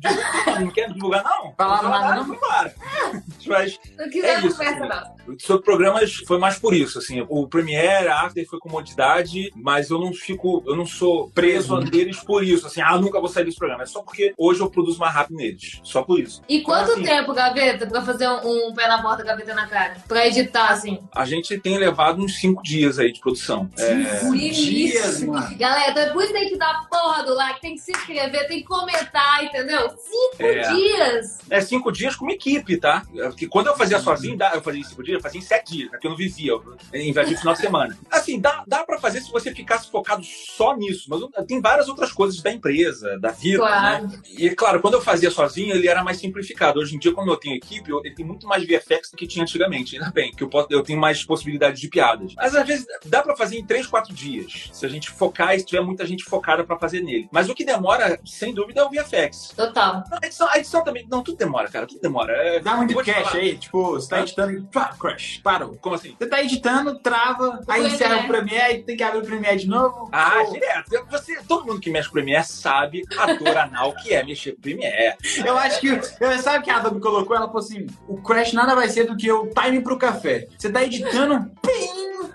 [0.61, 1.53] não quer divulgar, não?
[1.57, 2.33] Falaram nada, não?
[2.35, 2.73] Embora.
[3.47, 5.13] Mas Não quiser, É isso, conversa, assim.
[5.27, 5.39] não.
[5.39, 7.25] sobre programas foi mais por isso, assim.
[7.29, 11.81] O Premiere, a After foi comodidade, mas eu não fico, eu não sou preso a
[11.81, 13.83] deles por isso, assim, ah, nunca vou sair desse programa.
[13.83, 15.79] É só porque hoje eu produzo mais rápido neles.
[15.83, 16.41] Só por isso.
[16.47, 19.67] E quanto Então, assim, tempo, Gaveta, pra fazer um, um pé na porta, Gaveta na
[19.67, 19.95] cara?
[20.07, 20.99] Pra editar, assim?
[21.13, 23.69] A gente tem levado uns cinco dias aí de produção.
[23.77, 25.27] É, Por dias, isso.
[25.27, 25.57] mano.
[25.57, 28.65] Galera, então depois tem que dar porra do like, tem que se inscrever, tem que
[28.65, 29.89] comentar, entendeu?
[29.89, 30.73] Cinco É.
[30.73, 31.39] dias.
[31.49, 33.03] É cinco dias com uma equipe, tá?
[33.13, 35.85] Porque quando eu fazia sozinho, eu fazia em cinco dias, eu fazia em sete dias,
[35.85, 35.91] né?
[35.91, 37.97] Porque eu não vivia, eu invadi o final de semana.
[38.11, 42.11] Assim, dá, dá pra fazer se você ficasse focado só nisso, mas tem várias outras
[42.11, 44.07] coisas da empresa, da vida, Claro.
[44.07, 44.19] né?
[44.37, 46.82] E, claro, quando eu fazia sozinho, ele era mais simplificado.
[46.83, 49.25] Hoje em dia, quando eu tenho equipe, eu- ele tem muito mais VFX do que
[49.25, 52.33] tinha antigamente, ainda bem, que eu, posso, eu tenho mais possibilidades de piadas.
[52.35, 55.59] Mas às vezes dá pra fazer em três, quatro dias, se a gente focar e
[55.59, 57.29] se tiver muita gente focada pra fazer nele.
[57.31, 59.53] Mas o que demora, sem dúvida, é o VFX.
[59.55, 60.03] Total.
[60.21, 61.07] A edição, a edição também.
[61.09, 61.87] Não, tudo demora, cara.
[61.87, 62.33] Tudo demora.
[62.33, 63.35] É, Dá muito cash falar.
[63.37, 65.75] aí, tipo, você tá editando e pá, crash, parou.
[65.81, 66.15] Como assim?
[66.19, 68.23] Você tá editando, trava, aí encerra é.
[68.23, 70.09] o Premiere, tem que abrir o Premiere de novo.
[70.11, 71.05] Ah, Pô, direto.
[71.09, 74.61] Você, todo mundo que mexe com Premiere sabe a dor anal que é mexer com
[74.61, 75.15] Premiere.
[75.45, 75.87] Eu acho que.
[75.87, 76.01] Eu,
[76.39, 77.35] sabe o que a Adobe colocou?
[77.35, 80.47] Ela falou assim: o crash nada vai ser do que o time pro café.
[80.57, 81.51] Você tá editando,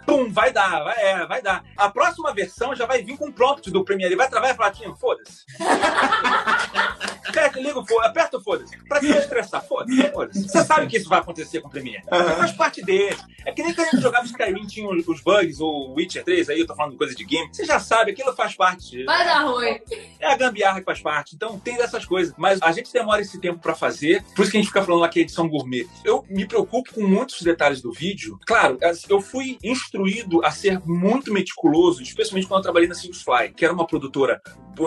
[0.07, 1.63] Pum, vai dar, vai, é, vai dar.
[1.77, 4.17] A próxima versão já vai vir com prompt do Premiere.
[4.17, 5.45] Vai travar falar, Tim, foda-se.
[7.29, 8.77] Aperta, liga o foda, aperta o foda-se.
[8.85, 9.65] Pra que estressar?
[9.65, 10.49] Foda-se, foda-se.
[10.49, 12.03] Você sabe que isso vai acontecer com o Premiere.
[12.09, 13.17] Faz parte dele.
[13.45, 16.61] É que nem quando a gente jogava Skyrim, tinha os bugs, ou Witcher 3, aí
[16.61, 17.49] eu tô falando coisa de game.
[17.53, 19.05] Você já sabe, aquilo faz parte.
[19.05, 19.79] Vai dar ruim.
[20.21, 21.35] É a gambiarra que faz parte.
[21.35, 22.35] Então tem dessas coisas.
[22.37, 24.23] Mas a gente demora esse tempo pra fazer.
[24.35, 25.87] Por isso que a gente fica falando é edição gourmet.
[26.05, 28.39] Eu me preocupo com muitos detalhes do vídeo.
[28.47, 33.65] Claro, eu fui instruído a ser muito meticuloso, especialmente quando eu trabalhei na Silksfly, que
[33.65, 34.41] era uma produtora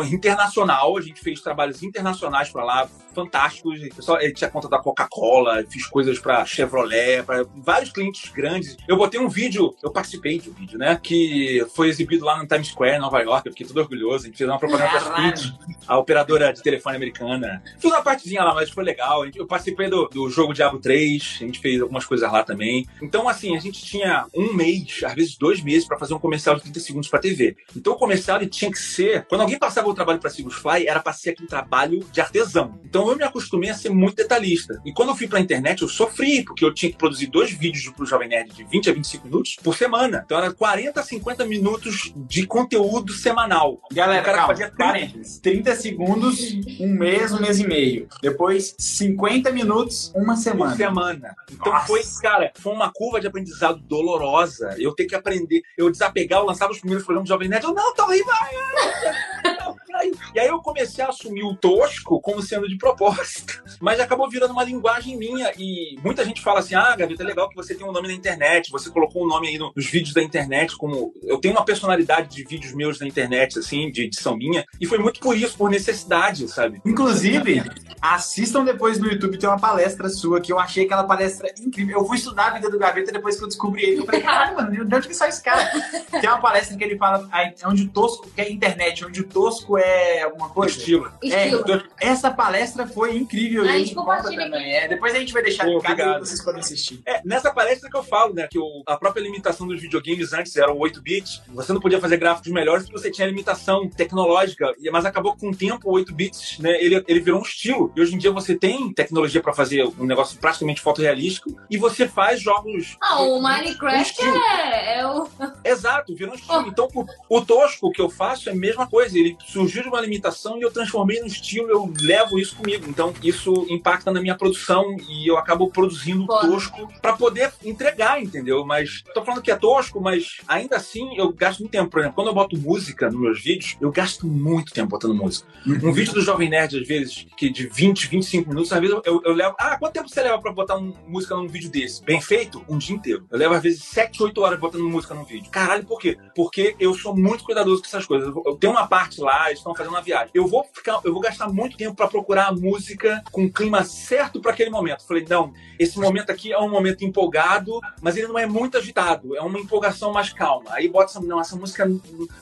[0.03, 0.97] internacional.
[0.97, 3.79] A gente fez trabalhos internacionais pra lá, fantásticos.
[3.99, 8.77] Só eu tinha conta da Coca-Cola, fiz coisas pra Chevrolet, pra vários clientes grandes.
[8.87, 10.99] Eu botei um vídeo, eu participei de um vídeo, né?
[11.01, 13.47] Que foi exibido lá no Times Square, Nova York.
[13.47, 14.25] Eu fiquei todo orgulhoso.
[14.25, 15.37] A gente fez uma propaganda pra Caralho.
[15.37, 15.53] Speed,
[15.87, 17.61] a operadora de telefone americana.
[17.79, 19.25] Fiz uma partezinha lá, mas foi legal.
[19.35, 22.87] Eu participei do, do jogo Diablo 3, a gente fez algumas coisas lá também.
[23.01, 26.55] Então, assim, a gente tinha um mês, às vezes dois meses, pra fazer um comercial
[26.55, 27.55] de 30 segundos pra TV.
[27.75, 29.25] Então, o comercial ele tinha que ser.
[29.27, 32.79] Quando alguém passava o trabalho pra Sigus Fly, era pra ser aquele trabalho de artesão.
[32.85, 34.81] Então, eu me acostumei a ser muito detalhista.
[34.85, 37.89] E quando eu fui pra internet, eu sofri, porque eu tinha que produzir dois vídeos
[37.93, 40.21] pro Jovem Nerd de 20 a 25 minutos por semana.
[40.25, 43.81] Então, era 40 a 50 minutos de conteúdo semanal.
[43.91, 44.83] Galera, O cara calma, fazia 30.
[44.83, 45.39] parênteses.
[45.39, 46.39] 30 segundos,
[46.79, 48.07] um mês, um mês e meio.
[48.21, 50.75] Depois, 50 minutos, uma Uma semana.
[50.75, 51.35] semana.
[51.51, 51.87] Então Nossa.
[51.87, 54.75] foi, cara, foi uma curva de aprendizado dolorosa.
[54.77, 55.61] Eu ter que aprender.
[55.77, 57.63] Eu desapegar, eu lançava os primeiros programas do Jovem Nerd.
[57.65, 58.31] Eu, não, tá horrível.
[58.31, 59.70] ai, ai, ai.
[59.89, 59.99] Não.
[60.35, 63.63] E aí eu comecei a assumir o tosco como sendo de propósito.
[63.79, 65.51] Mas acabou virando uma linguagem minha.
[65.57, 68.13] E muita gente fala assim: ah, Gaveta, é legal que você tem um nome na
[68.13, 68.71] internet.
[68.71, 70.75] Você colocou um nome aí no- nos vídeos da internet.
[70.77, 74.65] Como eu tenho uma personalidade de vídeos meus na internet, assim, de edição minha.
[74.79, 76.81] E foi muito por isso, por necessidade, sabe?
[76.85, 77.63] Inclusive,
[78.01, 81.99] assistam depois no YouTube, tem uma palestra sua que eu achei aquela palestra incrível.
[81.99, 84.01] Eu fui estudar a vida do Gaveta depois que eu descobri ele.
[84.01, 85.69] Eu falei, caralho, mano, de onde que sai esse cara?
[86.19, 87.29] Tem uma palestra que ele fala
[87.65, 90.75] onde o tosco, que é internet, onde o tosco é alguma coisa.
[90.77, 91.11] Estilo.
[91.21, 91.63] Estilo.
[91.99, 93.63] É, essa palestra foi incrível.
[93.63, 94.73] A gente compartilha também.
[94.73, 97.01] É, depois a gente vai deixar linkado e vocês podem assistir.
[97.05, 100.55] É, nessa palestra que eu falo, né, que o- a própria limitação dos videogames antes
[100.55, 105.05] eram 8 bits, você não podia fazer gráficos melhores porque você tinha limitação tecnológica, mas
[105.05, 107.91] acabou que com o tempo o 8 bits, né, ele, ele virou um estilo.
[107.95, 112.07] E hoje em dia você tem tecnologia pra fazer um negócio praticamente fotorrealístico e você
[112.07, 114.37] faz jogos Ah, o um Minecraft estilo.
[114.37, 115.27] é, é o.
[115.63, 116.67] Exato, virou um estilo.
[116.67, 119.17] Então, o, o tosco que eu faço é a mesma coisa.
[119.17, 122.85] Ele surgiu de uma limitação e eu transformei no estilo, eu levo isso comigo.
[122.87, 126.47] Então, isso impacta na minha produção e eu acabo produzindo Foda.
[126.47, 128.65] tosco pra poder entregar, entendeu?
[128.65, 131.89] Mas tô falando que é tosco, mas ainda assim eu gasto muito tempo.
[131.89, 135.47] Por exemplo, quando eu boto música nos meus vídeos, eu gasto muito tempo botando música.
[135.83, 139.21] Um vídeo do Jovem Nerd, às vezes, que de 20, 25 minutos, às vezes eu,
[139.25, 139.55] eu levo.
[139.59, 142.03] Ah, quanto tempo você leva pra botar um- música num vídeo desse?
[142.03, 142.63] Bem feito?
[142.69, 143.25] Um dia inteiro.
[143.31, 145.49] Eu levo, às vezes, 7, 8 horas botando música num vídeo.
[145.51, 146.17] Caralho, por quê?
[146.35, 148.27] Porque eu sou muito cuidadoso com essas coisas.
[148.45, 150.29] Eu tenho uma parte lá, eles estão fazendo uma viagem.
[150.33, 153.83] Eu vou ficar, eu vou gastar muito tempo pra procurar a música com o clima
[153.83, 155.05] certo pra aquele momento.
[155.05, 159.35] Falei, não, esse momento aqui é um momento empolgado, mas ele não é muito agitado.
[159.35, 160.69] É uma empolgação mais calma.
[160.71, 161.89] Aí bota essa, não, essa música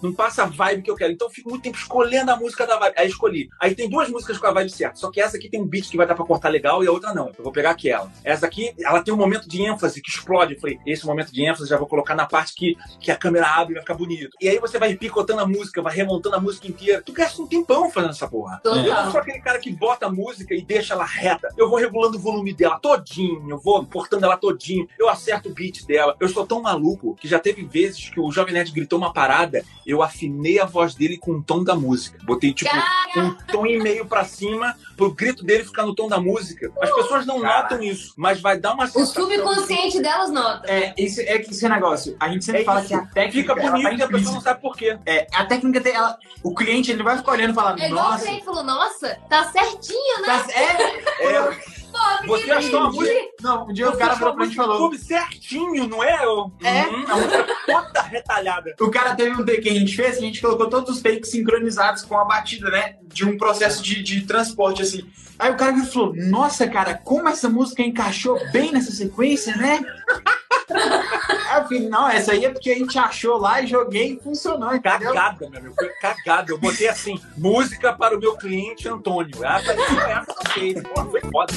[0.02, 1.14] não, passa a vibe que eu quero.
[1.14, 2.96] Então eu fico muito tempo escolhendo a música da vibe.
[2.98, 3.50] Aí escolhi.
[3.60, 4.98] Aí tem duas músicas com a vibe certa.
[4.98, 6.92] Só que essa aqui tem um beat que vai dar pra cortar legal e a
[6.92, 7.28] outra não.
[7.38, 8.12] Eu vou pegar aquela.
[8.24, 10.56] Essa aqui, ela tem um momento de ênfase que explode.
[10.56, 13.48] Eu falei, esse momento de ênfase já vou colocar na parte que, que a câmera
[13.48, 14.36] abre e vai ficar bonito.
[14.42, 16.89] E aí você vai picotando a música, vai remontando a música inteira.
[17.06, 18.60] Tu gasta um tempão fazendo essa porra.
[18.64, 18.84] Total.
[18.84, 21.50] Eu não sou aquele cara que bota a música e deixa ela reta.
[21.58, 25.54] Eu vou regulando o volume dela todinho, eu vou cortando ela todinho, eu acerto o
[25.54, 26.16] beat dela.
[26.20, 29.64] Eu sou tão maluco que já teve vezes que o Jovem Nerd gritou uma parada,
[29.86, 32.18] eu afinei a voz dele com o tom da música.
[32.24, 32.72] Botei tipo
[33.18, 36.72] um tom e meio pra cima, pro grito dele ficar no tom da música.
[36.82, 37.62] As pessoas não Caraca.
[37.76, 39.24] notam isso, mas vai dar uma O sensação.
[39.30, 40.70] subconsciente delas nota.
[40.72, 42.16] É, esse, é que esse negócio.
[42.20, 42.90] A gente sempre É fala isso.
[42.90, 44.98] que a técnica Fica ela bonito tá e a pessoa não sabe por quê.
[45.06, 48.06] É, a técnica tem, ela, o cliente ele vai ficar olhando e falando, É igual
[48.06, 50.28] o nossa, cliente falou, nossa, tá certinho, né?
[50.28, 51.80] tá, é, É,
[52.26, 53.20] Pô, você achou a música.
[53.42, 55.88] não, um dia o você cara achou virou a pra gente e falou, YouTube certinho,
[55.88, 56.24] não é?
[56.24, 56.86] Eu, É.
[56.88, 58.76] Uhum, a música toda retalhada.
[58.80, 61.02] O cara teve um take que a gente fez, que a gente colocou todos os
[61.02, 62.96] takes sincronizados com a batida, né?
[63.06, 65.04] De um processo de, de transporte, assim.
[65.40, 69.82] Aí o cara falou: Nossa, cara, como essa música encaixou bem nessa sequência, né?
[70.70, 74.74] Eu falei, não, essa aí é porque a gente achou lá e joguei e funcionou,
[74.74, 75.14] entendeu?
[75.14, 75.76] Cagada, meu amigo.
[75.76, 76.52] Foi cagada.
[76.52, 79.44] Eu botei assim, música para o meu cliente Antônio.
[79.44, 80.84] Essa aí foi essa que eu fiz.
[80.84, 81.54] Pô, foi foda.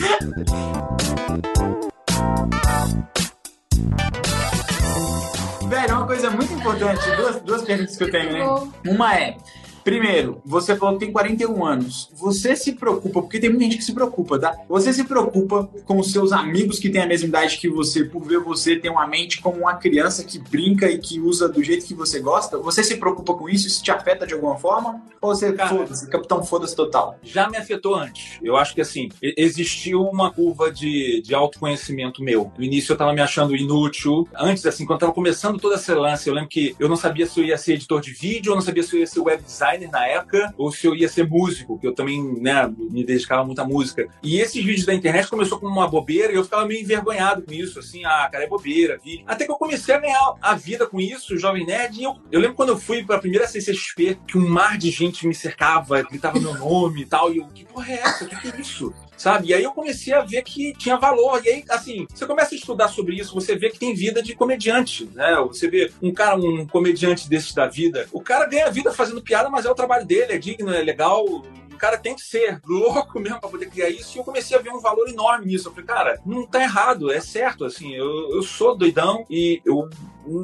[5.69, 8.71] Velho, é uma coisa muito importante, duas, duas perguntas que eu tenho, né?
[8.87, 9.37] Uma é,
[9.85, 12.11] primeiro, você falou que tem 41 anos.
[12.15, 14.57] Você se preocupa, porque tem muita gente que se preocupa, tá?
[14.69, 18.23] Você se preocupa com os seus amigos que têm a mesma idade que você, por
[18.23, 21.87] ver você ter uma mente como uma criança que brinca e que usa do jeito
[21.87, 22.59] que você gosta?
[22.59, 23.67] Você se preocupa com isso?
[23.67, 25.03] Isso te afeta de alguma forma?
[25.21, 27.19] Ou você, foda-se, capitão foda-se total?
[27.23, 28.39] Já me afetou antes.
[28.43, 32.53] Eu acho que assim, existiu uma curva de, de autoconhecimento meu.
[32.57, 34.29] No início eu tava me achando inútil.
[34.35, 37.41] Antes, assim, quando tava começando toda essa lance, eu lembro que eu não sabia se
[37.41, 39.72] eu ia ser editor de vídeo, eu não sabia se eu ia ser web designer
[39.79, 43.61] na época, ou se eu ia ser músico, que eu também, né, me dedicava muito
[43.61, 44.07] à música.
[44.23, 47.53] E esses vídeos da internet começou como uma bobeira e eu ficava meio envergonhado com
[47.53, 49.25] isso, assim, ah, cara, é bobeira, vídeo.
[49.27, 52.41] Até que eu comecei a ganhar a vida com isso, Jovem Nerd, e eu, eu
[52.41, 56.39] lembro quando eu fui pra primeira CCXP, que um mar de gente me cercava, gritava
[56.39, 58.25] meu nome e tal, e eu, que porra é essa?
[58.25, 58.93] O que, que é isso?
[59.23, 59.51] Sabe?
[59.51, 61.41] E aí eu comecei a ver que tinha valor.
[61.47, 64.35] E aí, assim, você começa a estudar sobre isso, você vê que tem vida de
[64.35, 65.37] comediante, né?
[65.47, 69.49] Você vê um cara, um comediante desses da vida, o cara ganha vida fazendo piada,
[69.49, 71.25] mas é o trabalho dele, é digno, é legal.
[71.25, 74.17] O cara tem que ser louco mesmo pra poder criar isso.
[74.17, 75.69] E eu comecei a ver um valor enorme nisso.
[75.69, 77.65] Eu falei, cara, não tá errado, é certo.
[77.65, 79.89] Assim, eu, eu sou doidão e eu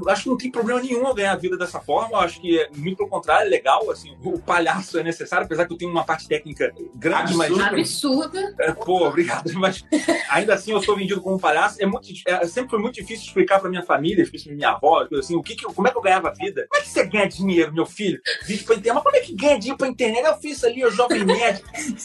[0.08, 2.16] acho que não tem problema nenhum eu ganhar a vida dessa forma.
[2.18, 3.90] Eu acho que é muito pelo contrário, é legal.
[3.90, 7.50] Assim, o palhaço é necessário, apesar que eu tenho uma parte técnica grande, mas.
[7.58, 8.54] Absurda.
[8.60, 9.52] É, pô, obrigado.
[9.54, 9.84] Mas
[10.30, 11.80] ainda assim eu sou vendido como um palhaço.
[11.82, 15.36] É muito, é, sempre foi muito difícil explicar pra minha família, especialmente minha avó, assim,
[15.36, 16.66] o que que eu- como é que eu ganhava vida.
[16.68, 18.20] Como é que você ganha dinheiro, meu filho?
[18.46, 18.94] Vídeo pra internet.
[18.94, 20.24] Mas como é que ganha dinheiro pra internet?
[20.24, 21.62] Eu fiz ali, o Jovem Nerd.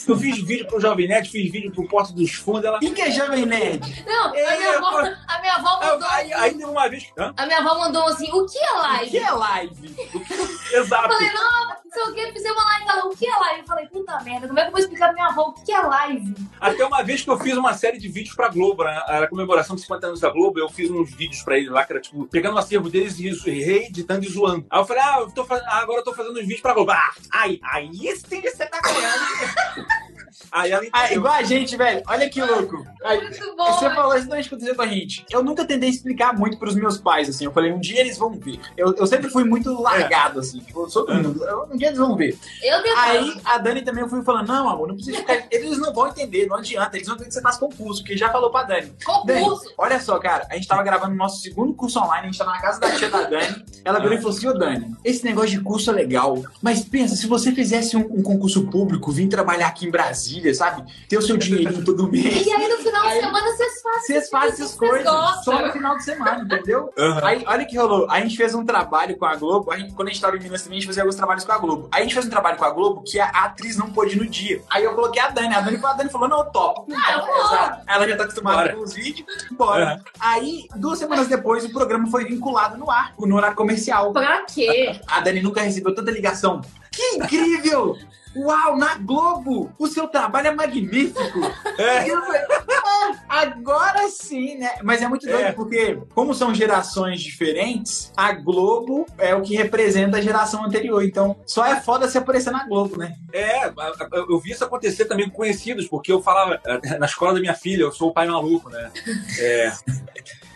[0.08, 2.64] Eu fiz vídeo pro Jovem Nerd, fiz vídeo pro Porto dos Fundos.
[2.64, 2.78] Ela.
[2.78, 4.04] Quem que é Jovem Nerd?
[4.06, 4.98] Não, a É, minha avó,
[5.28, 6.08] a minha avó mandou.
[6.10, 7.06] Aí, aí teve uma vez.
[7.18, 7.32] Hã?
[7.36, 9.10] A minha avó mandou assim, o que é O live?
[9.10, 9.96] que é live?
[10.72, 11.08] Eu Exato.
[11.08, 12.88] falei, não, não sei o que, fizemos uma live.
[12.88, 13.60] Ela, o que é live?
[13.60, 15.72] Eu falei, puta merda, como é que eu vou explicar pra minha avó o que
[15.72, 16.34] é live?
[16.60, 19.02] Até uma vez que eu fiz uma série de vídeos pra Globo, né?
[19.08, 21.84] era a comemoração de 50 anos da Globo, eu fiz uns vídeos pra ele lá,
[21.84, 24.66] que era tipo, pegando o acervo deles e isso, reeditando e zoando.
[24.70, 26.90] Aí eu falei, ah, eu tô ah, agora eu tô fazendo uns vídeos pra Globo.
[26.90, 29.84] Ah, aí, aí sim você tá ganhando.
[30.52, 31.18] Aí ela Ah, entendeu.
[31.18, 32.02] igual a gente, velho.
[32.06, 32.84] Olha que louco.
[33.04, 33.72] Aí, Muito bom.
[33.72, 35.24] Você falou isso não aconteceu com a gente.
[35.30, 37.44] Eu nunca tentei explicar muito pros meus pais, assim.
[37.44, 38.60] Eu falei, um dia eles vão ver.
[38.76, 40.60] Eu, eu sempre fui muito largado, assim.
[40.60, 41.44] Tipo, todo mundo.
[41.44, 42.36] Eu- Um dia eles vão ver.
[42.62, 43.10] Eu tentava.
[43.10, 45.44] Aí a Dani também eu fui falando, não, amor, não precisa ficar.
[45.50, 46.96] Eles não vão entender, não adianta.
[46.96, 48.92] Eles vão ver que você faz concurso, porque já falou pra Dani.
[49.26, 49.72] Dani, Concurso.
[49.78, 52.50] olha só, cara, a gente tava gravando o nosso segundo curso online, a gente tava
[52.52, 53.64] na casa da tia da Dani.
[53.84, 57.16] Ela virou e falou assim: Ô Dani, esse negócio de curso é legal, mas pensa,
[57.16, 60.84] se você fizesse um, um concurso público, vir trabalhar aqui em Brasília, sabe?
[61.08, 62.46] Ter o seu dinheirinho todo mês.
[62.46, 64.00] E aí no final Aí- de semana vocês fazem.
[64.06, 66.92] Vocês fazem essas coisas só no final de semana, entendeu?
[66.98, 67.20] Aham.
[67.26, 68.10] Aí, olha que rolou.
[68.10, 69.70] A gente fez um trabalho com a Globo.
[69.70, 71.52] A gente- quando a gente tava em Minas também, a gente fazia alguns trabalhos com
[71.52, 71.88] a Globo.
[71.92, 74.18] Aí a gente fez um trabalho com a Globo que a atriz não pôde ir
[74.18, 74.62] no dia.
[74.70, 75.54] Aí eu coloquei a Dani.
[75.54, 76.86] A Dani, a Dani falou: não, eu topo.
[76.94, 77.80] Ah.
[77.86, 78.74] Ela já tá acostumada Bora.
[78.76, 79.26] com os vídeos.
[79.52, 79.84] Bora.
[79.84, 80.00] Aham.
[80.20, 84.12] Aí, duas semanas depois, o programa foi vinculado no ar, no horário comercial.
[84.12, 84.98] Pra quê?
[85.06, 86.60] A Dani nunca recebeu tanta ligação.
[86.90, 87.96] Que incrível!
[88.36, 89.72] Uau, na Globo!
[89.78, 91.40] O seu trabalho é magnífico!
[91.78, 92.08] É.
[92.10, 92.40] Eu falei,
[92.84, 94.70] "Ah, agora sim, né?
[94.82, 95.52] Mas é muito doido, É.
[95.52, 101.04] porque, como são gerações diferentes, a Globo é o que representa a geração anterior.
[101.04, 103.14] Então, só é foda se aparecer na Globo, né?
[103.32, 103.72] É,
[104.12, 107.54] eu vi isso acontecer também com conhecidos, porque eu falava eh, na escola da minha
[107.54, 108.90] filha, eu sou o pai maluco, né?
[109.38, 109.72] É.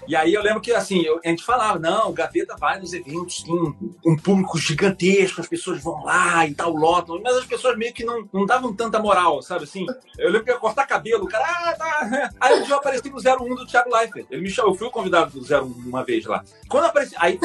[0.09, 2.93] E aí eu lembro que assim, eu- a gente falava, não, o Gaveta vai nos
[2.95, 3.75] eventos, tem um,
[4.07, 8.05] um público gigantesco, as pessoas vão lá e tal, lotam, mas as pessoas meio que
[8.05, 9.85] não, não davam tanta moral, sabe assim?
[10.19, 12.31] Eu lembro que eu ia cortar cabelo, o cara, ah, tá.
[12.41, 14.27] Aí um dia eu apareci no 01 do Thiago Leifert.
[14.31, 16.43] Ele me chamou, eu fui o convidado do 01 uma vez lá.
[16.69, 17.39] Quando eu apareci, aí?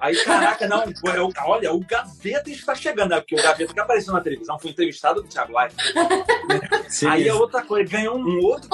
[0.00, 3.20] Aí, caraca, não, pô, é olha, o Gaveta está chegando, né?
[3.20, 5.94] Porque o Gaveta que apareceu na televisão foi entrevistado do Thiago Leifert.
[7.08, 8.68] Aí é outra coisa, ganhou um outro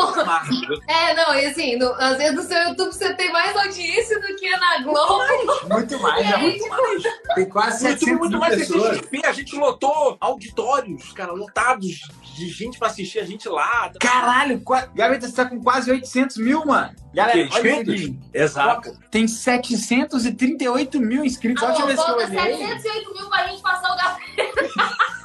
[0.53, 0.79] entendeu?
[0.89, 4.27] É, não, e assim, no- às vezes no seu YouTube você tem mais audiência do
[4.37, 5.69] que na Globo.
[5.69, 6.35] Muito mais, E né?
[6.37, 8.99] aí, tipo, Tem quase No YouTube 700 muito mil mais que pessoas.
[8.99, 12.01] CXP, a gente lotou auditórios, cara, lotados
[12.37, 13.91] de gente pra assistir a gente lá.
[14.01, 16.95] Caralho, qua- Gaveta, você tá com quase 800 mil, mano.
[17.13, 18.17] Galera, Que, olha inscritos?
[18.33, 18.97] Exato.
[19.11, 21.63] Tem 738 mil inscritos.
[21.63, 22.67] Amor, deixa eu ver se eu falta olhei.
[22.81, 24.21] 708 mil pra gente passar o café.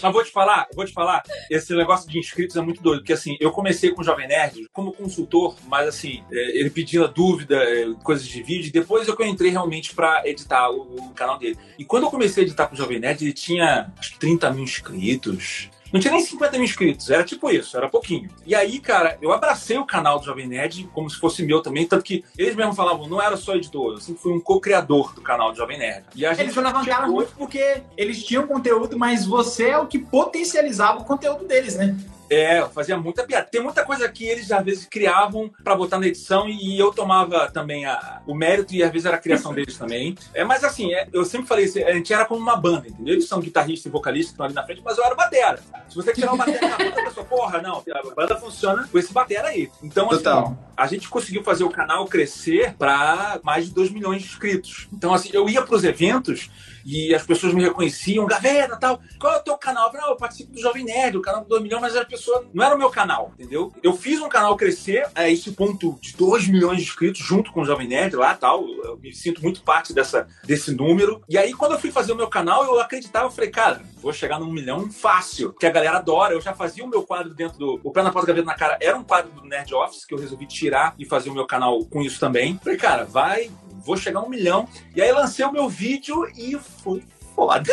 [0.00, 3.12] Mas vou te falar, vou te falar, esse negócio de inscritos é muito doido, porque
[3.12, 7.56] assim, eu comecei com o Jovem Nerd como consultor, mas assim, é, ele pedia dúvida,
[7.56, 11.38] é, coisas de vídeo, depois eu que eu entrei realmente pra editar o, o canal
[11.38, 11.58] dele.
[11.78, 14.64] E quando eu comecei a editar pro Jovem Nerd, ele tinha acho que 30 mil
[14.64, 15.70] inscritos.
[15.92, 18.30] Não tinha nem 50 mil inscritos, era tipo isso, era pouquinho.
[18.46, 21.86] E aí, cara, eu abracei o canal do Jovem Nerd como se fosse meu também,
[21.86, 25.20] tanto que eles mesmos falavam, não era só editor, eu sempre fui um co-criador do
[25.20, 26.04] canal do Jovem Nerd.
[26.14, 29.86] E a gente Eles alavancaram chegou- muito porque eles tinham conteúdo, mas você é o
[29.86, 31.94] que potencializava o conteúdo deles, né?
[32.30, 33.46] É, eu fazia muita piada.
[33.50, 37.50] Tem muita coisa que eles às vezes criavam pra botar na edição e eu tomava
[37.50, 40.14] também a- o mérito e às vezes era a criação deles também.
[40.32, 43.14] É, mas assim, é, eu sempre falei assim, a gente era como uma banda, entendeu?
[43.14, 45.58] Eles são guitarristas e vocalistas que estão ali na frente, mas eu era batera.
[45.88, 48.98] Se você tirar o batera na banda, a pessoa, porra, não, a banda funciona com
[48.98, 49.70] esse batera aí.
[49.82, 50.56] Então, assim, Total.
[50.74, 54.88] a gente conseguiu fazer o canal crescer pra mais de 2 milhões de inscritos.
[54.92, 56.50] Então, assim, eu ia pros eventos
[56.84, 59.86] e as pessoas me reconheciam, Gaveta, tal, qual é o teu canal?
[59.86, 62.06] Eu falei, não, eu participo do Jovem Nerd, o canal do 2 milhões, mas as
[62.06, 63.72] pessoas, não era o meu canal, entendeu?
[63.82, 67.62] Eu fiz um canal crescer a esse ponto de 2 milhões de inscritos junto com
[67.62, 71.22] o Jovem Nerd lá, tal, eu, eu me sinto muito parte dessa, desse número.
[71.28, 74.12] E aí, quando eu fui fazer o meu canal, eu acreditava, eu falei, cara, vou
[74.12, 76.34] chegar num milhão fácil, que a galera adora.
[76.34, 77.80] Eu já fazia o meu quadro dentro do.
[77.84, 80.18] O Pé na Porta Gaveta na Cara era um quadro do Nerd Office, que eu
[80.18, 82.58] resolvi tirar e fazer o meu canal com isso também.
[82.62, 83.50] Falei, cara, vai,
[83.84, 84.68] vou chegar a um milhão.
[84.94, 87.02] E aí lancei o meu vídeo e foi
[87.34, 87.72] foda.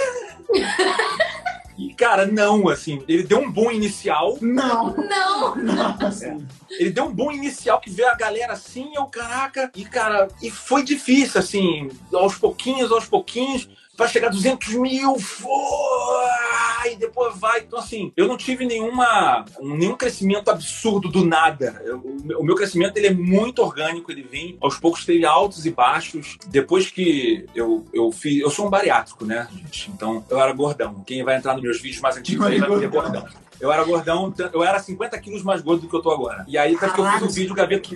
[1.77, 4.37] E, cara, não, assim, ele deu um boom inicial.
[4.41, 4.93] Não.
[4.97, 5.55] Não.
[5.55, 6.37] Nossa.
[6.71, 10.51] Ele deu um bom inicial que veio a galera assim, eu, caraca, e cara, e
[10.51, 13.69] foi difícil, assim, aos pouquinhos, aos pouquinhos,
[13.99, 17.59] pra chegar a 200 mil, foi, e depois vai.
[17.59, 21.81] Então, assim, eu não tive nenhuma, nenhum crescimento absurdo do nada.
[21.85, 25.25] Eu- o meu- o meu crescimento, ele é muito orgânico, ele vem, aos poucos teve
[25.25, 26.37] altos e baixos.
[26.47, 29.91] Depois que eu, eu fiz, eu sou um bariátrico, né, gente?
[29.91, 31.03] Então, eu era gordão.
[31.05, 33.25] Quem vai entrar nos meus vídeos mais antigos aí vai ver gordão.
[33.59, 36.45] Eu era gordão, eu era 50 quilos mais gordo do que eu tô agora.
[36.47, 37.89] E aí, tanto que eu fiz um vídeo Gaveta.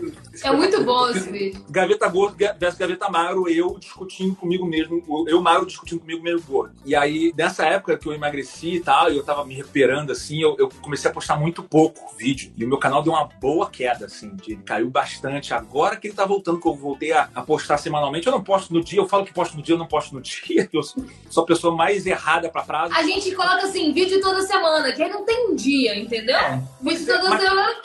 [0.43, 1.63] É muito bom esse vídeo.
[1.69, 6.73] Gaveta gordo versus Gaveta magro, eu discutindo comigo mesmo, eu magro discutindo comigo mesmo gordo.
[6.85, 10.41] E aí, nessa época que eu emagreci e tal, e eu tava me recuperando, assim,
[10.41, 12.51] eu, eu comecei a postar muito pouco vídeo.
[12.57, 15.53] E o meu canal deu uma boa queda, assim, de- ele caiu bastante.
[15.53, 18.73] Agora que ele tá voltando, que eu voltei a, a postar semanalmente, eu não posto
[18.73, 21.03] no dia, eu falo que posto no dia, eu não posto no dia, eu sou,
[21.29, 22.93] sou a pessoa mais errada pra frase.
[22.93, 26.37] A gente coloca assim, vídeo toda semana, que aí não tem um dia, entendeu?
[26.37, 27.75] Toda Mas- semana.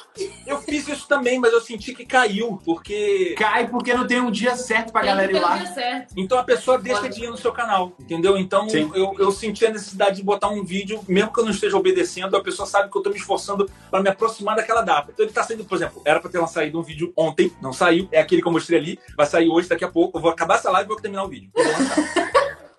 [0.46, 4.30] Eu fiz isso também, mas eu senti que caiu, porque Cai porque não tem um
[4.32, 5.56] dia certo pra Tem galera ir o lá.
[5.58, 6.14] dia certo.
[6.16, 8.36] Então a pessoa deixa de ir no seu canal, entendeu?
[8.36, 8.90] Então Sim.
[8.94, 12.36] eu, eu senti a necessidade de botar um vídeo, mesmo que eu não esteja obedecendo,
[12.36, 15.12] a pessoa sabe que eu tô me esforçando para me aproximar daquela data.
[15.12, 18.08] Então ele tá saindo, por exemplo, era pra ter saído um vídeo ontem, não saiu,
[18.10, 20.56] é aquele que eu mostrei ali, vai sair hoje, daqui a pouco, eu vou acabar
[20.56, 21.50] essa live e vou terminar o vídeo.
[21.54, 22.32] Eu vou lançar.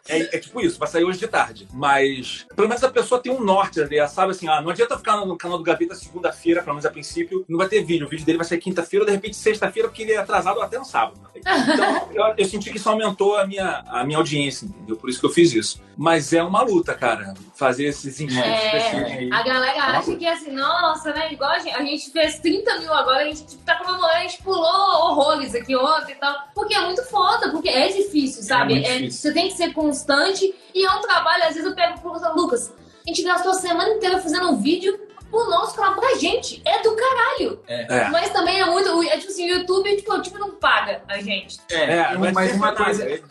[0.09, 1.67] É, é tipo isso, vai sair hoje de tarde.
[1.73, 4.97] Mas pelo menos a pessoa tem um norte ali, ela sabe assim, ah, não adianta
[4.97, 8.07] ficar no canal do Gaveta segunda-feira, pelo menos a princípio, não vai ter vídeo.
[8.07, 10.85] O vídeo dele vai sair quinta-feira, de repente sexta-feira, porque ele é atrasado até no
[10.85, 11.19] sábado.
[11.39, 14.95] Então eu, eu senti que isso aumentou a minha, a minha audiência, entendeu?
[14.97, 15.81] Por isso que eu fiz isso.
[15.97, 20.51] Mas é uma luta, cara, fazer esses enxertos É, a galera acha que é assim,
[20.51, 21.31] nossa, né?
[21.31, 24.21] Igual a gente, a gente fez 30 mil agora, a gente tipo, tá comemorando, a
[24.21, 26.35] gente pulou horrores aqui ontem e tal.
[26.55, 28.75] Porque é muito foda, porque é difícil, sabe?
[28.75, 29.21] muito É- difícil.
[29.21, 31.43] você tem que ser constante e é um trabalho.
[31.43, 32.73] Às vezes eu pego pro Lucas,
[33.05, 36.61] a gente gastou a semana inteira fazendo um vídeo pro nosso canal, pra gente.
[36.65, 37.59] É do caralho.
[37.67, 38.09] É.
[38.09, 38.89] Mas também é muito.
[39.03, 41.59] É tipo assim, o YouTube tipo, tipo, não paga a gente.
[41.69, 43.03] É, É, mas vai uma coisa.
[43.03, 43.21] é-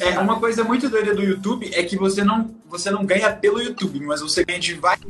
[0.00, 3.30] é É, uma coisa muito doida do YouTube é que você não, você não ganha
[3.34, 5.06] pelo YouTube, mas você ganha de vários.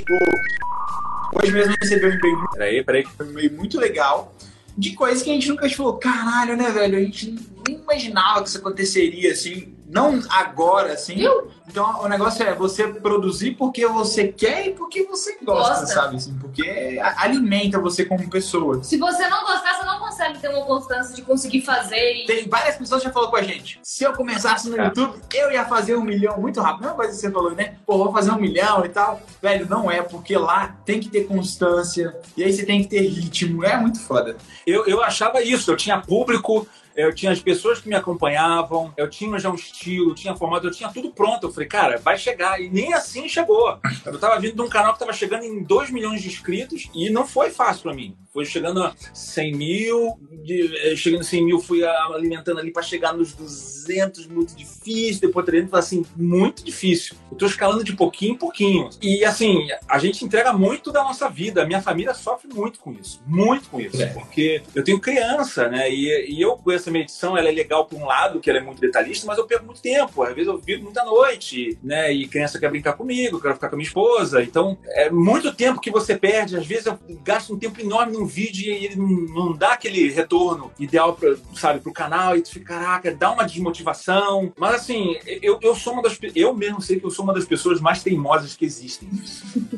[1.34, 3.04] Hoje mesmo eu recebi um e-mail, Peraí, peraí.
[3.20, 4.32] um e-mail muito legal
[4.76, 6.96] de coisas que a gente nunca falou, caralho, né, velho?
[6.98, 7.34] A gente
[7.66, 11.14] nem imaginava que isso aconteceria assim, não agora, assim.
[11.16, 11.48] Viu?
[11.66, 15.86] Então o negócio é você produzir porque você quer e porque você gosta, Gosta.
[15.86, 16.16] sabe?
[16.16, 18.82] Assim, porque alimenta você como pessoa.
[18.82, 22.22] Se você não gostar, você não consegue ter uma constância de conseguir fazer.
[22.22, 22.26] E...
[22.26, 23.80] Tem várias pessoas que já falaram com a gente.
[23.82, 24.86] Se eu começasse no É.
[24.86, 26.80] YouTube, eu ia fazer um milhão muito rápido.
[26.82, 27.74] Mesma coisa que você falou, né?
[27.86, 29.20] Pô, vou fazer um milhão e tal.
[29.42, 32.16] Velho, não é, porque lá tem que ter constância.
[32.36, 33.64] E aí você tem que ter ritmo.
[33.64, 34.36] É muito foda.
[34.66, 36.66] Eu, eu achava isso, eu tinha público,
[36.98, 40.72] eu tinha as pessoas que me acompanhavam, eu tinha já um estilo, tinha formato, eu
[40.72, 41.46] tinha tudo pronto.
[41.46, 42.60] Eu falei, cara, vai chegar.
[42.60, 43.78] E nem assim chegou.
[44.04, 47.08] Eu tava vindo de um canal que tava chegando em 2 milhões de inscritos e
[47.08, 48.16] não foi fácil pra mim.
[48.38, 52.84] Foi chegando a 100 mil, de, eh, chegando a 100 mil, fui alimentando ali pra
[52.84, 55.22] chegar nos 200, muito difícil.
[55.22, 57.16] Depois 300, assim, muito difícil.
[57.32, 58.90] Eu tô escalando de pouquinho em pouquinho.
[59.02, 61.64] E assim, a gente entrega muito da nossa vida.
[61.64, 63.20] A minha família sofre muito com isso.
[63.26, 64.00] Muito com isso.
[64.00, 64.06] É.
[64.06, 65.90] Porque eu tenho criança, né?
[65.90, 68.62] E, e eu com essa medição, ela é legal por um lado, que ela é
[68.62, 70.22] muito detalhista, mas eu perco muito tempo.
[70.22, 72.12] Às vezes eu vivo muita noite, né?
[72.12, 74.44] E criança quer brincar comigo, quer ficar com a minha esposa.
[74.44, 76.56] Então, é muito tempo que você perde.
[76.56, 80.10] Às vezes eu gasto um tempo enorme num vídeo e ele não, não dá aquele
[80.10, 82.36] retorno ideal, pra, sabe, pro canal.
[82.36, 84.52] E tu fica, caraca, dá uma desmotivação.
[84.56, 87.44] Mas assim, eu, eu sou uma das eu mesmo sei que eu sou uma das
[87.44, 89.08] pessoas mais teimosas que existem.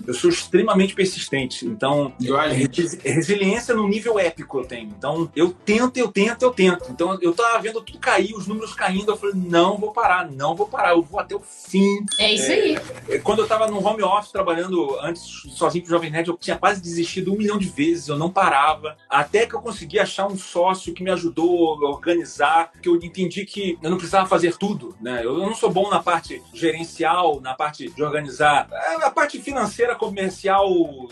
[0.07, 1.67] Eu sou extremamente persistente.
[1.67, 2.13] Então,
[3.05, 4.89] resiliência no nível épico eu tenho.
[4.97, 6.91] Então, eu tento, eu tento, eu tento.
[6.91, 9.11] Então, eu tava vendo tudo cair, os números caindo.
[9.13, 12.05] Eu falei, não vou parar, não vou parar, eu vou até o fim.
[12.19, 12.79] É isso aí.
[13.23, 15.23] Quando eu tava no home office trabalhando antes
[15.55, 18.97] sozinho pro Jovem Nerd, eu tinha quase desistido um milhão de vezes, eu não parava.
[19.09, 23.45] Até que eu consegui achar um sócio que me ajudou a organizar, que eu entendi
[23.45, 25.25] que eu não precisava fazer tudo, né?
[25.25, 29.95] Eu não sou bom na parte gerencial, na parte de organizar, É, a parte financeira,
[29.95, 30.69] comercial,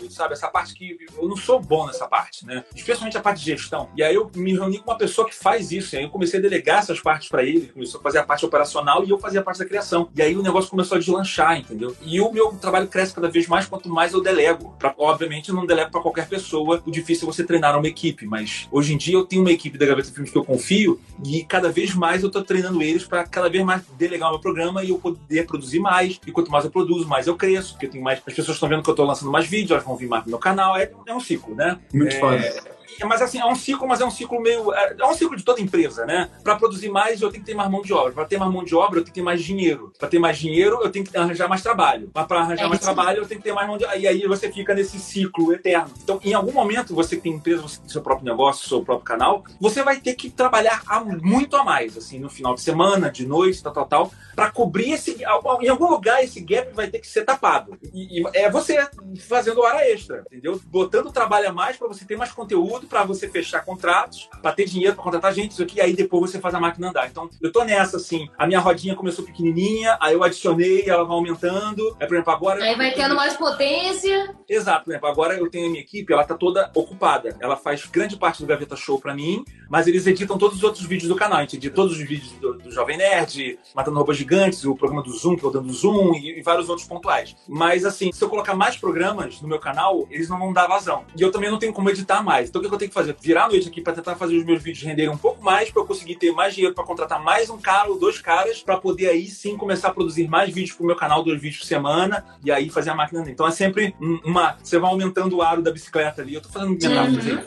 [0.09, 0.33] sabe?
[0.33, 2.63] Essa parte que eu não sou bom nessa parte, né?
[2.75, 3.89] Especialmente a parte de gestão.
[3.95, 6.39] E aí eu me reuni com uma pessoa que faz isso, e aí eu comecei
[6.39, 9.39] a delegar essas partes para ele, começou a fazer a parte operacional e eu fazia
[9.39, 10.09] a parte da criação.
[10.15, 11.95] E aí o negócio começou a deslanchar, entendeu?
[12.01, 14.75] E o meu trabalho cresce cada vez mais quanto mais eu delego.
[14.79, 16.81] Pra, obviamente, eu não delego para qualquer pessoa.
[16.85, 19.77] O difícil é você treinar uma equipe, mas hoje em dia eu tenho uma equipe
[19.77, 23.23] da Gaveta Filmes que eu confio e cada vez mais eu tô treinando eles para
[23.23, 26.19] cada vez mais delegar o meu programa e eu poder produzir mais.
[26.25, 28.19] E quanto mais eu produzo, mais eu cresço, porque eu tenho mais.
[28.19, 30.31] As pessoas estão vendo que eu tô lançando mais vídeos, elas vão vir mais pro
[30.31, 30.77] meu canal.
[30.77, 31.77] É, é um ciclo, né?
[31.93, 32.78] Muito É, foda.
[33.05, 34.73] Mas assim, é um ciclo, mas é um ciclo meio.
[34.73, 36.29] É é um ciclo de toda empresa, né?
[36.43, 38.11] Para produzir mais, eu tenho que ter mais mão de obra.
[38.11, 39.93] Para ter mais mão de obra, eu tenho que ter mais dinheiro.
[39.97, 42.09] Para ter mais dinheiro, eu tenho que arranjar mais trabalho.
[42.13, 43.97] Mas para arranjar É mais trabalho, eu tenho que ter mais mão de obra.
[43.97, 45.91] E aí você fica nesse ciclo eterno.
[46.03, 49.05] Então, em algum momento, você que tem empresa, você tem seu próprio negócio, seu próprio
[49.05, 50.81] canal, você vai ter que trabalhar
[51.21, 54.93] muito a mais, assim, no final de semana, de noite, tal, tal, tal, para cobrir
[54.93, 55.21] esse.
[55.21, 57.77] Em algum lugar, esse gap vai ter que ser tapado.
[57.93, 58.87] E, e é você
[59.27, 60.57] fazendo hora extra, entendeu?
[60.67, 64.63] Botando trabalho a mais para você ter mais conteúdo pra você fechar contratos, pra ter
[64.63, 67.09] dinheiro pra contratar gente, isso aqui, e aí depois você faz a máquina andar.
[67.09, 68.29] Então, eu tô nessa, assim.
[68.37, 71.97] A minha rodinha começou pequenininha, aí eu adicionei, ela vai aumentando.
[71.99, 72.63] Aí, por exemplo, agora.
[72.63, 74.33] Aí vai tendo mais potência.
[74.47, 77.35] Exato, por exemplo, agora eu tenho a minha equipe, ela tá toda ocupada.
[77.41, 80.85] Ela faz grande parte do Gaveta Show pra mim, mas eles editam todos os outros
[80.85, 81.39] vídeos do canal.
[81.39, 85.01] A gente edita todos os vídeos do, do Jovem Nerd, Matando Robôs Gigantes, o programa
[85.01, 87.35] do Zoom, que eu dando Zoom, e, e vários outros pontuais.
[87.47, 91.03] Mas, assim, se eu colocar mais programas no meu canal, eles não vão dar vazão.
[91.17, 92.47] E eu também não tenho como editar mais.
[92.47, 93.15] Então, o que eu tenho que fazer?
[93.19, 95.81] Virar a noite aqui pra tentar fazer os meus vídeos renderem um pouco mais, pra
[95.81, 99.09] eu conseguir ter mais dinheiro pra contratar mais um cara ou dois caras, pra poder
[99.09, 102.51] aí sim começar a produzir mais vídeos pro meu canal, dois vídeos por semana, e
[102.51, 103.25] aí fazer a máquina.
[103.27, 104.57] Então, é sempre um- uma.
[104.63, 106.35] Você vai aumentando o aro da bicicleta ali.
[106.35, 107.39] Eu tô fazendo metáforas aí.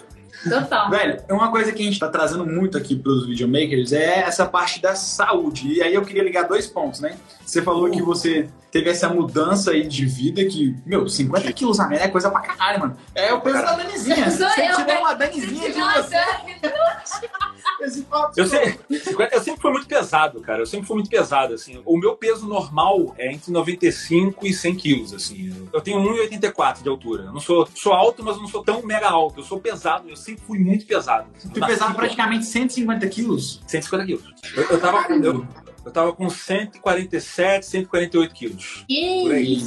[0.48, 0.90] Total.
[0.90, 4.80] Velho, uma coisa que a gente tá trazendo muito aqui pros videomakers é essa parte
[4.80, 5.72] da saúde.
[5.72, 7.16] E aí eu queria ligar dois pontos, né?
[7.44, 11.86] Você falou que você teve essa mudança aí de vida que, meu, 50 quilos a
[11.86, 12.96] menos é coisa pra caralho, mano.
[13.14, 14.30] É o peso da Danizinha.
[14.30, 16.16] Sou Se eu, tiver uma Danizinha de você.
[18.36, 18.78] Eu, sei,
[19.32, 20.60] eu sempre fui muito pesado, cara.
[20.62, 21.82] Eu sempre fui muito pesado, assim.
[21.84, 25.68] O meu peso normal é entre 95 e 100 quilos, assim.
[25.72, 27.24] Eu tenho 1,84 de altura.
[27.24, 29.40] Eu não sou, sou alto, mas eu não sou tão mega alto.
[29.40, 30.08] Eu sou pesado.
[30.08, 31.28] Eu sempre fui muito pesado.
[31.52, 33.62] Tu pesava praticamente 150 quilos.
[33.66, 34.24] 150 quilos.
[34.56, 35.14] Eu, eu tava com...
[35.14, 35.46] Eu,
[35.84, 38.84] eu tava com 147, 148 quilos.
[38.86, 39.64] Por aí.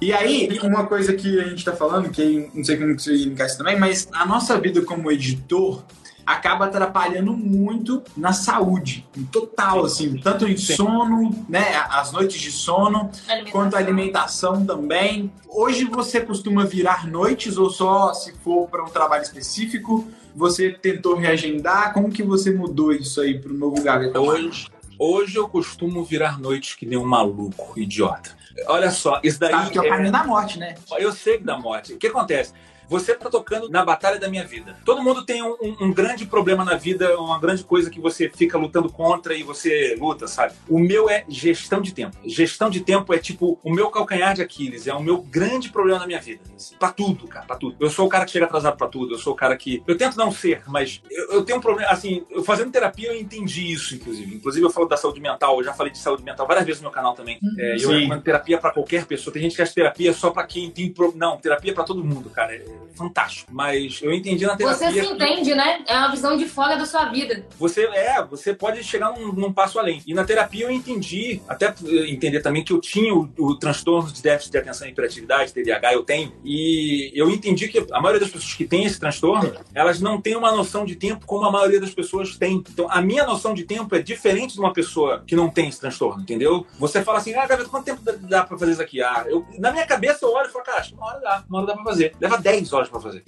[0.00, 3.12] E aí, uma coisa que a gente tá falando, que não sei como que você
[3.12, 5.84] isso também, mas a nossa vida como editor
[6.28, 12.52] acaba atrapalhando muito na saúde, em total, assim, tanto em sono, né, as noites de
[12.52, 13.10] sono,
[13.50, 15.32] quanto a alimentação também.
[15.48, 20.06] Hoje você costuma virar noites ou só se for para um trabalho específico?
[20.36, 21.94] Você tentou reagendar?
[21.94, 24.20] Como que você mudou isso aí pro novo Gaveta?
[24.20, 24.68] Hoje,
[24.98, 28.36] hoje eu costumo virar noites que nem um maluco, idiota.
[28.66, 30.74] Olha só, isso daí Tá, que é o caminho da morte, né?
[30.98, 31.94] Eu sei da morte.
[31.94, 32.52] O que acontece?
[32.88, 34.76] Você tá tocando na batalha da minha vida.
[34.84, 38.28] Todo mundo tem um, um- um grande problema na vida, uma grande coisa que você
[38.34, 40.54] fica lutando contra e você luta, sabe?
[40.68, 42.16] O meu é gestão de tempo.
[42.24, 45.98] Gestão de tempo é tipo o meu calcanhar de Aquiles, é o meu grande problema
[46.00, 46.40] na minha vida.
[46.56, 46.76] assim.
[46.76, 47.76] Pra tudo, cara, pra tudo.
[47.80, 49.82] Eu sou o cara que chega atrasado pra tudo, eu sou o cara que.
[49.86, 51.90] Eu tento não ser, mas eu, eu tenho um problema.
[51.90, 54.36] Assim, eu fazendo terapia eu entendi isso, inclusive.
[54.36, 56.86] Inclusive eu falo da saúde mental, eu já falei de saúde mental várias vezes no
[56.86, 57.38] meu canal também.
[57.58, 59.32] É, eu recomendo terapia pra qualquer pessoa.
[59.32, 61.18] Tem gente que acha terapia só pra quem tem problema.
[61.32, 62.54] Não, terapia é pra todo mundo, cara.
[62.54, 63.50] É fantástico.
[63.54, 64.76] Mas eu entendi na terapia.
[64.90, 65.82] Você se que- entende, né?
[65.86, 67.44] É uma visão de fora da sua vida.
[67.58, 70.02] você é, você pode chegar num, num passo além.
[70.06, 71.72] E na terapia eu entendi, até
[72.08, 75.92] entender também que eu tinha o, o transtorno de déficit de atenção e hiperatividade, TDAH,
[75.94, 76.32] eu tenho.
[76.44, 80.34] E eu entendi que a maioria das pessoas que têm esse transtorno, elas não têm
[80.36, 82.62] uma noção de tempo como a maioria das pessoas tem.
[82.68, 85.80] Então a minha noção de tempo é diferente de uma pessoa que não tem esse
[85.80, 86.66] transtorno, entendeu?
[86.78, 89.00] Você fala assim, ah, Gaveta, quanto tempo dá- dá pra fazer isso aqui?
[89.02, 91.44] Ah, eu, na minha cabeça eu olho e falo, cara, acho que uma hora dá,
[91.48, 92.12] uma hora dá pra fazer.
[92.20, 93.22] Leva 10 horas pra fazer.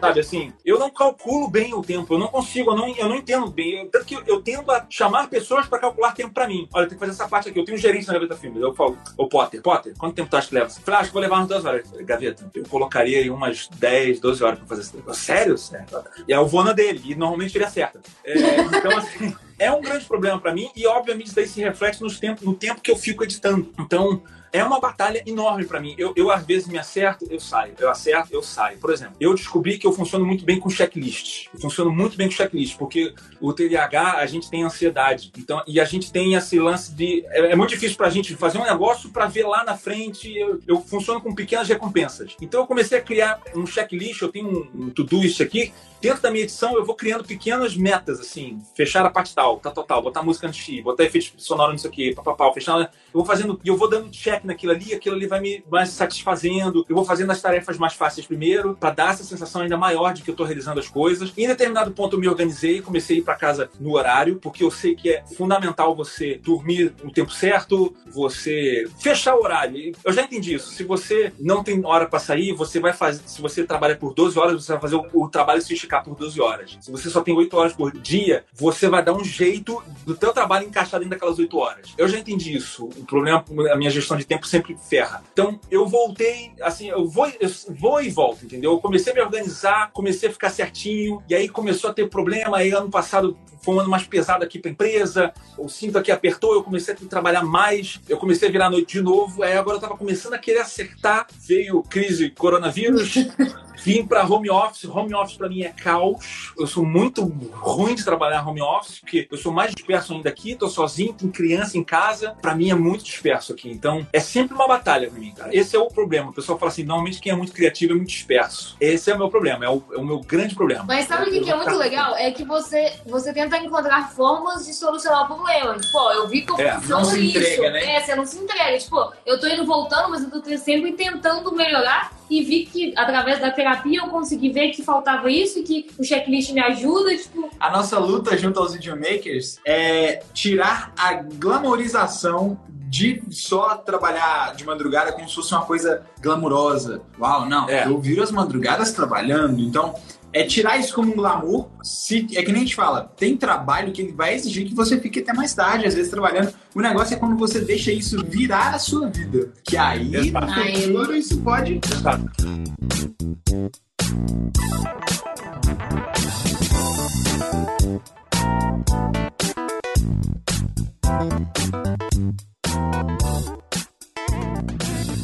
[0.00, 3.16] Sabe assim, eu não calculo bem o tempo, eu não consigo, eu não, eu não
[3.16, 3.78] entendo bem.
[3.78, 6.68] Eu, tanto que eu tendo a chamar pessoas pra calcular tempo pra mim.
[6.72, 7.58] Olha, eu tenho que fazer essa parte aqui.
[7.58, 8.60] Eu tenho um gerente na Gaveta Filmes.
[8.60, 10.66] Eu falo, ô Potter, Potter, quanto tempo tu acha que leva?
[10.66, 11.92] Eu falei, ah, acho que vou levar umas duas horas.
[11.92, 14.96] Eu Gaveta, eu colocaria aí umas 10, 12 horas pra fazer.
[14.96, 15.58] Eu falei, Sério?
[15.58, 15.86] Sério?
[16.26, 18.00] E é o vona dele, e normalmente ele acerta.
[18.24, 19.34] É, então, assim.
[19.58, 22.54] É um grande problema pra mim e, obviamente, isso daí se reflete nos tempos, no
[22.54, 23.72] tempo que eu fico editando.
[23.76, 24.22] Então,
[24.52, 25.94] é uma batalha enorme pra mim.
[25.98, 27.74] Eu, eu, às vezes, me acerto, eu saio.
[27.78, 28.78] Eu acerto, eu saio.
[28.78, 31.46] Por exemplo, eu descobri que eu funciono muito bem com checklist.
[31.52, 35.32] Eu funciono muito bem com checklist, porque o TDAH, a gente tem ansiedade.
[35.36, 37.24] Então, e a gente tem esse lance de...
[37.28, 40.36] É, é muito difícil pra gente fazer um negócio pra ver lá na frente.
[40.36, 42.36] Eu, eu funciono com pequenas recompensas.
[42.40, 44.22] Então, eu comecei a criar um checklist.
[44.22, 45.72] Eu tenho um, um to-doist aqui.
[46.00, 48.60] Dentro da minha edição, eu vou criando pequenas metas, assim.
[48.76, 50.00] Fechar a parte tal, tá total.
[50.00, 52.78] Botar música de ir, botar efeito sonoro nisso aqui, papapá, fechar...
[52.78, 53.60] Eu vou fazendo...
[53.64, 56.84] E eu vou dando check naquilo ali, aquilo ali vai me mais satisfazendo.
[56.88, 60.22] Eu vou fazendo as tarefas mais fáceis primeiro, pra dar essa sensação ainda maior de
[60.22, 61.32] que eu tô realizando as coisas.
[61.36, 64.64] E em determinado ponto eu me organizei, comecei a ir pra casa no horário, porque
[64.64, 69.92] eu sei que é fundamental você dormir no tempo certo, você fechar o horário.
[70.04, 70.70] Eu já entendi isso.
[70.70, 73.22] Se você não tem hora pra sair, você vai fazer.
[73.26, 76.14] Se você trabalha por 12 horas, você vai fazer o, o trabalho se esticar por
[76.14, 76.78] 12 horas.
[76.80, 80.32] Se você só tem 8 horas por dia, você vai dar um jeito do teu
[80.32, 81.94] trabalho encaixar dentro daquelas 8 horas.
[81.96, 82.86] Eu já entendi isso.
[82.86, 85.22] O problema, a minha gestão de tempo sempre ferra.
[85.32, 88.72] Então, eu voltei, assim, eu vou, eu vou e volto, entendeu?
[88.72, 92.58] Eu comecei a me organizar, comecei a ficar certinho, e aí começou a ter problema.
[92.58, 96.54] Aí, ano passado, foi um ano mais pesado aqui pra empresa, o cinto aqui apertou,
[96.54, 99.80] eu comecei a trabalhar mais, eu comecei a virar noite de novo, aí agora eu
[99.80, 103.14] tava começando a querer acertar, veio crise coronavírus,
[103.84, 108.04] vim pra home office, home office pra mim é caos, eu sou muito ruim de
[108.04, 111.84] trabalhar home office, porque eu sou mais disperso ainda aqui, tô sozinho, tem criança em
[111.84, 115.54] casa, pra mim é muito disperso aqui, então é sempre uma batalha pra mim, cara.
[115.54, 118.08] Esse é o problema, o pessoal fala assim, normalmente quem é muito criativo é muito
[118.08, 118.76] disperso.
[118.80, 120.84] Esse é o meu problema, é o, é o meu grande problema.
[120.84, 122.16] Mas sabe o que, que é muito legal?
[122.16, 125.74] É que você, você tenta encontrar formas de solucionar o problema.
[125.78, 127.38] Tipo, ó, eu vi que eu É, não se isso.
[127.38, 127.94] entrega, né?
[127.96, 128.78] É, você não se entrega.
[128.78, 133.40] Tipo, eu tô indo voltando, mas eu tô sempre tentando melhorar e vi que através
[133.40, 137.48] da terapia eu consegui ver que faltava isso e que o checklist me ajuda, tipo,
[137.58, 142.58] A nossa luta junto aos videomakers é tirar a glamorização
[142.90, 147.02] de só trabalhar de madrugada como se fosse uma coisa glamurosa.
[147.20, 147.86] Uau, não, É.
[147.86, 149.94] eu viro as madrugadas trabalhando, então
[150.32, 151.68] é tirar isso como um glamour.
[151.82, 154.98] Se, é que nem a gente fala, tem trabalho que ele vai exigir que você
[155.00, 156.52] fique até mais tarde, às vezes trabalhando.
[156.74, 159.52] O negócio é quando você deixa isso virar a sua vida.
[159.64, 160.80] Que aí, no Exato.
[160.82, 162.18] futuro, isso pode Tá.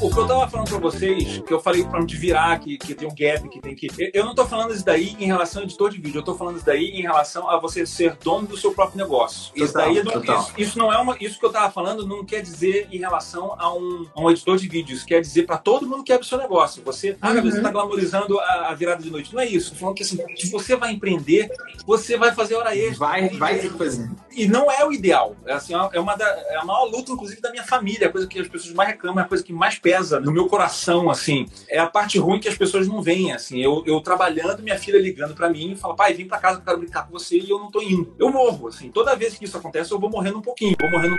[0.01, 2.95] O que eu tava falando pra vocês, que eu falei pra onde virar, que, que
[2.95, 3.87] tem um gap, que tem que.
[3.99, 6.35] Eu- Eu não tô falando isso daí em relação a editor de vídeo, eu tô
[6.35, 9.51] falando isso daí em relação a você ser dono do seu próprio negócio.
[9.55, 11.17] Isso Total, daí não- isso, isso não é uma.
[11.21, 14.59] Isso que eu tava falando não quer dizer em relação a um, a um editor
[14.59, 14.95] de vídeo.
[14.95, 16.83] Isso quer dizer pra todo mundo que abre o seu negócio.
[16.85, 19.33] Você, ah, você tá glamorizando a, a virada de noite.
[19.33, 19.71] Não é isso.
[19.73, 21.51] Tô falando que assim, se você vai empreender,
[21.87, 22.99] você vai fazer hora extra.
[22.99, 24.11] vai, vai ter que fazer.
[24.37, 25.37] E não é o ideal.
[25.47, 28.09] É, assim, é uma da, é a maior luta, inclusive, da minha família.
[28.09, 30.47] A coisa que as pessoas mais reclamam, é a coisa que mais pesa no meu
[30.49, 31.49] coração, assim.
[31.69, 33.61] É a parte ruim que as pessoas não veem, assim.
[33.61, 36.63] Eu, eu trabalhando, minha filha ligando pra mim e fala, pai, vem pra casa que
[36.63, 38.15] eu quero brincar com você e eu não tô indo.
[38.19, 38.91] Eu morro, assim.
[38.91, 40.77] Toda vez que isso acontece, eu vou morrendo um pouquinho.
[40.81, 41.19] Vou morrendo um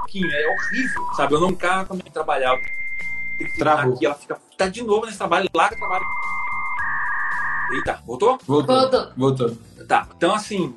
[0.00, 0.30] pouquinho.
[0.30, 1.34] É horrível, sabe?
[1.34, 2.54] Eu não quero também trabalhar.
[2.54, 2.60] Eu
[3.38, 3.94] tenho que ficar Travou.
[3.94, 6.04] aqui, ela fica, tá de novo nesse trabalho, larga o trabalho.
[7.72, 8.38] Eita, voltou?
[8.46, 8.76] Voltou.
[8.76, 9.12] Voltou.
[9.16, 9.58] Voltou.
[9.88, 10.74] Tá, então assim,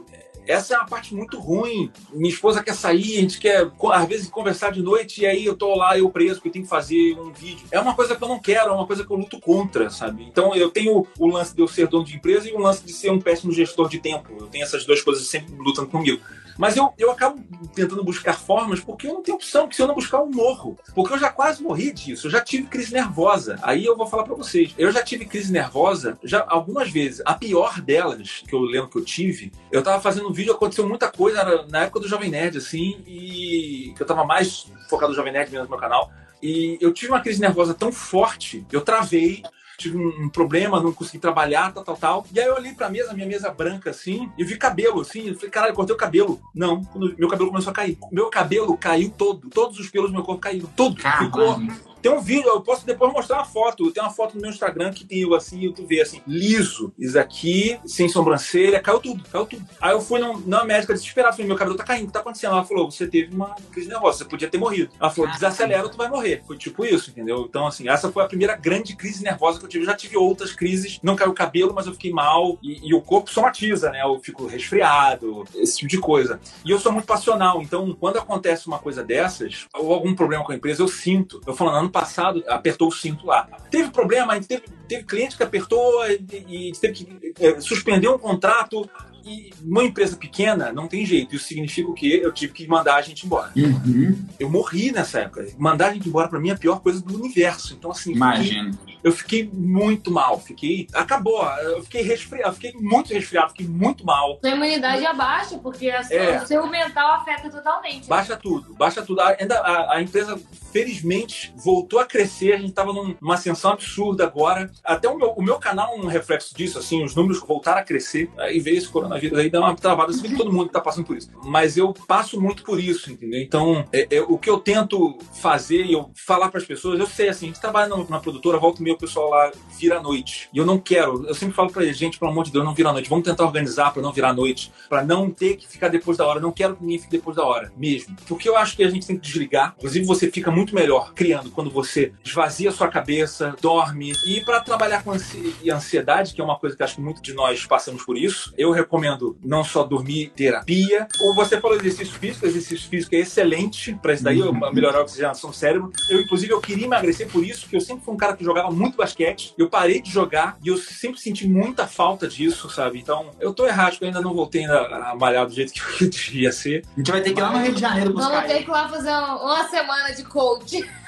[0.49, 1.91] essa é uma parte muito ruim.
[2.11, 5.55] Minha esposa quer sair, a gente quer, às vezes, conversar de noite e aí eu
[5.55, 7.67] tô lá, eu preso, porque eu tenho que fazer um vídeo.
[7.71, 10.23] É uma coisa que eu não quero, é uma coisa que eu luto contra, sabe?
[10.23, 12.91] Então eu tenho o lance de eu ser dono de empresa e o lance de
[12.91, 14.33] ser um péssimo gestor de tempo.
[14.39, 16.19] Eu tenho essas duas coisas sempre lutando comigo.
[16.59, 17.41] Mas eu, eu acabo
[17.73, 20.77] tentando buscar formas porque eu não tenho opção, porque se eu não buscar, eu morro.
[20.93, 23.57] Porque eu já quase morri disso, eu já tive crise nervosa.
[23.61, 24.75] Aí eu vou falar pra vocês.
[24.77, 27.21] Eu já tive crise nervosa já algumas vezes.
[27.25, 30.85] A pior delas, que eu lembro que eu tive, eu tava fazendo um vídeo, aconteceu
[30.85, 35.13] muita coisa na, na época do Jovem Nerd, assim, e que eu tava mais focado
[35.13, 36.11] no Jovem Nerd mesmo no meu canal.
[36.43, 39.43] E eu tive uma crise nervosa tão forte, eu travei,
[39.79, 42.25] tive um, problema, não consegui trabalhar, tal, tal, tal.
[42.33, 45.29] E aí eu olhei pra mesa, minha mesa branca, assim, e vi cabelo, assim.
[45.29, 46.39] Eu falei, caralho, cortei o cabelo.
[46.53, 47.97] Não, quando meu cabelo começou a cair.
[48.11, 49.49] Meu cabelo caiu todo.
[49.49, 50.69] Todos os pelos do meu corpo caíram.
[50.75, 51.01] Tudo.
[51.17, 51.59] Ficou.
[52.01, 53.91] Tem um vídeo, eu posso depois mostrar uma foto.
[53.91, 56.93] Tem uma foto no meu Instagram que tem eu assim, tu vê assim, liso.
[56.97, 59.65] Isso aqui, sem sobrancelha, caiu tudo, caiu tudo.
[59.81, 62.53] Aí eu fui na médica desesperada, falei, meu cabelo tá caindo, o que tá acontecendo?
[62.53, 64.91] Ela falou, você teve uma crise nervosa, você podia ter morrido.
[64.99, 66.43] Ela falou, desacelera ou tu vai morrer.
[66.47, 67.45] Foi tipo isso, entendeu?
[67.47, 69.83] Então, assim, essa foi a primeira grande crise nervosa que eu tive.
[69.83, 72.57] Eu já tive outras crises, não caiu o cabelo, mas eu fiquei mal.
[72.61, 74.01] E, e o corpo somatiza, né?
[74.03, 76.39] Eu fico resfriado, esse tipo de coisa.
[76.65, 80.51] E eu sou muito passional, então quando acontece uma coisa dessas, ou algum problema com
[80.51, 81.41] a empresa, eu sinto.
[81.45, 83.47] Eu falando, ano passado apertou o cinto lá.
[83.71, 88.07] Teve problema, a gente teve, teve cliente que apertou e, e teve que eh, suspender
[88.07, 88.87] um contrato.
[89.25, 91.35] E uma empresa pequena não tem jeito.
[91.35, 92.21] Isso significa o quê?
[92.23, 93.51] Eu tive que mandar a gente embora.
[93.55, 94.17] Uhum.
[94.39, 95.45] Eu morri nessa época.
[95.57, 97.73] Mandar a gente embora pra mim é a pior coisa do universo.
[97.73, 98.71] Então, assim, fiquei- Imagina.
[99.03, 100.39] eu fiquei muito mal.
[100.39, 100.87] Fiquei.
[100.93, 101.43] Acabou.
[101.59, 104.39] Eu fiquei resfriado, fiquei muito resfriado, fiquei muito mal.
[104.39, 106.41] Sua imunidade é baixa, porque a sua- É.
[106.41, 108.07] o seu mental afeta totalmente.
[108.07, 109.19] Baixa tudo, baixa tudo.
[109.19, 110.39] A- Ainda a, a empresa,
[110.71, 112.53] felizmente, voltou a crescer.
[112.53, 114.71] A gente tava num- numa ascensão absurda agora.
[114.83, 117.83] Até o meu, o meu canal é um reflexo disso, assim, os números voltaram a
[117.83, 118.29] crescer.
[118.37, 120.11] Aí veio esse coronavírus aí, dá uma travada.
[120.11, 121.29] Assim, todo mundo tá passando por isso.
[121.43, 123.39] Mas eu passo muito por isso, entendeu?
[123.41, 127.07] Então, é- é o que eu tento fazer e eu falar para as pessoas, eu
[127.07, 130.01] sei, assim, a gente trabalha na, produtora, volta e meia o pessoal lá vira à
[130.01, 130.49] noite.
[130.53, 132.73] E eu não quero, eu sempre falo pra eles, gente, pelo amor de Deus, não
[132.73, 133.09] vira à noite.
[133.09, 136.25] Vamos tentar organizar para não virar à noite, para não ter que ficar depois da
[136.25, 136.39] hora.
[136.39, 138.15] Não quero que ninguém fique depois da hora, mesmo.
[138.27, 139.73] Porque eu acho que a gente tem que desligar.
[139.77, 144.11] Inclusive, você fica muito muito melhor criando quando você esvazia sua cabeça, dorme.
[144.27, 147.21] E para trabalhar com ansi- e ansiedade, que é uma coisa que acho que muitos
[147.21, 151.07] de nós passamos por isso, eu recomendo não só dormir, terapia.
[151.21, 154.39] Ou você falou de exercício físico, exercício físico é excelente para isso daí,
[154.73, 155.91] melhorar a oxigenação do cérebro.
[156.09, 158.69] Eu, inclusive, eu queria emagrecer por isso, porque eu sempre fui um cara que jogava
[158.69, 159.53] muito basquete.
[159.57, 162.99] Eu parei de jogar e eu sempre senti muita falta disso, sabe?
[162.99, 164.79] Então, eu tô errático, eu ainda não voltei ainda
[165.11, 166.83] a malhar do jeito que eu devia ser.
[166.95, 168.69] A gente vai ter que ir lá no Rio de Janeiro buscar Vamos ter que
[168.69, 170.48] ir lá fazer uma, uma semana de coach.
[170.49, 170.81] coach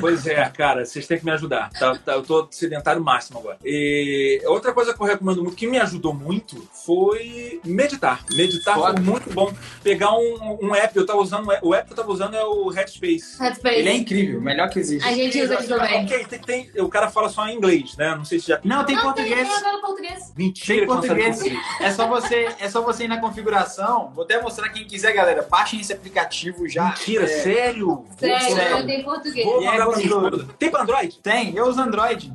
[0.00, 1.70] Pois é, cara, vocês têm que me ajudar.
[1.70, 3.58] Tá, tá, eu tô sedentário máximo agora.
[3.64, 8.24] E outra coisa que eu recomendo muito, que me ajudou muito, foi meditar.
[8.32, 8.94] Meditar Foda.
[8.94, 9.52] foi muito bom.
[9.82, 12.68] Pegar um, um app, eu tava usando, o app que eu tava usando é o
[12.68, 13.38] Headspace.
[13.40, 13.76] Headspace.
[13.76, 15.06] Ele é incrível, o melhor que existe.
[15.06, 16.04] A gente usa aqui também.
[16.04, 18.14] Ok, tem, tem- o cara fala só em inglês, né?
[18.14, 18.60] Não sei se já.
[18.64, 19.48] Não, tem Não, tem, português.
[19.62, 20.32] tem português.
[20.36, 21.42] Mentira, Tem sabe português.
[21.80, 24.10] É só você, é só você ir na configuração.
[24.14, 25.46] Vou até mostrar quem quiser, galera.
[25.48, 26.90] Baixem esse aplicativo já.
[26.90, 28.04] Mentira, É, sério?
[28.18, 28.76] Sério, Sério.
[28.78, 29.04] eu tenho
[29.44, 29.44] português.
[29.46, 30.48] Vou E é mandar pra minha esposa.
[30.58, 31.18] Tem pra Android?
[31.22, 32.32] Tem, eu uso Android.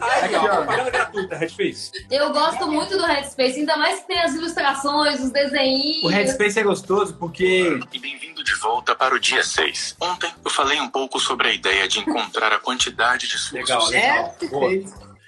[0.00, 0.48] Aí, Aqui, ó, ó.
[0.56, 1.90] propaganda gratuita, Headspace.
[2.10, 6.04] Eu gosto muito do Headspace, ainda mais que tem as ilustrações, os desenhinhos.
[6.04, 9.96] O Headspace é gostoso porque E bem-vindo de volta para o dia 6.
[10.00, 13.86] Ontem eu falei um pouco sobre a ideia de encontrar a quantidade de suas Legal,
[13.88, 14.30] legal.
[14.70, 14.84] é.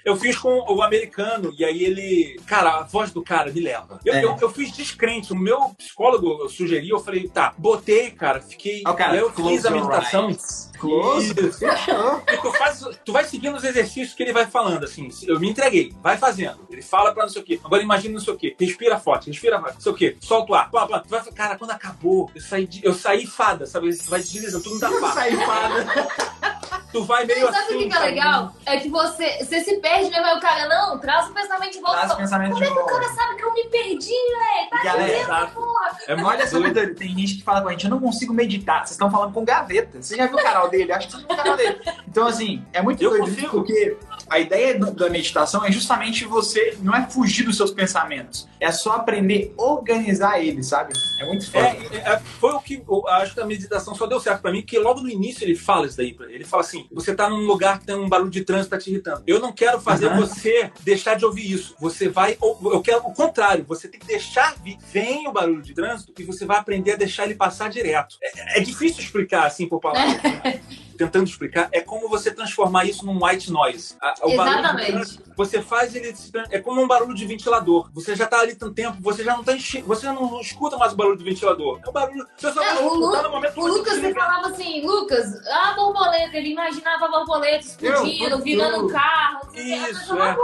[0.07, 2.39] Eu fiz com o americano, e aí ele.
[2.47, 3.99] Cara, a voz do cara me leva.
[4.05, 4.23] Eu, É.
[4.23, 5.33] eu, eu fiz descrente.
[5.33, 8.83] O meu psicólogo sugeriu, eu falei, tá, botei, cara, fiquei.
[8.87, 10.29] Ó, cara, aí eu fiz a meditação.
[10.29, 10.71] eyes.
[10.79, 11.33] Close.
[11.39, 11.65] Isso.
[11.65, 15.09] E tu, faz, tu vai seguindo os exercícios que ele vai falando, assim.
[15.27, 16.65] Eu me entreguei, vai fazendo.
[16.69, 17.59] Ele fala pra não sei o quê.
[17.63, 18.55] Agora imagina não sei o quê.
[18.59, 20.15] Respira forte, respira forte, não sei o quê.
[20.21, 20.69] Solta o ar.
[20.71, 20.99] Pá, pá.
[20.99, 23.89] Tu vai, cara, quando acabou, eu saí, de- eu saí fada, sabe?
[24.07, 25.13] Vai deslizando, tu não tá fácil.
[25.13, 26.56] Sai fada.
[26.97, 27.89] Tu vai meio Sabe o assim.
[27.89, 28.53] que, é legal?
[28.65, 30.19] É que você, você se perde, né?
[30.19, 31.97] Mas o cara, não, traz o pensamento de volta.
[31.97, 34.69] Traz o pensamento Como de é que o cara sabe que eu me perdi, velho?
[34.71, 35.97] Tá Galera, porra.
[36.07, 36.57] É Olha só,
[36.95, 38.79] tem gente que fala com a gente, eu não consigo meditar.
[38.79, 40.01] Vocês estão falando com gaveta.
[40.01, 40.91] Você já viu o canal dele?
[40.91, 41.79] Acho que você não viu o canal dele.
[42.07, 43.49] Então, assim, é muito Eu doido consigo.
[43.51, 43.97] porque
[44.29, 48.71] a ideia do- da meditação é justamente você não é fugir dos seus pensamentos, é
[48.71, 50.93] só aprender a organizar eles, sabe?
[51.19, 51.65] É muito foda.
[51.67, 54.51] É, é, é, foi o que eu acho que a meditação só deu certo pra
[54.51, 56.15] mim, porque logo no início ele fala isso daí.
[56.29, 58.89] Ele fala assim: você tá num lugar que tem um barulho de trânsito tá te
[58.89, 59.23] irritando.
[59.25, 60.19] Eu não quero fazer Aham.
[60.21, 61.75] você deixar de ouvir isso.
[61.79, 62.37] Você vai.
[62.41, 64.77] Eu quero o contrário, você tem que deixar vir.
[64.91, 68.15] Vem o barulho de trânsito e você vai aprender a deixar ele passar direto.
[68.21, 70.17] É, é difícil explicar assim por palavras.
[70.97, 73.95] Tentando explicar, é como você transformar isso num white noise.
[74.01, 75.19] A- Exatamente.
[75.35, 76.13] você faz ele
[76.49, 77.89] é como um barulho de ventilador.
[77.93, 79.81] Você já tá ali tanto tempo, você já não tá enche...
[79.81, 81.79] você não escuta mais o barulho do ventilador.
[81.85, 84.47] É o barulho, você só É, vai o, Lu- no momento o Lucas você falava
[84.47, 89.63] assim, Lucas, a borboleta, ele imaginava a borboleta explodindo, Eu, virando um carro, não sei
[89.63, 90.35] o que, a Isso, é.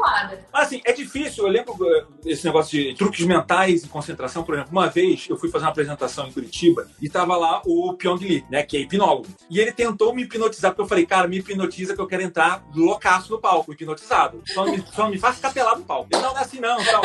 [0.52, 1.46] Mas, assim, é difícil.
[1.46, 4.72] Eu lembro eh, esse negócio de truques mentais e concentração, por exemplo.
[4.72, 8.46] Uma vez eu fui fazer uma apresentação em Curitiba e tava lá o Pyong Lee,
[8.50, 9.28] né, que é hipnólogo.
[9.50, 12.64] E ele tentou me hipnotizar, porque eu falei, cara, me hipnotiza que eu quero entrar
[12.74, 14.42] loucaço no palco, hipnotizado.
[14.48, 16.10] Só me, só me faça ficar pelado no palco.
[16.12, 17.02] Não, não é assim não, tal.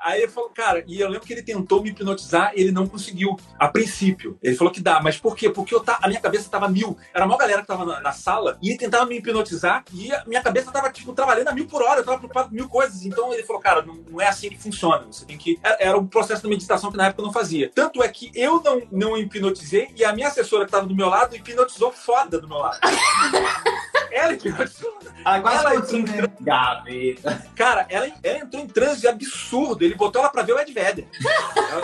[0.00, 2.86] Aí ele falou, cara, e eu lembro que ele tentou me hipnotizar e ele não
[2.86, 4.38] conseguiu, a princípio.
[4.42, 5.50] Ele falou que dá, mas por quê?
[5.50, 6.96] Porque eu tá, a minha cabeça tava mil.
[7.12, 10.24] Era uma galera que tava na, na sala e ele tentava me hipnotizar e a
[10.26, 12.00] minha cabeça tava, tipo, trabalhando a mil por hora.
[12.00, 13.04] Eu tava preocupado com mil coisas.
[13.04, 15.06] Então ele falou, cara, não, não é assim que funciona.
[15.06, 15.58] Você tem que.
[15.62, 17.70] Era, um processo de meditação que na época eu não fazia.
[17.74, 21.08] Tanto é que eu não, não hipnotizei e a minha assessora que tava do meu
[21.08, 22.78] lado hipnotizou foda do meu lado.
[24.10, 24.98] Ela hipnotizou.
[25.42, 26.28] Quase Ela foi assim, né?
[26.40, 27.46] Gaveta.
[27.54, 29.84] Cara, ela, ela entrou em transe absurdo.
[29.88, 31.06] Ele botou ela pra ver o Ed Vedder.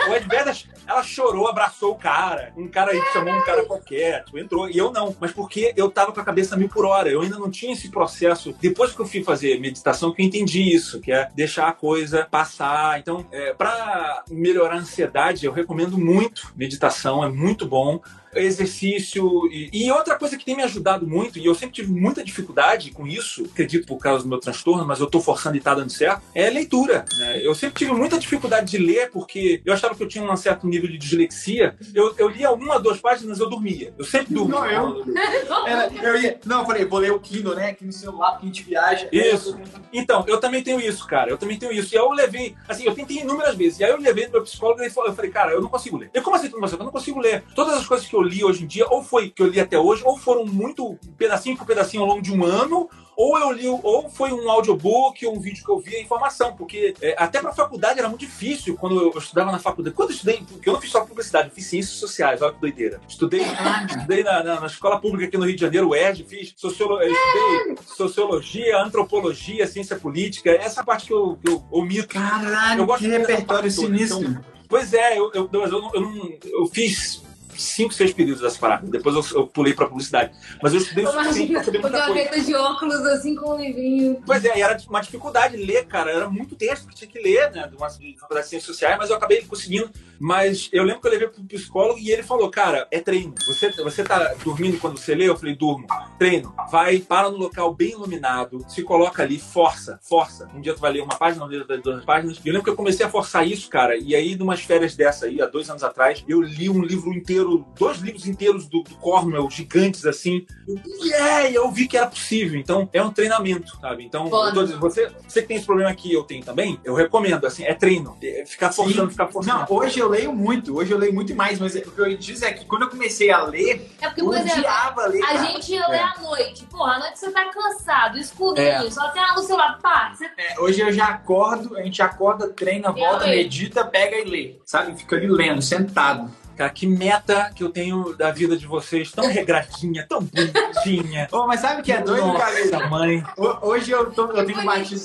[0.07, 0.55] o Ed Vedder,
[0.87, 2.53] ela chorou, abraçou o cara.
[2.55, 4.23] Um cara aí chamou um cara qualquer.
[4.23, 4.69] Tipo, entrou.
[4.69, 5.15] E eu não.
[5.19, 7.09] Mas porque eu tava com a cabeça mil por hora.
[7.09, 8.55] Eu ainda não tinha esse processo.
[8.61, 11.01] Depois que eu fui fazer meditação, que eu entendi isso.
[11.01, 12.99] Que é deixar a coisa passar.
[12.99, 17.23] Então, é, pra melhorar a ansiedade, eu recomendo muito meditação.
[17.23, 17.99] É muito bom
[18.35, 22.23] exercício e, e outra coisa que tem me ajudado muito e eu sempre tive muita
[22.23, 25.73] dificuldade com isso acredito por causa do meu transtorno mas eu tô forçando e tá
[25.73, 27.39] dando certo é leitura né?
[27.43, 30.67] eu sempre tive muita dificuldade de ler porque eu achava que eu tinha um certo
[30.67, 34.65] nível de dislexia eu, eu lia uma duas páginas eu dormia eu sempre dormia Não,
[34.65, 35.05] eu.
[35.65, 37.69] Era- eu ia, não, eu falei, vou ler o Kindle, né?
[37.69, 39.07] Aqui no celular, porque a gente viaja.
[39.11, 39.57] Isso.
[39.91, 41.29] Então, eu também tenho isso, cara.
[41.29, 41.93] Eu também tenho isso.
[41.93, 43.79] E aí eu levei, assim, eu tentei inúmeras vezes.
[43.79, 46.09] E aí eu levei no meu psicólogo e eu falei, cara, eu não consigo ler.
[46.13, 46.51] Eu, como assim?
[46.53, 47.43] Eu não consigo ler.
[47.55, 49.77] Todas as coisas que eu li hoje em dia, ou foi que eu li até
[49.79, 53.65] hoje, ou foram muito pedacinho por pedacinho ao longo de um ano, ou eu li,
[53.67, 57.39] ou foi um audiobook, ou um vídeo que eu vi a informação, porque é, até
[57.39, 59.95] pra faculdade era muito difícil quando eu estudava na faculdade.
[59.95, 62.59] Quando eu estudei, porque eu não fiz só publicidade, eu fiz ciências sociais, olha que
[62.59, 62.99] doideira.
[63.07, 63.41] Estudei,
[63.87, 67.01] estudei na, na- na escola pública aqui no Rio de Janeiro, o ERJ, fiz sociolo,
[67.01, 72.07] eu estudei sociologia, antropologia, ciência política, essa parte que eu, que eu omito.
[72.09, 74.21] Caralho, Eu gosto que repertório toda, sinistro.
[74.23, 77.21] então- Pois é, eu, eu, eu, não- eu, não- eu fiz
[77.57, 78.87] cinco, seis períodos dessa parada.
[78.87, 80.31] Depois eu, eu pulei pra publicidade.
[80.61, 81.89] Mas eu estudei Imagina, o coisa.
[81.89, 84.21] gaveta de óculos assim com um livrinho.
[84.25, 86.11] Pois é, e era uma dificuldade ler, cara.
[86.11, 87.67] Era muito texto que tinha que ler, né?
[87.67, 89.89] De uma de faculdade de ciências sociais, mas eu acabei conseguindo.
[90.19, 93.33] Mas eu lembro que eu levei pro psicólogo e ele falou, cara, é treino.
[93.47, 95.27] Você, você tá dormindo quando você lê?
[95.27, 95.85] Eu falei, durmo.
[96.17, 96.53] Treino.
[96.71, 100.47] Vai, para no local bem iluminado, se coloca ali, força, força.
[100.53, 102.39] Um dia tu vai ler uma página, um dia tu vai ler duas páginas.
[102.43, 103.97] E eu lembro que eu comecei a forçar isso, cara.
[103.97, 107.44] E aí, numas férias dessa aí, há dois anos atrás, eu li um livro inteiro,
[107.77, 110.45] dois livros inteiros do, do Cornwell, gigantes assim.
[110.67, 111.49] Eu, yeah!
[111.49, 112.59] E eu vi que era possível.
[112.59, 114.03] Então, é um treinamento, sabe?
[114.05, 114.49] Então, Foda.
[114.49, 117.45] eu tô dizendo, você, você que tem esse problema aqui, eu tenho também, eu recomendo,
[117.45, 118.17] assim, é treino.
[118.23, 119.59] É ficar forçando, ficar forçando.
[119.59, 122.17] Não, hoje eu leio muito, hoje eu leio muito mais, mas o que eu ia
[122.17, 125.23] dizer é que quando eu comecei a ler, É porque, eu odiava ler.
[125.23, 125.43] a cara.
[125.45, 126.03] gente ia ler É.
[126.03, 126.65] à noite.
[126.65, 128.89] Porra, à noite você tá cansado, escurinho, É.
[128.91, 129.79] só tem a luz no celular.
[129.81, 134.25] Pá, você É, hoje eu já acordo, a gente acorda, treina, volta, medita, pega e
[134.25, 134.55] lê.
[134.65, 134.95] Sabe?
[134.97, 136.29] Fica ali lendo, sentado.
[136.55, 141.27] Cara, que meta que eu tenho da vida de vocês, tão regradinha, tão bonitinha.
[141.31, 142.87] Ô, mas sabe o que é doido, Nossa, cara?
[142.87, 143.23] mãe.
[143.37, 145.01] Ho- Hoje eu, tô, eu tenho batido.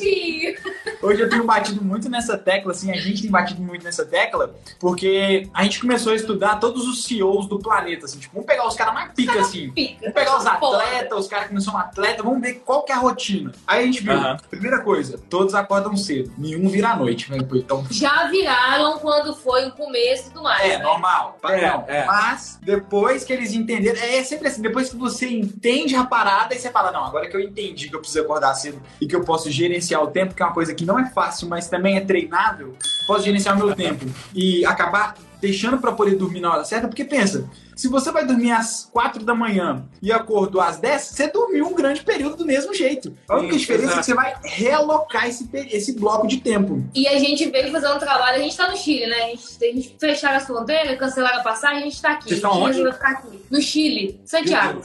[1.02, 4.54] Hoje eu tenho batido muito nessa tecla, assim, a gente tem batido muito nessa tecla,
[4.78, 8.66] porque a gente começou a estudar todos os CEOs do planeta, assim, tipo, vamos pegar
[8.66, 9.72] os caras mais pica, assim.
[9.74, 10.00] Fica.
[10.00, 12.94] Vamos pegar os atletas, os caras que não são atletas, vamos ver qual que é
[12.94, 13.52] a rotina.
[13.66, 14.12] Aí a gente viu,
[14.50, 17.38] primeira coisa, todos acordam cedo, nenhum vira à noite, né?
[17.54, 20.62] Então, Já viraram quando foi o começo e tudo mais.
[20.64, 20.82] é né?
[20.84, 21.84] normal, padrão.
[21.88, 22.06] É, é.
[22.06, 26.60] Mas depois que eles entenderam, é sempre assim, depois que você entende a parada, aí
[26.60, 29.24] você fala, não, agora que eu entendi que eu preciso acordar cedo e que eu
[29.24, 32.00] posso gerenciar o tempo, que é uma coisa que não é fácil, mas também é
[32.00, 32.76] treinável,
[33.06, 34.04] posso gerenciar o meu tempo
[34.34, 38.50] e acabar deixando pra poder dormir na hora certa, porque pensa, se você vai dormir
[38.50, 42.74] às 4 da manhã e acordou às 10, você dormiu um grande período do mesmo
[42.74, 43.16] jeito.
[43.28, 44.00] A única Sim, diferença é exato.
[44.00, 46.84] que você vai realocar esse, esse bloco de tempo.
[46.94, 49.16] E a gente veio fazer um trabalho, a gente tá no Chile, né?
[49.16, 52.24] A gente, a gente fecharam as fronteiras, cancelaram a passagem, a gente tá aqui.
[52.24, 52.96] Vocês estão a gente onde?
[53.00, 53.40] aqui.
[53.50, 54.82] No Chile, Santiago.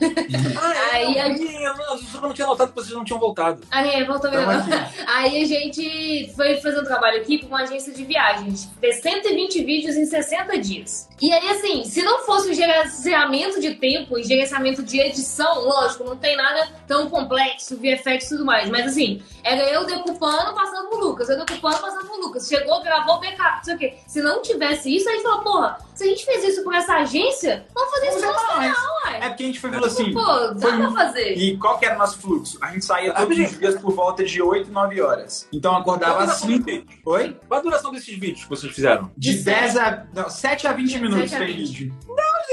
[0.00, 3.18] Ah, Aí é, a- eu, não- eu só não tinha notado que vocês não tinham
[3.18, 3.60] voltado.
[3.70, 4.72] Aí, voltou Tamo mesmo.
[5.06, 8.68] Aí a gente foi fazer um trabalho aqui com uma agência de viagens.
[8.80, 11.08] Fez 120 vídeos em 60 dias.
[11.20, 16.04] E aí, assim, se não fosse o gerenciamento de tempo e gerenciamento de edição, lógico,
[16.04, 18.68] não tem nada tão complexo, VFX e tudo mais.
[18.68, 21.28] Mas assim, era eu decupando, passando pro Lucas.
[21.28, 22.46] Eu decupando, passando pro Lucas.
[22.48, 23.94] Chegou, gravou, backup, não sei o quê.
[24.06, 26.94] Se não tivesse isso, a gente falou, porra, se a gente fez isso por essa
[26.94, 28.72] agência, vamos fazer isso mais.
[28.72, 29.16] canal, ué.
[29.16, 30.22] É porque a gente foi falou assim, Pô,
[30.54, 31.36] dá foi pra fazer.
[31.36, 32.56] E qual que era o nosso fluxo?
[32.62, 35.48] A gente saía todos os dias por volta de 8, 9 horas.
[35.52, 36.64] Então acordava às duração 5.
[36.64, 37.00] desses vídeos?
[37.04, 37.36] Oi?
[37.48, 39.10] Qual a duração desses vídeos que vocês fizeram?
[39.16, 40.06] De De 10 a.
[40.14, 41.66] Não, 7 a 20 minutos 7 a tem 20.
[41.66, 41.94] vídeo.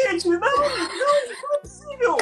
[0.10, 2.18] Gente, não, não, não é possível.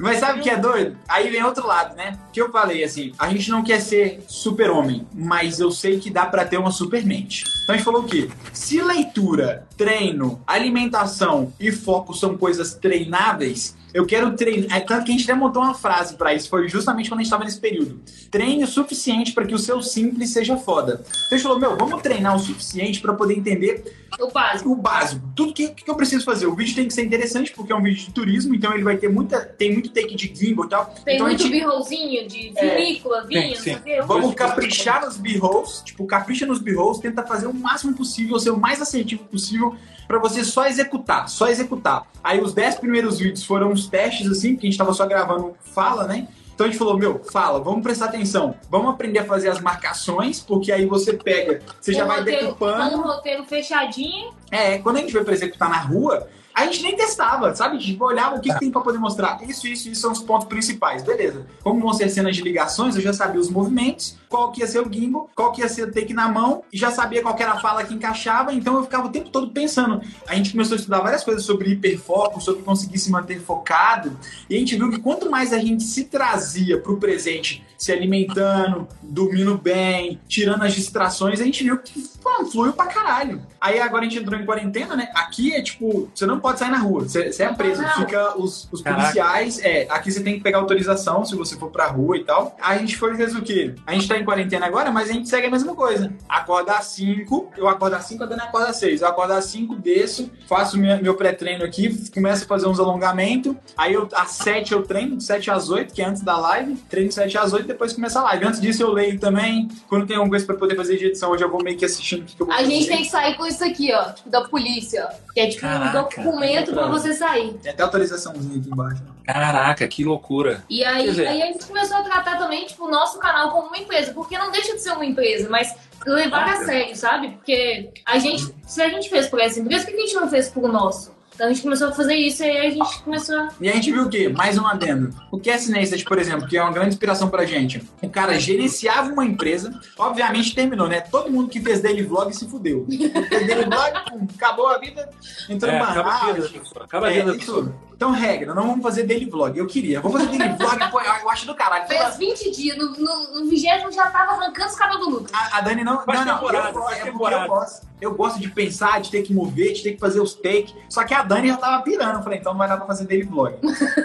[0.00, 0.96] Mas sabe o que é doido?
[1.06, 2.18] Aí vem outro lado, né?
[2.32, 6.24] Que eu falei assim: a gente não quer ser super-homem, mas eu sei que dá
[6.24, 7.44] pra ter uma super mente.
[7.62, 8.30] Então a gente falou o quê?
[8.50, 14.76] Se leitura, treino, alimentação e foco são coisas treináveis, eu quero treinar.
[14.76, 17.22] É tanto que a gente até montou uma frase pra isso, foi justamente quando a
[17.22, 18.00] gente tava nesse período.
[18.30, 21.04] Treine o suficiente pra que o seu simples seja foda.
[21.04, 23.84] Então a gente falou: meu, vamos treinar o suficiente pra poder entender
[24.20, 24.70] O básico.
[24.70, 25.22] o básico.
[25.34, 26.46] Tudo que, que eu preciso fazer.
[26.46, 28.96] O vídeo tem que ser interessante, porque é um vídeo de turismo, então ele vai
[28.96, 29.40] ter muita.
[29.40, 30.94] Tem muito take de gimbal e tal.
[31.04, 33.80] Tem então muito gente birrolzinho de vinícola, vinho, não sei sim.
[33.80, 34.00] o quê.
[34.06, 38.56] Vamos caprichar nos b-rolls, tipo, capricha nos b-rolls, tenta fazer o máximo possível, ser o
[38.56, 39.76] mais assertivo possível
[40.10, 42.04] pra você só executar, só executar.
[42.22, 45.54] Aí os 10 primeiros vídeos foram uns testes assim, porque a gente tava só gravando
[45.74, 46.28] fala, né?
[46.54, 50.40] Então a gente falou, meu, fala, vamos prestar atenção, vamos aprender a fazer as marcações,
[50.40, 52.96] porque aí você pega, você já um vai roteiro, decupando.
[52.96, 54.34] Um roteiro fechadinho.
[54.50, 57.78] É, quando a gente foi pra executar na rua, a gente nem testava, sabe?
[57.78, 59.38] Tipo, olhava o que, que tem pra poder mostrar.
[59.48, 61.02] Isso, isso, isso são os pontos principais.
[61.02, 61.46] Beleza.
[61.62, 64.80] Como vão ser cenas de ligações, eu já sabia os movimentos, qual que ia ser
[64.80, 67.42] o gimbal, qual que ia ser o take na mão, e já sabia qual que
[67.42, 70.00] era a fala que encaixava, então eu ficava o tempo todo pensando.
[70.26, 74.16] A gente começou a estudar várias coisas sobre hiperfoco, sobre conseguir se manter focado,
[74.48, 78.86] e a gente viu que quanto mais a gente se trazia pro presente, se alimentando,
[79.02, 83.42] dormindo bem, tirando as distrações, a gente viu que pô, fluiu pra caralho.
[83.60, 85.10] Aí agora a gente entrou em quarentena, né?
[85.14, 87.90] Aqui é tipo, você não pode sair na rua, você, você é preso, Não.
[87.90, 91.86] fica os, os policiais, é, aqui você tem que pegar autorização se você for pra
[91.86, 92.56] rua e tal.
[92.60, 93.74] Aí a gente foi fez o quê?
[93.86, 96.12] A gente tá em quarentena agora, mas a gente segue a mesma coisa.
[96.28, 99.02] Acorda às 5, eu acordo às 5, a Dani acorda às 6.
[99.02, 103.54] Eu acordo às 5, desço, faço minha- meu pré-treino aqui, começo a fazer uns alongamentos.
[103.76, 106.74] Aí eu, às 7 eu treino, de 7 às 8, que é antes da live.
[106.88, 108.44] Treino de 7 às 8, depois começa a live.
[108.46, 109.68] Antes disso eu leio também.
[109.88, 112.22] Quando tem alguma coisa pra poder fazer de edição, hoje eu vou meio que assistindo
[112.22, 112.70] o que, que eu vou A fazer.
[112.70, 114.12] gente tem que sair com isso aqui, ó.
[114.12, 115.32] Tipo, da polícia, ó.
[115.32, 115.92] Que é tipo Caraca,
[116.30, 117.52] documento pra você sair.
[117.54, 119.02] Tem até autorizaçãozinha aqui embaixo.
[119.24, 120.64] Caraca, que loucura.
[120.68, 123.68] E aí, dizer- aí a gente começou a tratar também, tipo, o nosso canal como
[123.68, 124.12] uma empresa.
[124.12, 125.74] Porque não deixa de ser uma empresa, mas
[126.06, 127.30] levar a sério, sabe?
[127.30, 130.28] Porque a gente, se a gente fez por essa empresa, por que a gente não
[130.28, 131.12] fez por nosso?
[131.40, 133.48] Então a gente começou a fazer isso e aí a gente começou a...
[133.58, 134.28] E a gente viu o quê?
[134.28, 135.08] Mais um adendo.
[135.30, 137.82] O Cassie Neistat, por exemplo, que é uma grande inspiração pra gente.
[138.02, 141.00] O cara gerenciava uma empresa, obviamente terminou, né?
[141.00, 142.84] Todo mundo que fez daily vlog se fudeu.
[142.86, 145.08] Fez daily vlog, pum, acabou a vida,
[145.48, 146.50] entrou É, no acaba a vida.
[146.78, 147.38] Acaba a É, vida isso.
[147.38, 147.74] pessoa.
[147.96, 149.58] Então, regra, não vamos fazer daily vlog.
[149.58, 150.02] Eu queria.
[150.02, 151.88] Vou fazer daily vlog, pô, eu eu acho do caralho.
[151.88, 153.62] Fez 20 dias, no, no, no 20
[153.94, 155.32] já tava arrancando os cabelos do Lucas.
[155.32, 156.04] A, a Dani não.
[156.04, 156.34] Faz não, não.
[156.34, 157.44] temporada, eu, é porque temporada.
[157.46, 157.89] eu gosto.
[158.00, 160.74] Eu gosto de pensar, de ter que mover, de ter que fazer os takes.
[160.88, 162.16] Só que a Dani já tava pirando.
[162.16, 163.54] Eu falei, então não vai dar pra fazer daily vlog.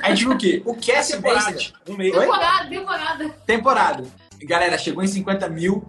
[0.01, 0.61] A gente viu o quê?
[0.65, 1.57] O Cassie Temporada.
[1.87, 2.13] Um mês.
[2.13, 2.25] Oi?
[2.25, 4.24] Temporada, temporada.
[4.45, 5.83] Galera, chegou em 50 mil.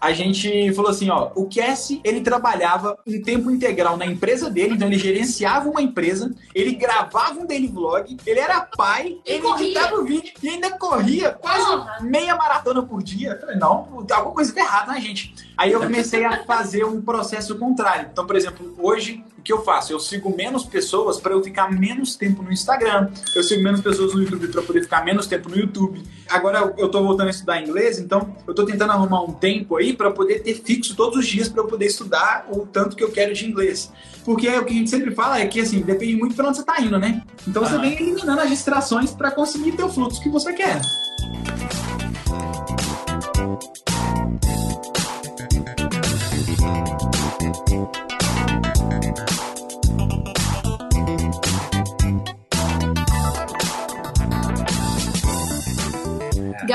[0.00, 4.74] A gente falou assim, ó, o Cassie, ele trabalhava em tempo integral na empresa dele,
[4.74, 9.42] então ele gerenciava uma empresa, ele gravava um daily vlog, ele era pai, E ele
[9.42, 9.66] corria.
[9.66, 11.98] editava o vídeo e ainda corria quase Porra.
[12.00, 13.30] meia maratona por dia.
[13.32, 15.34] Eu falei, não, alguma coisa tá errada, né, gente?
[15.56, 18.08] Aí eu comecei a fazer um processo contrário.
[18.12, 19.92] Então, por exemplo, hoje, o que eu faço?
[19.92, 23.10] Eu sigo menos pessoas para eu ficar menos tempo no Instagram.
[23.34, 26.00] Eu sigo menos pessoas no YouTube para poder ficar menos tempo no YouTube.
[26.30, 29.94] Agora eu- tô voltando a estudar inglês, então eu tô tentando arrumar um tempo aí
[29.94, 33.10] para poder ter fixo todos os dias para eu poder estudar o tanto que eu
[33.10, 33.90] quero de inglês.
[34.24, 36.64] Porque o que a gente sempre fala é que assim, depende muito para onde você
[36.64, 37.22] tá indo, né?
[37.46, 37.82] Então você Aham.
[37.82, 40.80] vem eliminando as distrações para conseguir ter o fluxo que você quer.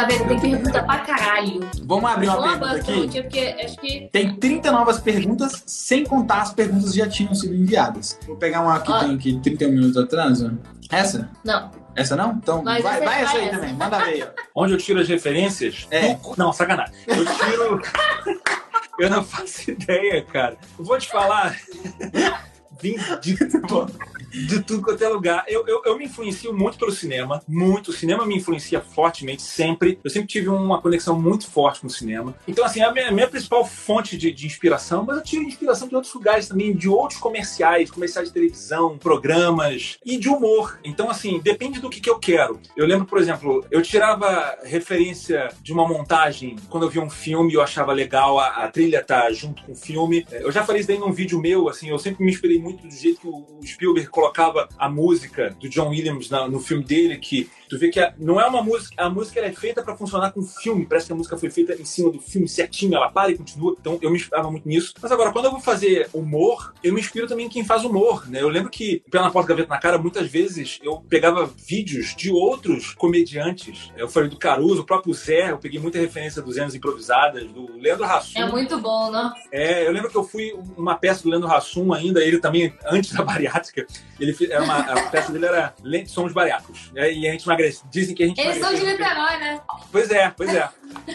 [0.02, 1.60] Gaveta, tem pergunta pra caralho.
[1.86, 2.92] Vamos abrir uma Uma pergunta aqui?
[2.92, 4.10] bastante, porque acho que.
[4.12, 8.20] Tem 30 novas perguntas, sem contar as perguntas que já tinham sido enviadas.
[8.28, 9.00] Vou pegar uma que Ah.
[9.00, 10.44] tem aqui 31 minutos atrás.
[10.44, 10.50] ó.
[10.92, 11.30] Essa?
[11.44, 11.72] Não.
[11.96, 12.34] Essa não?
[12.34, 13.58] Então Mas vai, essa- vai essa vai aí essa.
[13.60, 13.74] também.
[13.74, 14.34] Manda ver.
[14.38, 14.42] ó.
[14.64, 15.88] Onde eu tiro as referências?
[15.90, 16.14] É.
[16.14, 16.94] Do- Não, sacanagem.
[17.08, 17.82] Eu tiro.
[19.00, 20.58] eu não faço ideia, cara.
[20.78, 21.56] Eu vou te falar.
[22.82, 23.92] Vim de, tudo-
[24.32, 25.44] de tudo quanto é lugar.
[25.48, 27.90] Eu, eu, eu me influencio muito pelo cinema, muito.
[27.90, 30.00] O cinema me influencia fortemente, sempre.
[30.04, 32.36] Eu sempre tive uma conexão muito forte com o cinema.
[32.48, 35.96] Então, assim, a minha, minha principal fonte de, de inspiração, mas eu tiro inspiração de
[35.96, 40.80] outros lugares também, de outros comerciais, comerciais de televisão, programas e de humor.
[40.84, 42.60] Então, assim, depende do que, que eu quero.
[42.76, 47.54] Eu lembro, por exemplo, eu tirava referência de uma montagem quando eu via um filme
[47.54, 50.26] eu achava legal a, a trilha tá junto com o filme.
[50.32, 52.90] Eu já falei isso daí num vídeo meu, assim, eu sempre me inspirei muito do
[52.92, 57.50] jeito que o Spielberg colocava a música do John Williams na- no filme dele, que
[57.70, 60.42] tu vê que a- não é uma música, a música é feita pra funcionar com
[60.42, 63.38] filme, parece que a música foi feita em cima do filme certinho, ela para e
[63.38, 63.76] continua.
[63.80, 64.94] Então eu me inspirava muito nisso.
[65.02, 68.28] Mas agora, quando eu vou fazer humor, eu me inspiro também em quem faz humor,
[68.30, 68.42] né?
[68.42, 72.94] Eu lembro que, pela porta gaveta na cara, muitas vezes eu pegava vídeos de outros
[72.94, 73.92] comediantes.
[73.98, 77.78] Eu falei do Caruso, o próprio Zé, eu peguei muita referência dos Zenos Improvisadas, do
[77.78, 78.40] Leandro Hassum.
[78.40, 79.32] É muito bom, né?
[79.52, 83.12] É, eu lembro que eu fui uma peça do Leandro Hassum ainda, ele também, antes
[83.14, 83.86] da bariátrica,
[84.20, 85.74] ele era uma, a peça dele era
[86.08, 86.92] Somos Bariátricos.
[86.94, 87.12] né?
[87.12, 87.46] E a gente
[87.92, 89.08] Dizem que a gente Eles são de emagreceu.
[89.08, 89.62] Niterói, né?
[89.92, 90.70] Pois é, pois é.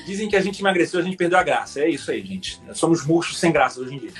[0.06, 1.80] Dizem que a gente emagreceu, a gente perdeu a graça.
[1.80, 2.60] É isso aí, gente.
[2.74, 4.12] Somos murchos sem graça hoje em dia.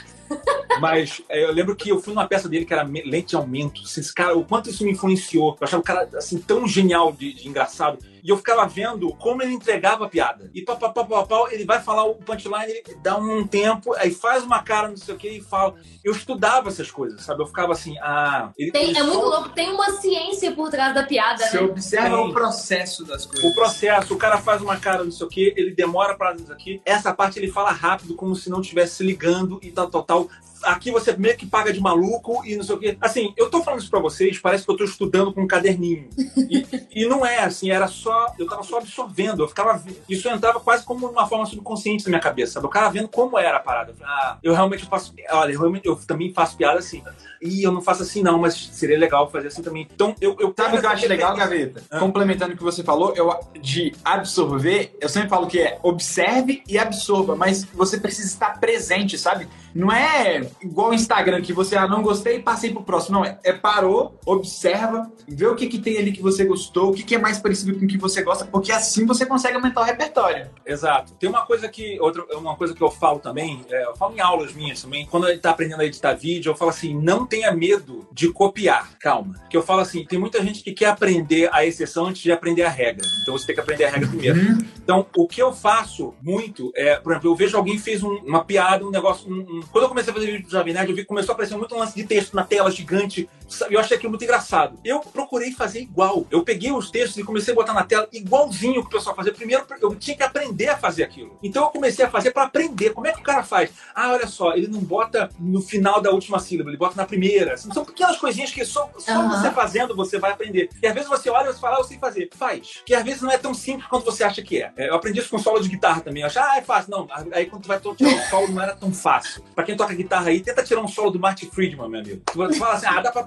[0.81, 3.83] Mas é, eu lembro que eu fui numa peça dele que era lente de aumento.
[3.83, 5.57] Assim, cara, o quanto isso me influenciou.
[5.61, 7.99] Eu achava o cara assim tão genial de, de engraçado.
[8.23, 10.51] E eu ficava vendo como ele entregava a piada.
[10.55, 13.93] E pá, pá, pá, pá, pá, ele vai falar o punchline, ele dá um tempo,
[13.97, 15.75] aí faz uma cara, não sei o que, e fala.
[16.05, 17.43] Eu estudava essas coisas, sabe?
[17.43, 18.51] Eu ficava assim, ah.
[18.57, 21.61] Ele, Tem, ele é muito só- louco, tem uma ciência por trás da piada, Você
[21.61, 21.67] né?
[21.67, 22.29] observa Tem.
[22.29, 23.45] o processo das coisas.
[23.51, 26.53] O processo, o cara faz uma cara, não sei o que, ele demora pra isso
[26.53, 26.81] aqui.
[26.85, 30.29] Essa parte ele fala rápido, como se não estivesse se ligando e tal, tal, tal.
[30.63, 32.97] Aqui você meio que paga de maluco e não sei o que.
[33.01, 36.09] Assim, eu tô falando isso pra vocês, parece que eu tô estudando com um caderninho.
[36.37, 36.67] E,
[37.03, 38.35] e não é, assim, era só.
[38.39, 39.43] Eu tava só absorvendo.
[39.43, 39.83] Eu ficava.
[40.09, 42.67] Isso entrava quase como uma forma subconsciente na minha cabeça, sabe?
[42.67, 43.91] Eu ficava vendo como era a parada.
[43.93, 45.15] Eu falei, ah, eu realmente faço.
[45.31, 47.03] Olha, eu, realmente, eu também faço piada assim.
[47.41, 49.89] E eu não faço assim, não, mas seria legal fazer assim também.
[49.93, 50.37] Então, eu.
[50.39, 51.37] eu Sabe o que eu acho legal.
[51.37, 51.83] Gaveta?
[51.91, 51.99] Ah.
[51.99, 56.79] Complementando o que você falou, eu, de absorver, eu sempre falo que é observe e
[56.79, 59.49] absorva, mas você precisa estar presente, sabe?
[59.75, 63.19] Não é igual o Instagram, que você, ah, não gostei e passei pro próximo.
[63.19, 66.95] Não, é, é parou, observa, vê o que, que tem ali que você gostou, o
[66.95, 69.81] que, que é mais parecido com o que você gosta, porque assim você consegue aumentar
[69.81, 70.51] o repertório.
[70.67, 71.15] Exato.
[71.15, 74.21] Tem uma coisa que outra, uma coisa que eu falo também, é, eu falo em
[74.21, 77.53] aulas minhas também, quando gente tá aprendendo a editar vídeo, eu falo assim, não tenha
[77.53, 79.35] medo de copiar, calma.
[79.49, 82.63] Que eu falo assim, tem muita gente que quer aprender a exceção antes de aprender
[82.63, 83.07] a regra.
[83.23, 84.59] Então você tem que aprender a regra primeiro.
[84.83, 88.45] Então, o que eu faço muito é, por exemplo, eu vejo alguém fez um- uma
[88.45, 91.03] piada, um negócio, um, Quando eu comecei a fazer vídeo do Jovem Nerd, eu vi
[91.03, 93.29] que começou a aparecer muito um lance de texto na tela gigante.
[93.49, 93.75] sabe?
[93.75, 94.79] Eu achei aquilo muito engraçado.
[94.85, 96.27] Eu procurei fazer igual.
[96.31, 99.15] Eu peguei os textos e comecei a botar na tela igualzinho o que o pessoal
[99.15, 99.33] fazia.
[99.33, 101.39] Primeiro, eu tinha que aprender a fazer aquilo.
[101.43, 102.91] Então eu comecei a fazer para aprender.
[102.91, 103.71] Como é que o cara faz?
[103.95, 107.57] Ah, olha só, ele não bota no final da última sílaba, ele bota na primeira.
[107.57, 109.41] São pequenas coisinhas que só, só Aham.
[109.41, 110.69] você fazendo você vai aprender.
[110.83, 112.29] E às vezes você olha e você fala, ah, eu sei fazer.
[112.35, 112.83] Faz.
[112.87, 114.73] Que às vezes não é tão simples quanto você acha que é.
[114.77, 116.23] É, Eu aprendi isso com solo de guitarra também.
[116.23, 116.91] Eu acho, ah, é fácil.
[116.91, 119.43] Não, aí quando tu vai to- tirar o solo, não era tão fácil.
[119.55, 122.23] Pra quem toca guitarra aí, tenta tirar um solo do Marty Friedman, meu amigo.
[122.27, 123.27] Tu fala assim, ah, dá pra.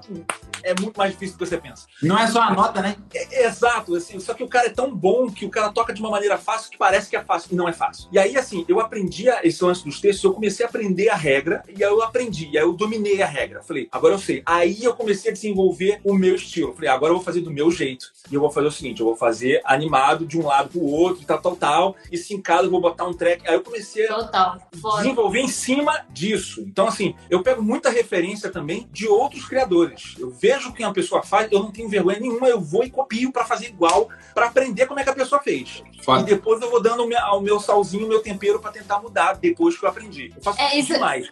[0.62, 1.86] É muito mais difícil do que você pensa.
[2.02, 2.96] Não é só a nota, né?
[3.14, 6.00] É- exato, assim, só que o cara é tão bom que o cara toca de
[6.00, 8.08] uma maneira fácil que parece que é fácil e não é fácil.
[8.10, 11.14] E aí, assim, eu aprendi a- esse lance dos textos, eu comecei a aprender a
[11.14, 13.62] regra e aí eu aprendi, e aí eu dominei a regra.
[13.62, 14.42] Falei, agora eu sei.
[14.44, 16.74] Aí eu comecei a desenvolver o meu estilo.
[16.74, 18.06] Falei, agora eu vou fazer do meu jeito.
[18.30, 21.24] E eu vou fazer o seguinte, eu vou fazer animado de um lado pro outro,
[21.24, 23.46] tal, tal, tal, e se em casa eu vou botar um track.
[23.46, 24.58] Aí eu comecei a Total.
[24.80, 25.02] Foda.
[25.02, 26.62] desenvolver em cima disso.
[26.62, 30.14] Então, assim, eu pego muita referência também de outros criadores.
[30.18, 32.90] Eu vejo o que uma pessoa faz, eu não tenho vergonha nenhuma, eu vou e
[32.90, 35.82] copio pra fazer igual, pra aprender como é que a pessoa fez.
[35.92, 36.22] E Foda.
[36.22, 39.34] depois eu vou dando o meu, ao meu salzinho, o meu tempero pra tentar mudar
[39.34, 40.32] depois que eu aprendi.
[40.34, 41.30] Eu faço É, isso- demais.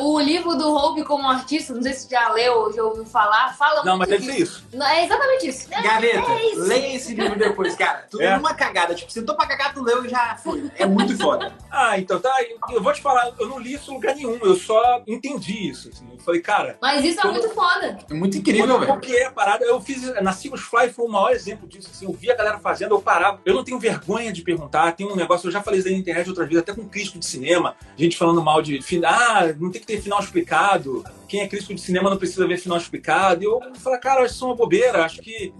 [0.00, 3.54] O livro do Hope como artista, não sei se já leu ou já ouviu falar,
[3.56, 4.64] fala Não, muito mas deve ser isso.
[4.72, 5.68] Não, É exatamente isso.
[5.70, 6.60] É, Gaveta, é isso.
[6.62, 8.06] leia esse livro depois, cara.
[8.10, 8.36] Tudo É.
[8.36, 8.94] numa cagada.
[8.94, 10.70] Tipo, sentou pra cagar, tu leu e já foi.
[10.76, 11.52] É muito foda.
[11.70, 12.34] Ah, então tá.
[12.42, 15.68] Eu, eu vou te falar, eu não li isso em lugar nenhum, eu só entendi
[15.68, 15.90] isso.
[15.92, 16.06] assim.
[16.12, 17.98] Eu falei, cara, Mas isso é muito foda.
[18.10, 18.92] É muito incrível, velho.
[18.92, 20.02] Porque a parada, eu fiz.
[20.22, 21.88] Na Sigus Fly foi o maior exemplo disso.
[21.92, 23.40] Assim, eu vi a galera fazendo, eu parava.
[23.44, 24.92] Eu não tenho vergonha de perguntar.
[24.92, 27.18] Tem um negócio, eu já falei isso aí na internet outras vezes, até com crítico
[27.18, 28.80] de cinema, gente falando mal de.
[29.04, 31.04] Ah, não tem que ter final explicado.
[31.28, 33.42] Quem é crítico de cinema não precisa ver final explicado.
[33.42, 35.04] E eu falo, cara, acho isso uma bobeira.
[35.04, 35.52] Acho que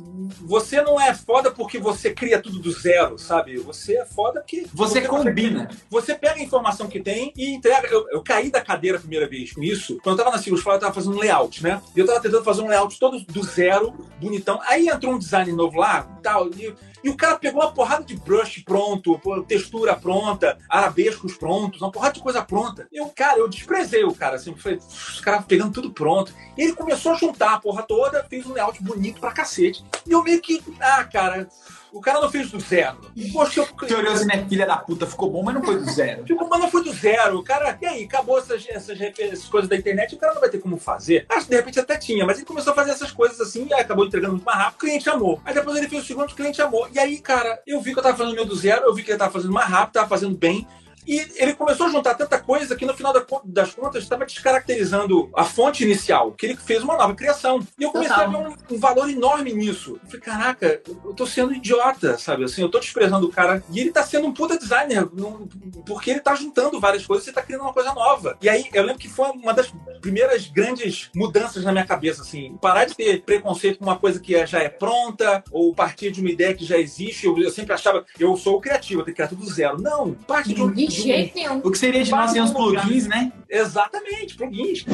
[0.42, 3.56] você não é foda porque você cria tudo do zero, sabe?
[3.58, 4.66] Você é foda porque.
[4.72, 5.68] Você combina.
[5.90, 7.88] Você pega a informação que tem e entrega.
[7.88, 9.98] Eu, eu caí da cadeira a primeira vez com isso.
[10.02, 11.80] Quando eu tava na Fly, eu tava fazendo um layout, né?
[11.94, 14.60] E eu tava tentando fazer um layout todo do zero, bonitão.
[14.64, 16.48] Aí entrou um design novo lá tal.
[16.50, 16.74] E,
[17.04, 22.14] e o cara pegou uma porrada de brush pronto, textura pronta, arabescos prontos, uma porrada
[22.14, 22.88] de coisa pronta.
[22.90, 26.32] E eu, cara, eu desprezei o cara, assim, falei, os caras pegando tudo pronto.
[26.56, 29.82] E ele começou a juntar a porra toda, fez um layout bonito pra cacete.
[30.06, 31.48] E eu meio que, ah, cara,
[31.90, 32.98] o cara não fez do zero.
[33.32, 34.46] Poxa, eu, assim, né?
[34.46, 36.24] Filha da puta, ficou bom, mas não foi do zero.
[36.24, 37.38] Tipo, mas não foi do zero.
[37.38, 40.50] O cara, e aí, acabou essas, essas, essas coisas da internet, o cara não vai
[40.50, 41.24] ter como fazer.
[41.30, 44.04] Acho que de repente até tinha, mas ele começou a fazer essas coisas assim acabou
[44.04, 44.76] entregando muito mais rápido.
[44.76, 45.40] O cliente amou.
[45.44, 46.88] Aí depois ele fez o segundo, o cliente amou.
[46.92, 49.02] E aí, cara, eu vi que eu tava fazendo o meu do zero, eu vi
[49.02, 50.66] que ele tava fazendo mais rápido, tava fazendo bem.
[51.06, 53.12] E ele começou a juntar tanta coisa que no final
[53.44, 57.60] das contas estava descaracterizando a fonte inicial, que ele fez uma nova criação.
[57.78, 58.28] E eu comecei Total.
[58.28, 59.98] a ver um, um valor enorme nisso.
[60.02, 62.44] Eu falei, caraca, eu tô sendo idiota, sabe?
[62.44, 63.62] Assim, eu tô desprezando o cara.
[63.70, 65.46] E ele tá sendo um puta designer, não-
[65.86, 68.36] porque ele tá juntando várias coisas e tá criando uma coisa nova.
[68.42, 72.56] E aí, eu lembro que foi uma das primeiras grandes mudanças na minha cabeça, assim.
[72.60, 76.20] Parar de ter preconceito com uma coisa que é- já é pronta, ou partir de
[76.20, 77.26] uma ideia que já existe.
[77.26, 79.80] Eu, eu sempre achava, eu sou o criativo, eu tenho que criar tudo do zero.
[79.80, 80.72] Não, parte de um...
[80.96, 81.60] De de jeito nenhum.
[81.64, 83.32] O que seria de nós sem os plugins, né?
[83.48, 84.84] Exatamente, plugins.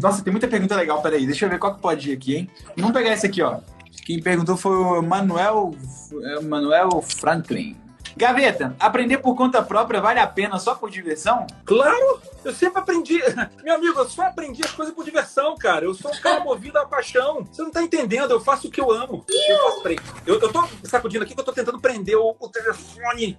[0.00, 1.26] Nossa, tem muita pergunta legal, peraí.
[1.26, 2.50] Deixa eu ver qual que pode ir aqui, hein?
[2.76, 3.58] Vamos pegar esse aqui, ó.
[4.04, 5.74] Quem perguntou foi o Manuel,
[6.22, 7.76] é, Manuel Franklin.
[8.16, 11.46] Gaveta, aprender por conta própria vale a pena só por diversão?
[11.64, 12.20] Claro!
[12.44, 13.20] Eu sempre aprendi.
[13.64, 15.84] Meu amigo, eu só aprendi as coisas por diversão, cara.
[15.84, 17.46] Eu sou um cara movido à paixão.
[17.50, 19.24] Você não tá entendendo, eu faço o que eu amo.
[19.28, 19.82] Eu, faço,
[20.26, 23.38] eu, eu tô sacudindo aqui que eu tô tentando prender o, o telefone.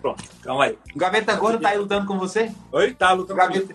[0.00, 0.78] Pronto, calma aí.
[0.94, 2.52] O Gaveta Gordo tá aí lutando com você?
[2.72, 2.94] Oi?
[2.94, 3.38] Tá lutando.
[3.38, 3.74] Gaveta...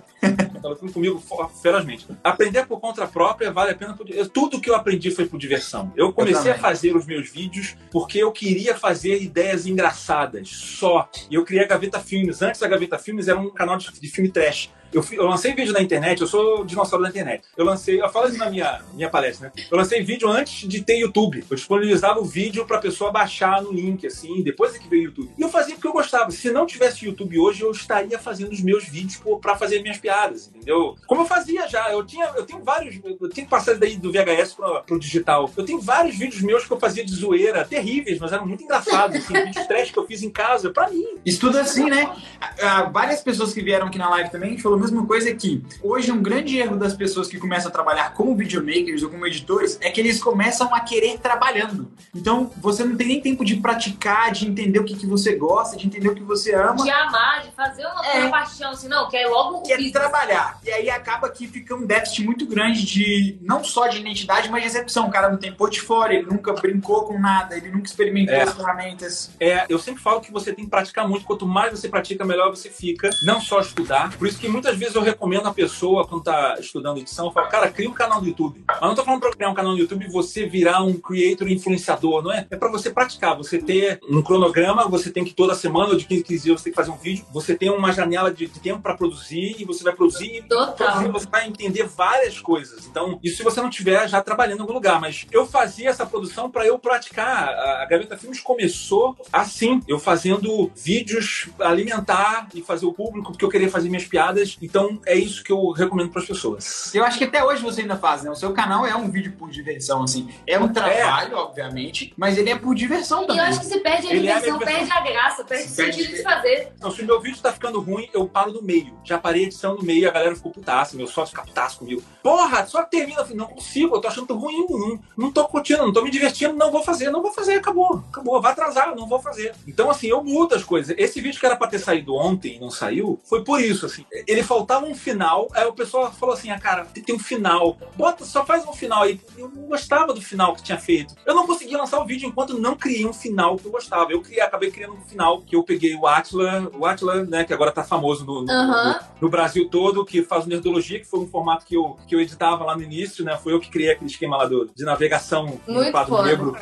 [0.64, 1.22] Lutando comigo
[1.62, 2.08] ferozmente.
[2.24, 5.38] Aprender por conta própria vale a pena por eu- Tudo que eu aprendi foi por
[5.38, 5.92] diversão.
[5.96, 6.54] Eu comecei também.
[6.54, 11.10] a fazer os meus vídeos porque eu queria fazer ideias engraçadas, só.
[11.30, 12.42] E eu criei a Gaveta Filmes.
[12.42, 14.70] Antes da Gaveta Filmes era um canal de, de filme trash.
[14.92, 17.42] Eu, eu lancei vídeo na internet, eu sou dinossauro da internet.
[17.58, 19.64] Eu lancei, eu falo isso na minha, minha palestra, né?
[19.72, 21.44] Eu lancei vídeo antes de ter YouTube.
[21.50, 25.06] Eu disponibilizava o vídeo pra pessoa baixar no link, assim, depois é que veio o
[25.06, 25.32] YouTube.
[25.36, 26.30] E eu fazia porque eu gostava.
[26.30, 30.13] Se não tivesse YouTube hoje, eu estaria fazendo os meus vídeos pra fazer minhas piadas,
[30.48, 30.96] entendeu?
[31.08, 31.92] Como eu fazia já.
[31.92, 32.96] Eu tinha, eu tenho vários.
[33.04, 35.50] Eu tenho que passar daí do VHS pro, pro digital.
[35.56, 39.18] Eu tenho vários vídeos meus que eu fazia de zoeira, terríveis, mas eram muito engraçados,
[39.18, 41.06] assim, vídeos trash que eu fiz em casa, pra mim.
[41.26, 42.14] Estudo assim, né?
[42.62, 46.12] Ah, várias pessoas que vieram aqui na live também falou a mesma coisa que hoje
[46.12, 49.90] um grande erro das pessoas que começam a trabalhar como videomakers ou como editores é
[49.90, 51.92] que eles começam a querer trabalhando.
[52.16, 55.76] Então você não tem nem tempo de praticar, de entender o que, que você gosta,
[55.78, 56.84] de entender o que você ama.
[56.84, 58.30] De amar, de fazer uma, É.
[58.30, 59.94] paixão, assim, não, quer logo o que é business.
[60.10, 60.60] Trabalhar.
[60.66, 64.62] E aí acaba que fica um déficit muito grande de não só de identidade, mas
[64.64, 65.08] de execução.
[65.08, 68.42] O cara não tem portfólio, ele nunca brincou com nada, ele nunca experimentou É.
[68.44, 69.32] as ferramentas.
[69.40, 71.26] É, eu sempre falo que você tem que praticar muito.
[71.26, 73.10] Quanto mais você pratica, melhor você fica.
[73.24, 74.16] Não só estudar.
[74.18, 77.48] Por isso que muitas vezes eu recomendo a pessoa, quando tá estudando edição, eu falo,
[77.50, 78.64] cara, cria um canal do YouTube.
[78.68, 81.50] Mas não tô falando pra criar um canal no YouTube e você virar um creator
[81.50, 82.46] influenciador, não é?
[82.50, 86.06] É pra você praticar, você ter um cronograma, você tem que toda semana ou de
[86.06, 88.60] 15 15 dias você tem que fazer um vídeo, você tem uma janela de, de
[88.60, 90.74] tempo pra produzir e você vai produzir Total.
[90.76, 92.86] produzir, você vai entender várias coisas.
[92.88, 96.06] Então, isso se você não estiver já trabalhando em algum lugar, mas eu fazia essa
[96.06, 97.50] produção pra eu praticar.
[97.50, 103.44] A a Gaveta Filmes começou assim, eu fazendo vídeos alimentar e fazer o público porque
[103.44, 104.58] eu queria fazer minhas piadas.
[104.62, 106.94] Então, é isso que eu recomendo pras pessoas.
[106.96, 108.32] Eu acho que até hoje você ainda faz, né?
[108.32, 110.30] O seu canal é um vídeo por diversão, assim.
[110.48, 113.42] É um trabalho, obviamente, mas ele é por diversão E também.
[113.44, 114.88] eu acho que se perde a Ele é a diversão, diversão.
[114.88, 116.72] perde a graça, perde o sentido de fazer.
[116.78, 118.98] Então, se o meu vídeo tá ficando ruim, eu paro no meio.
[119.04, 122.02] Já parei a edição no meio, a galera ficou putaça, meu sócio fica putaço comigo.
[122.22, 123.20] Porra, só termina.
[123.22, 126.10] Eu falei, não consigo, eu tô achando ruim, não, não tô curtindo, não tô me
[126.12, 129.54] divertindo, não vou fazer, não vou fazer, acabou, acabou, vai atrasar, não vou fazer.
[129.68, 130.96] Então, assim, eu mudo as coisas.
[130.98, 134.06] Esse vídeo que era pra ter saído ontem e não saiu, foi por isso, assim.
[134.28, 138.26] Ele faltava um final, aí o pessoal falou assim, ah, cara, tem um final, bota,
[138.26, 139.20] só faz um final aí.
[139.38, 141.16] Eu não gostava do final que tinha feito.
[141.26, 144.12] Eu não consegui lançar o vídeo enquanto não criei um final que eu gostava.
[144.12, 147.54] Eu criei, acabei criando um final que eu peguei o Atila, o Atila, né, que
[147.54, 149.00] agora tá famoso no, no- Aham.
[149.22, 152.20] no Brasil todo, que faz o Nerdologia, que foi um formato que eu, que eu
[152.20, 153.38] editava lá no início, né?
[153.38, 156.28] Foi eu que criei aquele esquema lá do, de navegação no Muito quadro foda.
[156.28, 156.56] negro.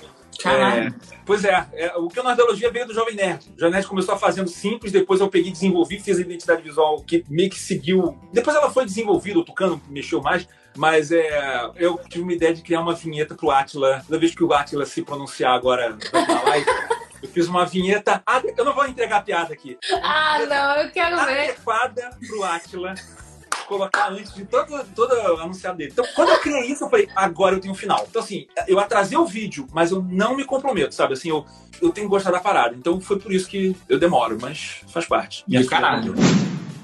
[0.43, 0.91] É,
[1.25, 3.51] pois é, é, o que o Nerdologia veio do Jovem Nerd.
[3.55, 7.01] O Jovem Nerd começou fazendo simples, depois eu peguei e desenvolvi, fiz a identidade visual
[7.03, 8.17] que meio que seguiu.
[8.33, 10.47] Depois ela foi desenvolvida, o Tucano mexeu mais.
[10.75, 14.01] Mas é, eu tive uma ideia de criar uma vinheta pro Atila.
[14.07, 16.65] Toda vez que o Atila se pronunciar agora na live,
[17.21, 18.21] eu fiz uma vinheta.
[18.25, 19.77] Ah, Eu não vou entregar a piada aqui.
[20.03, 21.49] Ah, não, eu quero ver.
[21.49, 22.95] adequada pro Atila
[23.67, 25.91] colocar antes de todo, todo anunciado dele.
[25.93, 28.05] Então, quando eu criei isso, eu falei, agora eu tenho um final.
[28.09, 31.13] Então, assim, eu atrasei o vídeo, mas eu não me comprometo, sabe?
[31.13, 31.45] Assim, eu,
[31.81, 32.75] eu tenho que gostar da parada.
[32.75, 35.45] Então, foi por isso que eu demoro, mas faz parte.
[35.47, 36.13] E caralho.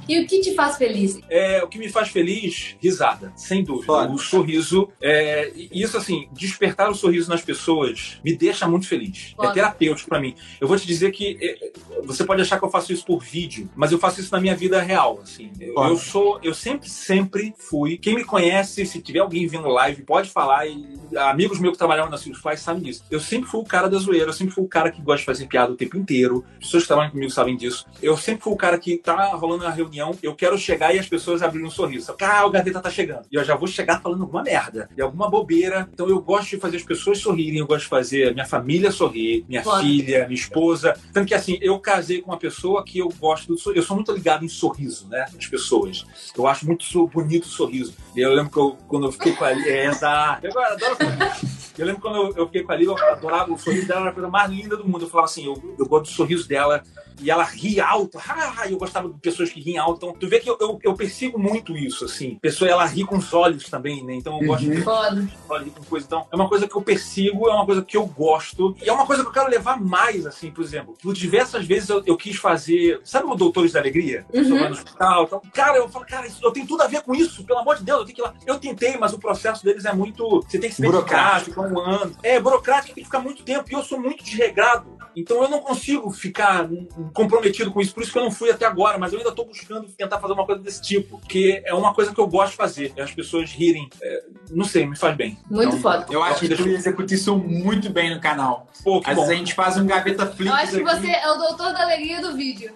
[0.07, 1.19] E o que te faz feliz?
[1.29, 4.09] É, o que me faz feliz, risada, sem dúvida.
[4.11, 9.35] O sorriso, é, e isso assim, despertar o sorriso nas pessoas me deixa muito feliz.
[9.39, 10.35] É terapêutico pra mim.
[10.59, 11.71] Eu vou te dizer que é,
[12.03, 14.55] você pode achar que eu faço isso por vídeo, mas eu faço isso na minha
[14.55, 15.51] vida real, assim.
[15.59, 17.97] Eu, eu sou, eu sempre, sempre fui.
[17.97, 20.85] Quem me conhece, se tiver alguém vindo live, pode falar e
[21.17, 23.03] amigos meus que trabalharam na Silvio Faz sabem disso.
[23.09, 25.25] Eu sempre fui o cara da zoeira, eu sempre fui o cara que gosta de
[25.25, 26.45] fazer piada o tempo inteiro.
[26.59, 27.85] Pessoas que trabalham comigo sabem disso.
[28.01, 31.07] Eu sempre fui o cara que tá rolando uma reunião, eu quero chegar e as
[31.07, 32.15] pessoas abrirem um sorriso.
[32.21, 33.25] Ah, o Gaveta tá chegando.
[33.31, 35.87] E eu já vou chegar falando alguma merda, e alguma bobeira.
[35.93, 39.45] Então eu gosto de fazer as pessoas sorrirem, eu gosto de fazer minha família sorrir,
[39.47, 39.81] minha Foda.
[39.81, 40.97] filha, minha esposa.
[41.13, 43.81] Tanto que assim, eu casei com uma pessoa que eu gosto do sorriso.
[43.81, 45.25] Eu sou muito ligado em sorriso, né?
[45.33, 46.05] Das pessoas.
[46.37, 47.93] Eu acho muito bonito o sorriso.
[48.15, 50.47] E eu lembro que eu, quando eu fiquei com a Lili, é, exato.
[50.47, 51.57] Eu adoro sorriso.
[51.77, 54.09] Eu lembro quando eu, eu fiquei com a Lili, eu adorava o sorriso dela, era
[54.09, 55.05] a coisa mais linda do mundo.
[55.05, 56.83] Eu falava assim, eu, eu gosto do sorriso dela.
[57.21, 58.19] E ela ri alto.
[58.27, 59.97] Ah, eu gostava de pessoas que riem alto.
[59.97, 62.37] Então, tu vê que eu, eu, eu persigo muito isso, assim.
[62.41, 64.13] Pessoa, ela ri com os olhos também, né?
[64.15, 65.27] Então eu gosto de Foda.
[65.49, 66.05] ela ri com coisa.
[66.05, 68.75] Então, é uma coisa que eu persigo, é uma coisa que eu gosto.
[68.83, 70.95] E é uma coisa que eu quero levar mais, assim, por exemplo.
[71.01, 72.99] Por diversas vezes eu, eu quis fazer.
[73.03, 74.25] Sabe o Doutores da Alegria?
[74.31, 74.61] Eu sou Uhum.
[74.63, 75.23] lá no hospital.
[75.23, 77.75] Então, cara, eu falo, cara, isso, eu tenho tudo a ver com isso, pelo amor
[77.77, 78.33] de Deus, eu tenho que ir lá.
[78.45, 80.41] Eu tentei, mas o processo deles é muito.
[80.47, 81.49] Você tem que se dedicar, Burocrático.
[81.63, 82.15] ficar um ano.
[82.23, 83.65] É, burocrático, tem que ficar muito tempo.
[83.69, 84.96] E eu sou muito desregrado.
[85.19, 86.69] Então eu não consigo ficar
[87.11, 87.91] comprometido com isso.
[87.91, 90.33] Por isso que eu não fui até agora, mas eu ainda tô buscando tentar fazer
[90.33, 91.19] uma coisa desse tipo.
[91.27, 92.93] Que é uma coisa que eu gosto de fazer.
[92.95, 93.89] É as pessoas rirem.
[93.99, 95.35] É, não sei, me faz bem.
[95.49, 96.05] Muito Então, foda.
[96.11, 98.67] Eu acho que tu executa isso muito bem no canal.
[98.83, 99.21] Pô, que Às bom.
[99.23, 100.49] vezes a gente faz um gaveta flip.
[100.49, 102.71] Eu acho que você é o doutor da alegria do vídeo.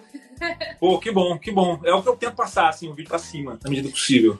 [0.80, 1.80] Pô, que bom, que bom.
[1.84, 4.36] É o que eu tento passar, assim, o vídeo pra cima, na medida do possível.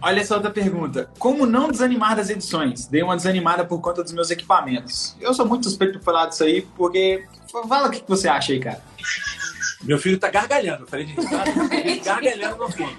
[0.00, 1.10] Olha essa outra pergunta.
[1.18, 2.86] Como não desanimar das edições?
[2.86, 5.16] Dei uma desanimada por conta dos meus equipamentos.
[5.20, 7.24] Eu sou muito suspeito por falar disso aí, porque.
[7.68, 8.82] Fala o que você acha aí, cara.
[9.82, 10.82] Meu filho tá gargalhando.
[10.82, 12.96] Eu falei risada, ele gargalhando no fundo.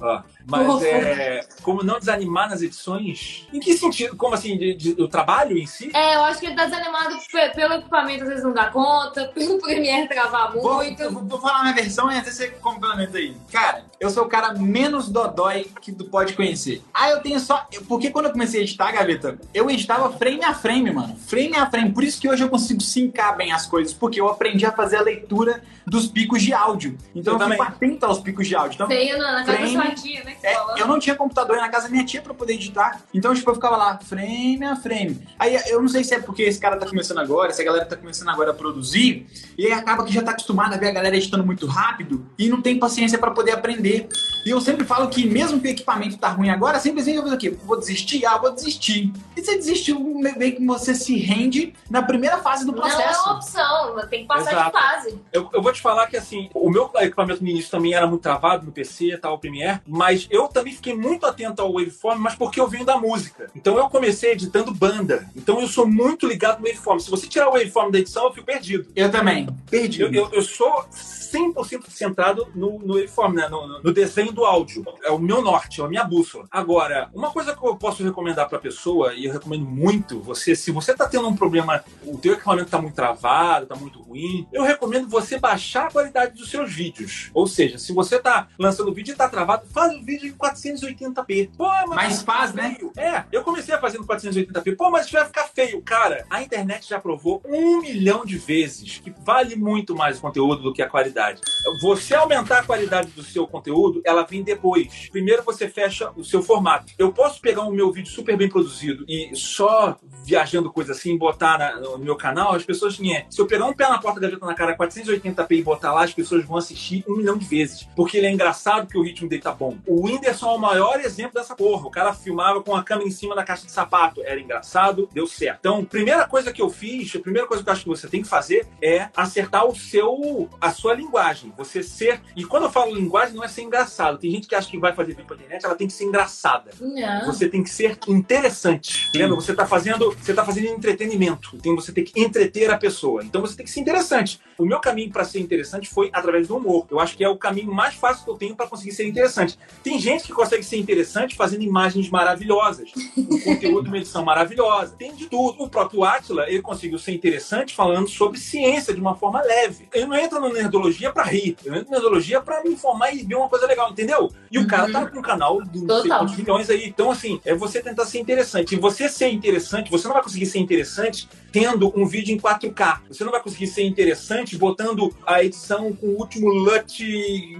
[0.00, 1.40] Ó, mas é.
[1.62, 3.46] Como não desanimar nas edições?
[3.52, 4.16] Em que sentido?
[4.16, 4.56] Como assim?
[4.58, 5.90] De, de- o trabalho em si?
[5.94, 9.26] É, eu acho que ele tá desanimado pe- pelo equipamento, às vezes não dá conta,
[9.34, 11.02] pelo Premiere travar Vou, muito.
[11.02, 13.36] eu vou, vou falar minha versão e às vezes você complementa aí.
[13.50, 16.82] Cara, eu sou o cara menos dodói que tu pode conhecer.
[16.92, 17.66] Ah, eu tenho só.
[17.88, 21.16] Porque quando eu comecei a editar, Gaveta, eu editava frame a frame, mano.
[21.16, 21.92] Frame a frame.
[21.92, 24.96] Por isso que hoje eu consigo sincar bem as coisas, porque eu aprendi a fazer
[24.96, 26.96] a leitura dos picos de áudio.
[27.14, 28.74] Então Eu eu, fico atento aos picos de áudio.
[28.74, 29.76] Então, Feio na, na Frame.
[29.76, 30.33] né?
[30.42, 33.02] É, eu não tinha computador na casa da minha tia pra poder editar.
[33.12, 35.26] Então, tipo, eu ficava lá, frame a frame.
[35.38, 37.84] Aí eu não sei se é porque esse cara tá começando agora, se a galera
[37.86, 40.92] tá começando agora a produzir, e aí acaba que já tá acostumado a ver a
[40.92, 44.08] galera editando muito rápido e não tem paciência pra poder aprender.
[44.46, 47.30] E eu sempre falo que mesmo que o equipamento tá ruim agora, simplesmente eu vou
[47.32, 47.58] fazer o quê?
[47.64, 48.26] Vou desistir?
[48.26, 49.12] Ah, vou desistir.
[49.36, 53.22] E você desistiu, meio que você se rende na primeira fase do Não é processo.
[53.24, 54.66] uma opção, tem que passar Exato.
[54.66, 55.20] de fase.
[55.32, 58.22] Eu, eu vou te falar que assim, o meu equipamento no início também era muito
[58.22, 62.20] travado no PC e tal, o Premiere, mas eu também fiquei muito atento ao waveform,
[62.20, 63.50] mas porque eu venho da música.
[63.54, 65.28] Então eu comecei editando banda.
[65.36, 66.98] Então eu sou muito ligado no waveform.
[66.98, 68.86] Se você tirar o waveform da edição, eu fico perdido.
[68.94, 69.48] Eu também.
[69.70, 70.00] Perdi.
[70.00, 73.48] Eu, eu, eu sou 100% centrado no, no waveform, né?
[73.48, 74.84] no, no desenho do áudio.
[75.02, 76.46] É o meu norte, é a minha bússola.
[76.50, 80.70] Agora, uma coisa que eu posso recomendar pra pessoa, e eu recomendo muito, você, se
[80.70, 84.62] você tá tendo um problema, o teu equipamento tá muito travado, tá muito ruim, eu
[84.62, 87.30] recomendo você baixar a qualidade dos seus vídeos.
[87.34, 91.50] Ou seja, se você tá lançando vídeo e tá travado, faz o vídeo em 480p.
[91.56, 92.74] Pô, mas Mas faz, né?
[92.78, 92.92] feio.
[92.96, 94.76] É, eu comecei a fazer no 480p.
[94.76, 95.80] Pô, mas isso vai ficar feio.
[95.82, 100.62] Cara, a internet já provou um milhão de vezes que vale muito mais o conteúdo
[100.62, 101.40] do que a qualidade.
[101.80, 105.08] Você aumentar a qualidade do seu conteúdo, ela vem depois.
[105.10, 106.92] Primeiro você fecha o seu formato.
[106.98, 111.58] Eu posso pegar um meu vídeo super bem produzido e só viajando coisa assim, botar
[111.58, 113.22] na- no meu canal, as pessoas tinham.
[113.30, 116.04] Se eu pegar um pé na porta da gaveta na cara 480p e botar lá,
[116.04, 117.86] as pessoas vão assistir um milhão de vezes.
[117.94, 119.76] Porque ele é engraçado que o ritmo dele tá bom.
[119.86, 121.86] O Whindersson é o maior exemplo dessa porra.
[121.86, 124.22] O cara filmava com a câmera em cima da caixa de sapato.
[124.22, 125.58] Era engraçado, deu certo.
[125.60, 128.22] Então, primeira coisa que eu fiz, a primeira coisa que eu acho que você tem
[128.22, 131.52] que fazer é acertar o seu, a sua linguagem.
[131.56, 132.20] Você ser.
[132.36, 134.18] E quando eu falo linguagem, não é ser engraçado.
[134.18, 136.70] Tem gente que acha que vai fazer vídeo pra internet, ela tem que ser engraçada.
[136.80, 137.26] Não.
[137.26, 139.10] Você tem que ser interessante.
[139.14, 139.36] Lembra?
[139.36, 141.50] Você está fazendo, você tá fazendo entretenimento.
[141.54, 143.24] Então você tem que entreter a pessoa.
[143.24, 144.40] Então você tem que ser interessante.
[144.58, 146.86] O meu caminho para ser interessante foi através do humor.
[146.90, 149.58] Eu acho que é o caminho mais fácil que eu tenho para conseguir ser interessante.
[149.84, 154.96] Tem gente que consegue ser interessante fazendo imagens maravilhosas, um conteúdo, uma edição maravilhosa.
[154.98, 155.62] Tem de tudo.
[155.62, 159.86] O próprio Atila, ele conseguiu ser interessante falando sobre ciência de uma forma leve.
[159.92, 161.54] Eu não entro na nerdologia para rir.
[161.62, 164.30] Eu entro na nerdologia para me informar e ver uma coisa legal, entendeu?
[164.50, 166.18] E o cara tá com um canal de não sei Total.
[166.20, 166.86] quantos milhões aí.
[166.88, 168.74] Então, assim, é você tentar ser interessante.
[168.74, 173.02] E você ser interessante, você não vai conseguir ser interessante tendo um vídeo em 4K.
[173.08, 177.00] Você não vai conseguir ser interessante botando a edição com o último LUT,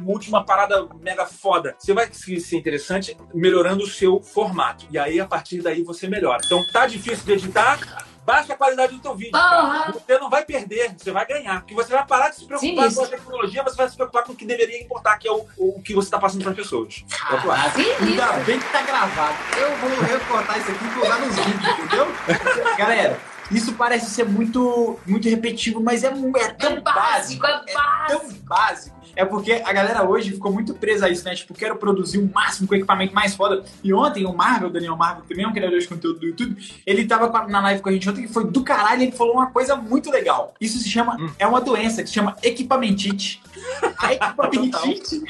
[0.05, 1.77] última parada mega foda.
[1.79, 4.85] Você vai conseguir ser interessante melhorando o seu formato.
[4.91, 6.43] E aí, a partir daí, você melhora.
[6.45, 8.05] Então, tá difícil de editar?
[8.27, 9.39] Baixa a qualidade do teu vídeo.
[9.93, 11.61] Você não vai perder, você vai ganhar.
[11.61, 12.97] Porque você vai parar de se preocupar Sinistro.
[12.97, 15.47] com a tecnologia, você vai se preocupar com o que deveria importar, que é o,
[15.57, 17.05] o que você está passando para as pessoas.
[17.29, 19.37] Caraca, ainda bem que tá gravado.
[19.57, 22.07] Eu vou recortar isso aqui e colocar nos vídeos, entendeu?
[22.77, 27.65] Galera, isso parece ser muito, muito repetitivo, mas é, mu- é tão É básico, é
[28.09, 28.97] tão básico.
[29.16, 31.35] É porque a galera hoje ficou muito presa a isso, né?
[31.35, 33.65] Tipo, quero produzir o máximo com o equipamento mais foda.
[33.82, 36.27] E ontem o Marvel, o Daniel Marvel, que também é um criador de conteúdo do
[36.27, 39.12] YouTube, ele tava na live com a gente ontem que foi do caralho e ele
[39.12, 40.55] falou uma coisa muito legal.
[40.61, 43.43] Isso se chama, é uma doença que se chama equipamentite.
[43.99, 45.23] A equipamentite,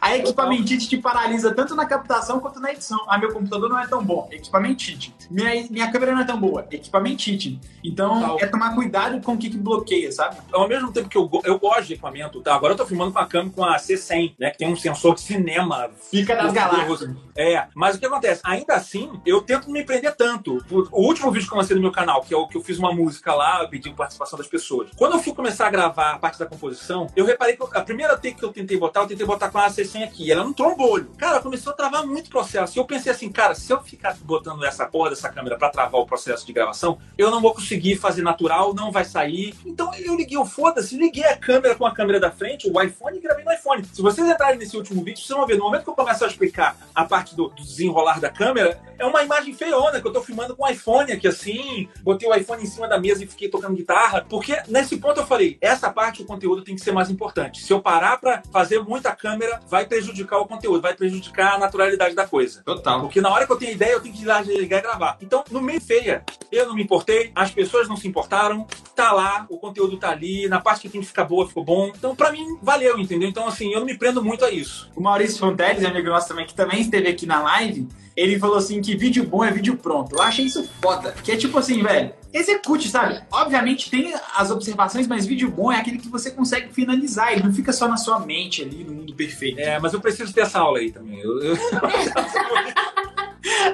[0.00, 2.98] a equipamentite te paralisa tanto na captação quanto na edição.
[3.08, 4.28] Ah, meu computador não é tão bom.
[4.30, 5.14] Equipamentite.
[5.30, 6.66] Minha, minha câmera não é tão boa.
[6.70, 7.60] Equipamentite.
[7.84, 8.38] Então, Total.
[8.40, 10.36] é tomar cuidado com o que, que bloqueia, sabe?
[10.52, 12.54] Ao mesmo tempo que eu, eu gosto de equipamento, tá?
[12.54, 14.50] Agora eu tô filmando com a câmera com a C100, né?
[14.50, 15.90] Que tem um sensor de cinema.
[16.10, 17.10] Fica das galáxias.
[17.36, 18.40] É, mas o que acontece?
[18.44, 20.64] Ainda assim, eu tento não me prender tanto.
[20.70, 22.78] O último vídeo que eu lancei no meu canal, que é o que eu fiz
[22.78, 24.88] uma música lá, eu pedi participação das pessoas.
[24.96, 27.80] Quando eu fui começar a gravar a parte da composição, eu reparei que eu- a
[27.80, 30.30] primeira take que eu tentei botar, eu tentei botar com a C100 aqui.
[30.30, 31.10] Ela não trombolho.
[31.18, 32.78] Cara, começou a travar muito o processo.
[32.78, 36.00] E eu pensei assim, cara, se eu ficar botando essa porra dessa câmera pra travar
[36.00, 39.54] o processo de gravação, eu não vou conseguir fazer natural, não vai sair.
[39.66, 43.16] Então eu liguei o foda-se, liguei a câmera com a câmera da frente, o iPhone
[43.16, 43.84] e gravei no iPhone.
[43.92, 46.28] Se vocês entrarem nesse último vídeo, vocês vão ver, no momento que eu começo a
[46.28, 50.22] explicar a parte do, do desenrolar da câmera, é uma imagem feiona, que eu tô
[50.22, 53.48] filmando com o iPhone aqui assim, botei o iPhone em cima da mesa e fiquei
[53.48, 57.10] tocando guitarra, porque nesse ponto eu falei, essa parte do conteúdo tem que ser mais
[57.10, 57.62] importante.
[57.62, 62.14] Se eu parar pra fazer muita câmera, vai prejudicar o conteúdo, vai prejudicar a naturalidade
[62.14, 62.62] da coisa.
[62.62, 63.00] Total.
[63.00, 65.16] Porque na hora que eu tenho ideia, eu tenho que ir lá ligar e gravar.
[65.20, 69.46] Então, no meio feia, eu não me importei, as pessoas não se importaram, tá lá,
[69.48, 71.88] o conteúdo tá ali, na parte que tem que ficar boa, ficou bom.
[71.88, 73.28] Então, pra mim, valeu, entendeu?
[73.28, 74.90] Então, assim, eu não me prendo muito a isso.
[74.96, 77.86] O Maurício Fonteles, amigo nosso também, que também esteve aqui na live,
[78.16, 80.14] ele falou assim que vídeo bom é vídeo pronto.
[80.14, 81.12] Eu achei isso foda.
[81.22, 83.20] Que é tipo assim, velho, execute, sabe?
[83.32, 87.32] Obviamente tem as observações, mas vídeo bom é aquele que você consegue finalizar.
[87.32, 89.58] Ele não fica só na sua mente ali, no mundo perfeito.
[89.60, 91.18] É, mas eu preciso ter essa aula aí também.
[91.20, 91.56] Eu, eu...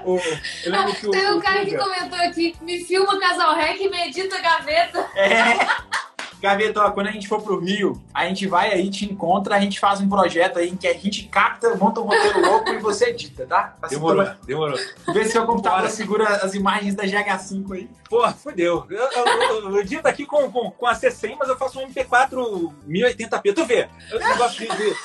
[0.04, 0.18] O-
[0.64, 3.88] eu que o- Tem um o cara que comentou aqui, me filma casal rec e
[3.88, 4.98] medita gaveta.
[5.14, 5.54] É.
[6.40, 9.60] Gaveta, ó, quando a gente for pro Rio, a gente vai aí, te encontra, a
[9.60, 12.78] gente faz um projeto aí em que a gente capta, monta um roteiro louco e
[12.78, 13.76] você edita, tá?
[13.82, 14.78] Assim, Demorou, demorou.
[15.12, 15.90] Vê se seu computador Bora.
[15.90, 17.88] segura as imagens da GH5 aí.
[18.08, 18.86] Pô, fodeu.
[18.90, 21.88] Eu, eu, eu, eu edito aqui com, com, com a C100, mas eu faço um
[21.88, 23.54] MP4 1080p.
[23.54, 23.88] Tu vê?
[24.10, 24.96] Eu não gosto de ver.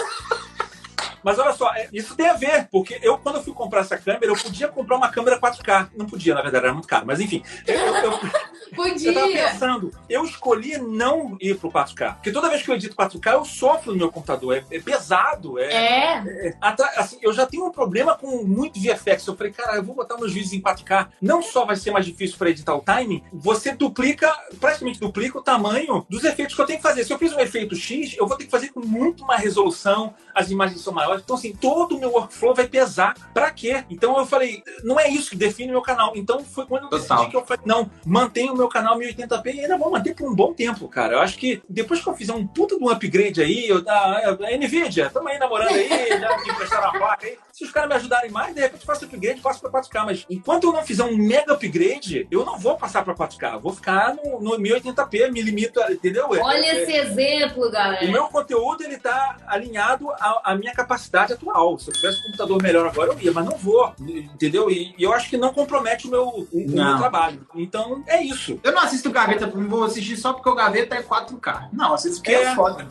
[1.26, 3.98] Mas olha só, é, isso tem a ver, porque eu, quando eu fui comprar essa
[3.98, 5.90] câmera, eu podia comprar uma câmera 4K.
[5.98, 7.04] Não podia, na verdade, era muito caro.
[7.08, 9.50] Mas enfim, eu, eu, eu, eu tava Podia.
[9.52, 12.14] pensando, eu escolhi não ir pro 4K.
[12.16, 14.56] Porque toda vez que eu edito 4K, eu sofro no meu computador.
[14.56, 16.58] É, é pesado, é, É.
[16.62, 19.26] Atra- assim, eu já tenho um problema com muito VFX.
[19.26, 21.08] Eu falei, cara, eu vou botar meus vídeos em 4K.
[21.20, 25.42] Não só vai ser mais difícil para editar o timing, você duplica, praticamente duplica o
[25.42, 27.04] tamanho dos efeitos que eu tenho que fazer.
[27.04, 30.14] Se eu fiz um efeito X, eu vou ter que fazer com muito mais resolução,
[30.36, 31.15] as imagens são maiores.
[31.24, 33.16] Então, assim, todo o meu workflow vai pesar.
[33.34, 33.84] Pra quê?
[33.90, 36.14] Então eu falei, não é isso que define o meu canal.
[36.16, 37.18] Então foi quando eu Total.
[37.18, 40.30] decidi que eu falei, não, mantenho o meu canal 1080p e ainda vou manter por
[40.30, 41.14] um bom tempo, cara.
[41.14, 44.30] Eu acho que depois que eu fizer um puta de um upgrade aí, eu, a,
[44.30, 45.90] a Nvidia, estamos aí namorando aí,
[46.20, 47.38] já me emprestaram a placa aí.
[47.56, 50.04] Se os caras me ajudarem mais, de repente eu faço upgrade, passo pra 4K.
[50.06, 53.54] Mas enquanto eu não fizer um mega upgrade, eu não vou passar pra 4K.
[53.54, 56.36] Eu vou ficar no, no 1080p, me limito, a- entendeu?
[56.36, 58.06] É- Olha é- esse exemplo, o galera.
[58.12, 61.80] meu conteúdo ele tá alinhado à, à minha capacidade atual.
[61.80, 64.70] Se eu tivesse um computador melhor agora, eu ia, mas não vou, entendeu?
[64.70, 67.48] E, e eu acho que não compromete o meu, o, o meu trabalho.
[67.56, 68.60] Então é isso.
[68.66, 71.70] Eu não assisto Gaveta, vou assistir só porque o Gaveta é 4K.
[71.72, 72.54] Não, assisto porque é É.
[72.54, 72.86] foda.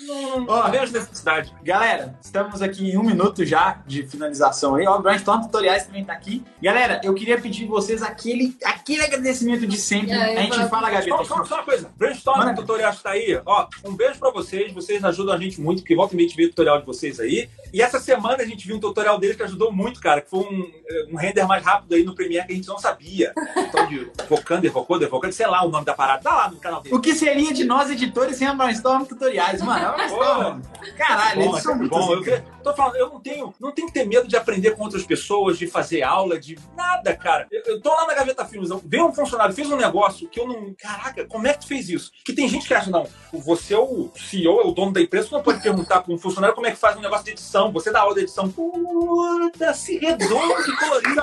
[0.00, 0.64] Não, Ó.
[0.64, 1.54] não vejo necessidade.
[1.62, 4.86] Galera, estamos aqui em um minuto já de finalização aí.
[4.86, 6.44] Ó, o Brainstorm Tutoriais também tá aqui.
[6.62, 10.12] Galera, eu queria pedir de vocês aquele, aquele agradecimento de sempre.
[10.12, 11.16] É, a gente fala, Gaveta.
[11.18, 12.54] Só, só, só uma coisa, Brainstorm Manda.
[12.54, 13.40] Tutorial está aí.
[13.44, 14.72] Ó, um beijo pra vocês.
[14.72, 16.86] Vocês ajudam a gente muito, porque volta e meia a gente vê o tutorial de
[16.86, 17.48] vocês aí.
[17.72, 20.40] E essa semana a gente viu um tutorial deles que ajudou muito, cara, que foi
[20.40, 20.72] um,
[21.12, 23.32] um render mais rápido aí no Premiere que a gente não sabia.
[23.56, 26.22] Então, de Vocander, Vocoder, Vocander, sei lá o nome da parada.
[26.22, 26.94] Tá lá no canal dele.
[26.94, 29.60] O que seria de nós editores sem a Brainstorm Tutoriais?
[29.62, 30.62] Mano, Brainstorm.
[30.96, 32.14] Caralho, eles são é muito bom.
[32.14, 35.04] Eu, tô falando, eu não tenho, não tenho que ter medo de aprender com outras
[35.04, 37.46] pessoas, de fazer aula, de nada, cara.
[37.50, 40.46] Eu, eu tô lá na Gaveta Filmes, veio um funcionário, fez um negócio que eu
[40.46, 40.74] não.
[40.74, 42.10] Caraca, como é que tu fez isso?
[42.24, 45.28] Que tem gente que acha, não, você é o CEO, é o dono da empresa,
[45.28, 47.72] você não pode perguntar para um funcionário como é que faz um negócio de edição.
[47.72, 48.50] Você dá aula de edição.
[48.50, 51.20] Puta, se redondo colorido.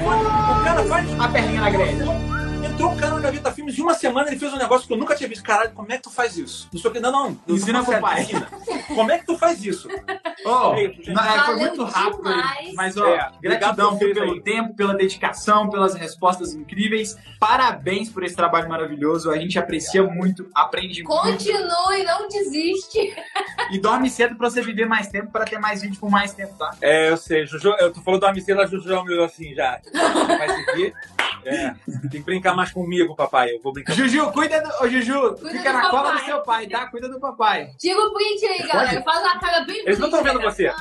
[0.00, 1.20] O cara faz.
[1.20, 2.47] A perninha na grelha.
[2.64, 4.96] Entrou um cara na Gaveta Filmes em uma semana ele fez um negócio que eu
[4.96, 5.42] nunca tinha visto.
[5.42, 6.68] Caralho, como é que tu faz isso?
[6.72, 7.00] Não sei o que.
[7.00, 7.38] Não, não.
[7.48, 8.22] Ensina pro pai.
[8.22, 8.48] ensina.
[8.88, 9.88] Como é que tu faz isso?
[9.90, 11.10] É gente.
[11.12, 12.74] não, é, foi muito rápido demais.
[12.74, 14.40] Mas, ó, É, gratidão pelo aí.
[14.40, 17.16] tempo, pela dedicação, pelas respostas incríveis.
[17.40, 19.30] Parabéns por esse trabalho maravilhoso.
[19.30, 21.20] A gente aprecia muito, aprende muito.
[21.20, 23.14] Continue, não desiste.
[23.70, 26.54] E dorme cedo pra você viver mais tempo, pra ter mais vídeo por mais tempo,
[26.58, 26.70] tá?
[26.80, 27.46] É, eu sei.
[27.46, 29.80] Juju, eu tô falando da Amicela, a Juju já me assim já.
[29.92, 30.94] Vai seguir.
[31.44, 33.54] É, tem que brincar mais comigo, papai.
[33.54, 33.92] Eu vou brincar.
[33.94, 34.84] Juju, cuida do.
[34.84, 36.86] Ô, Juju, Cuida fica na cola do seu pai, tá?
[36.88, 37.70] Cuida do papai.
[37.78, 39.02] Tira o print aí, galera.
[39.02, 40.50] Faz uma cara bem Eles não tão bonita, vendo né?
[40.50, 40.72] você.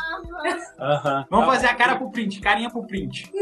[0.80, 1.26] Aham.
[1.30, 1.74] Vamos Tá fazer bom.
[1.74, 3.30] a cara pro print, carinha pro print.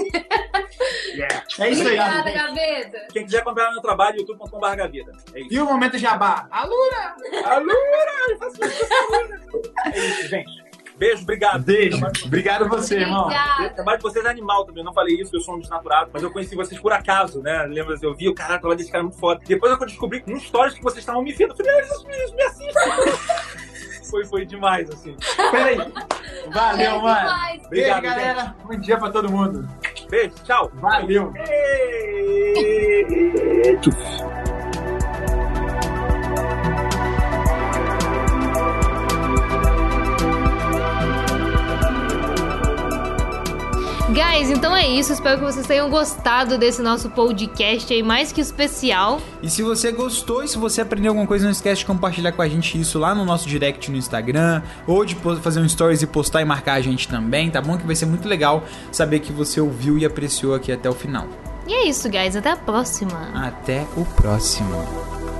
[1.59, 1.97] É isso aí.
[1.97, 3.07] Obrigada, Gaveta.
[3.13, 5.11] Quem quiser comprar meu trabalho, youtube.com.br Gaveta.
[5.33, 5.53] É isso.
[5.53, 6.47] E o momento jabá?
[6.51, 7.15] Alura!
[7.45, 7.75] Alura!
[8.41, 9.31] Alura!
[9.85, 10.64] É isso, gente.
[10.97, 11.63] Beijo, obrigado.
[11.63, 11.99] Beijo.
[12.26, 13.23] Obrigado você, irmão.
[13.23, 13.69] O Obrigada.
[13.72, 14.81] trabalho de vocês é animal também.
[14.81, 17.63] Eu não falei isso, eu sou um desnaturado, mas eu conheci vocês por acaso, né?
[17.63, 17.95] Lembra?
[18.01, 19.41] Eu vi o cara, trabalho desse cara é muito foda.
[19.45, 21.51] Depois eu descobri com stories que vocês estavam me vendo.
[21.51, 23.65] Eu falei, ah, eles, eles me assistem.
[24.09, 25.15] foi, foi demais, assim.
[25.51, 25.77] Peraí.
[26.53, 27.19] Valeu, mano.
[27.19, 27.65] demais.
[27.65, 28.55] Obrigado, Beijo, galera.
[28.63, 29.67] Bom dia pra todo mundo.
[30.09, 30.72] Beijo, tchau.
[30.76, 31.34] Valeu.
[44.07, 45.11] Guys, então é isso.
[45.11, 49.19] Espero que vocês tenham gostado desse nosso podcast aí, mais que especial.
[49.41, 52.41] E se você gostou e se você aprendeu alguma coisa, não esquece de compartilhar com
[52.41, 56.07] a gente isso lá no nosso direct no Instagram, ou de fazer um stories e
[56.07, 57.77] postar e marcar a gente também, tá bom?
[57.77, 61.27] Que vai ser muito legal saber que você ouviu e apreciou aqui até o final.
[61.68, 62.36] E é isso, guys.
[62.36, 63.32] Até a próxima.
[63.34, 65.34] Até o próximo.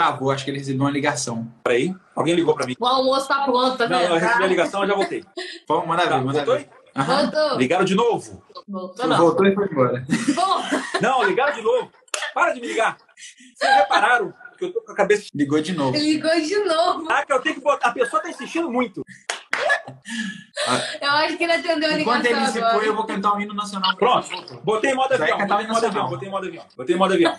[0.00, 1.46] travou, acho que ele recebeu uma ligação.
[1.62, 2.74] Peraí, alguém ligou para mim?
[2.80, 3.88] O almoço tá pronto, né?
[3.88, 5.24] Não, eu recebi a ligação, eu já voltei.
[5.68, 6.68] Vamos, manda ver, tá, manda ver.
[7.58, 8.42] Ligaram de novo?
[8.66, 9.16] Voltou, não.
[9.18, 10.06] Voltou e foi embora.
[11.02, 11.92] Não, ligaram de novo.
[12.32, 12.96] Para de me ligar.
[13.54, 15.28] Vocês repararam que eu tô com a cabeça...
[15.34, 15.96] Ligou de novo.
[15.96, 17.06] Ligou de novo.
[17.10, 17.88] Ah, que eu tenho que botar...
[17.88, 19.04] A pessoa tá insistindo muito.
[21.00, 23.40] Eu acho que ele atendeu a ligação Enquanto ele se foi, eu vou cantar um
[23.40, 23.94] hino nacional.
[23.96, 24.28] Pronto,
[24.62, 27.38] botei moda avião, modo avião, botei modo avião, botei modo avião.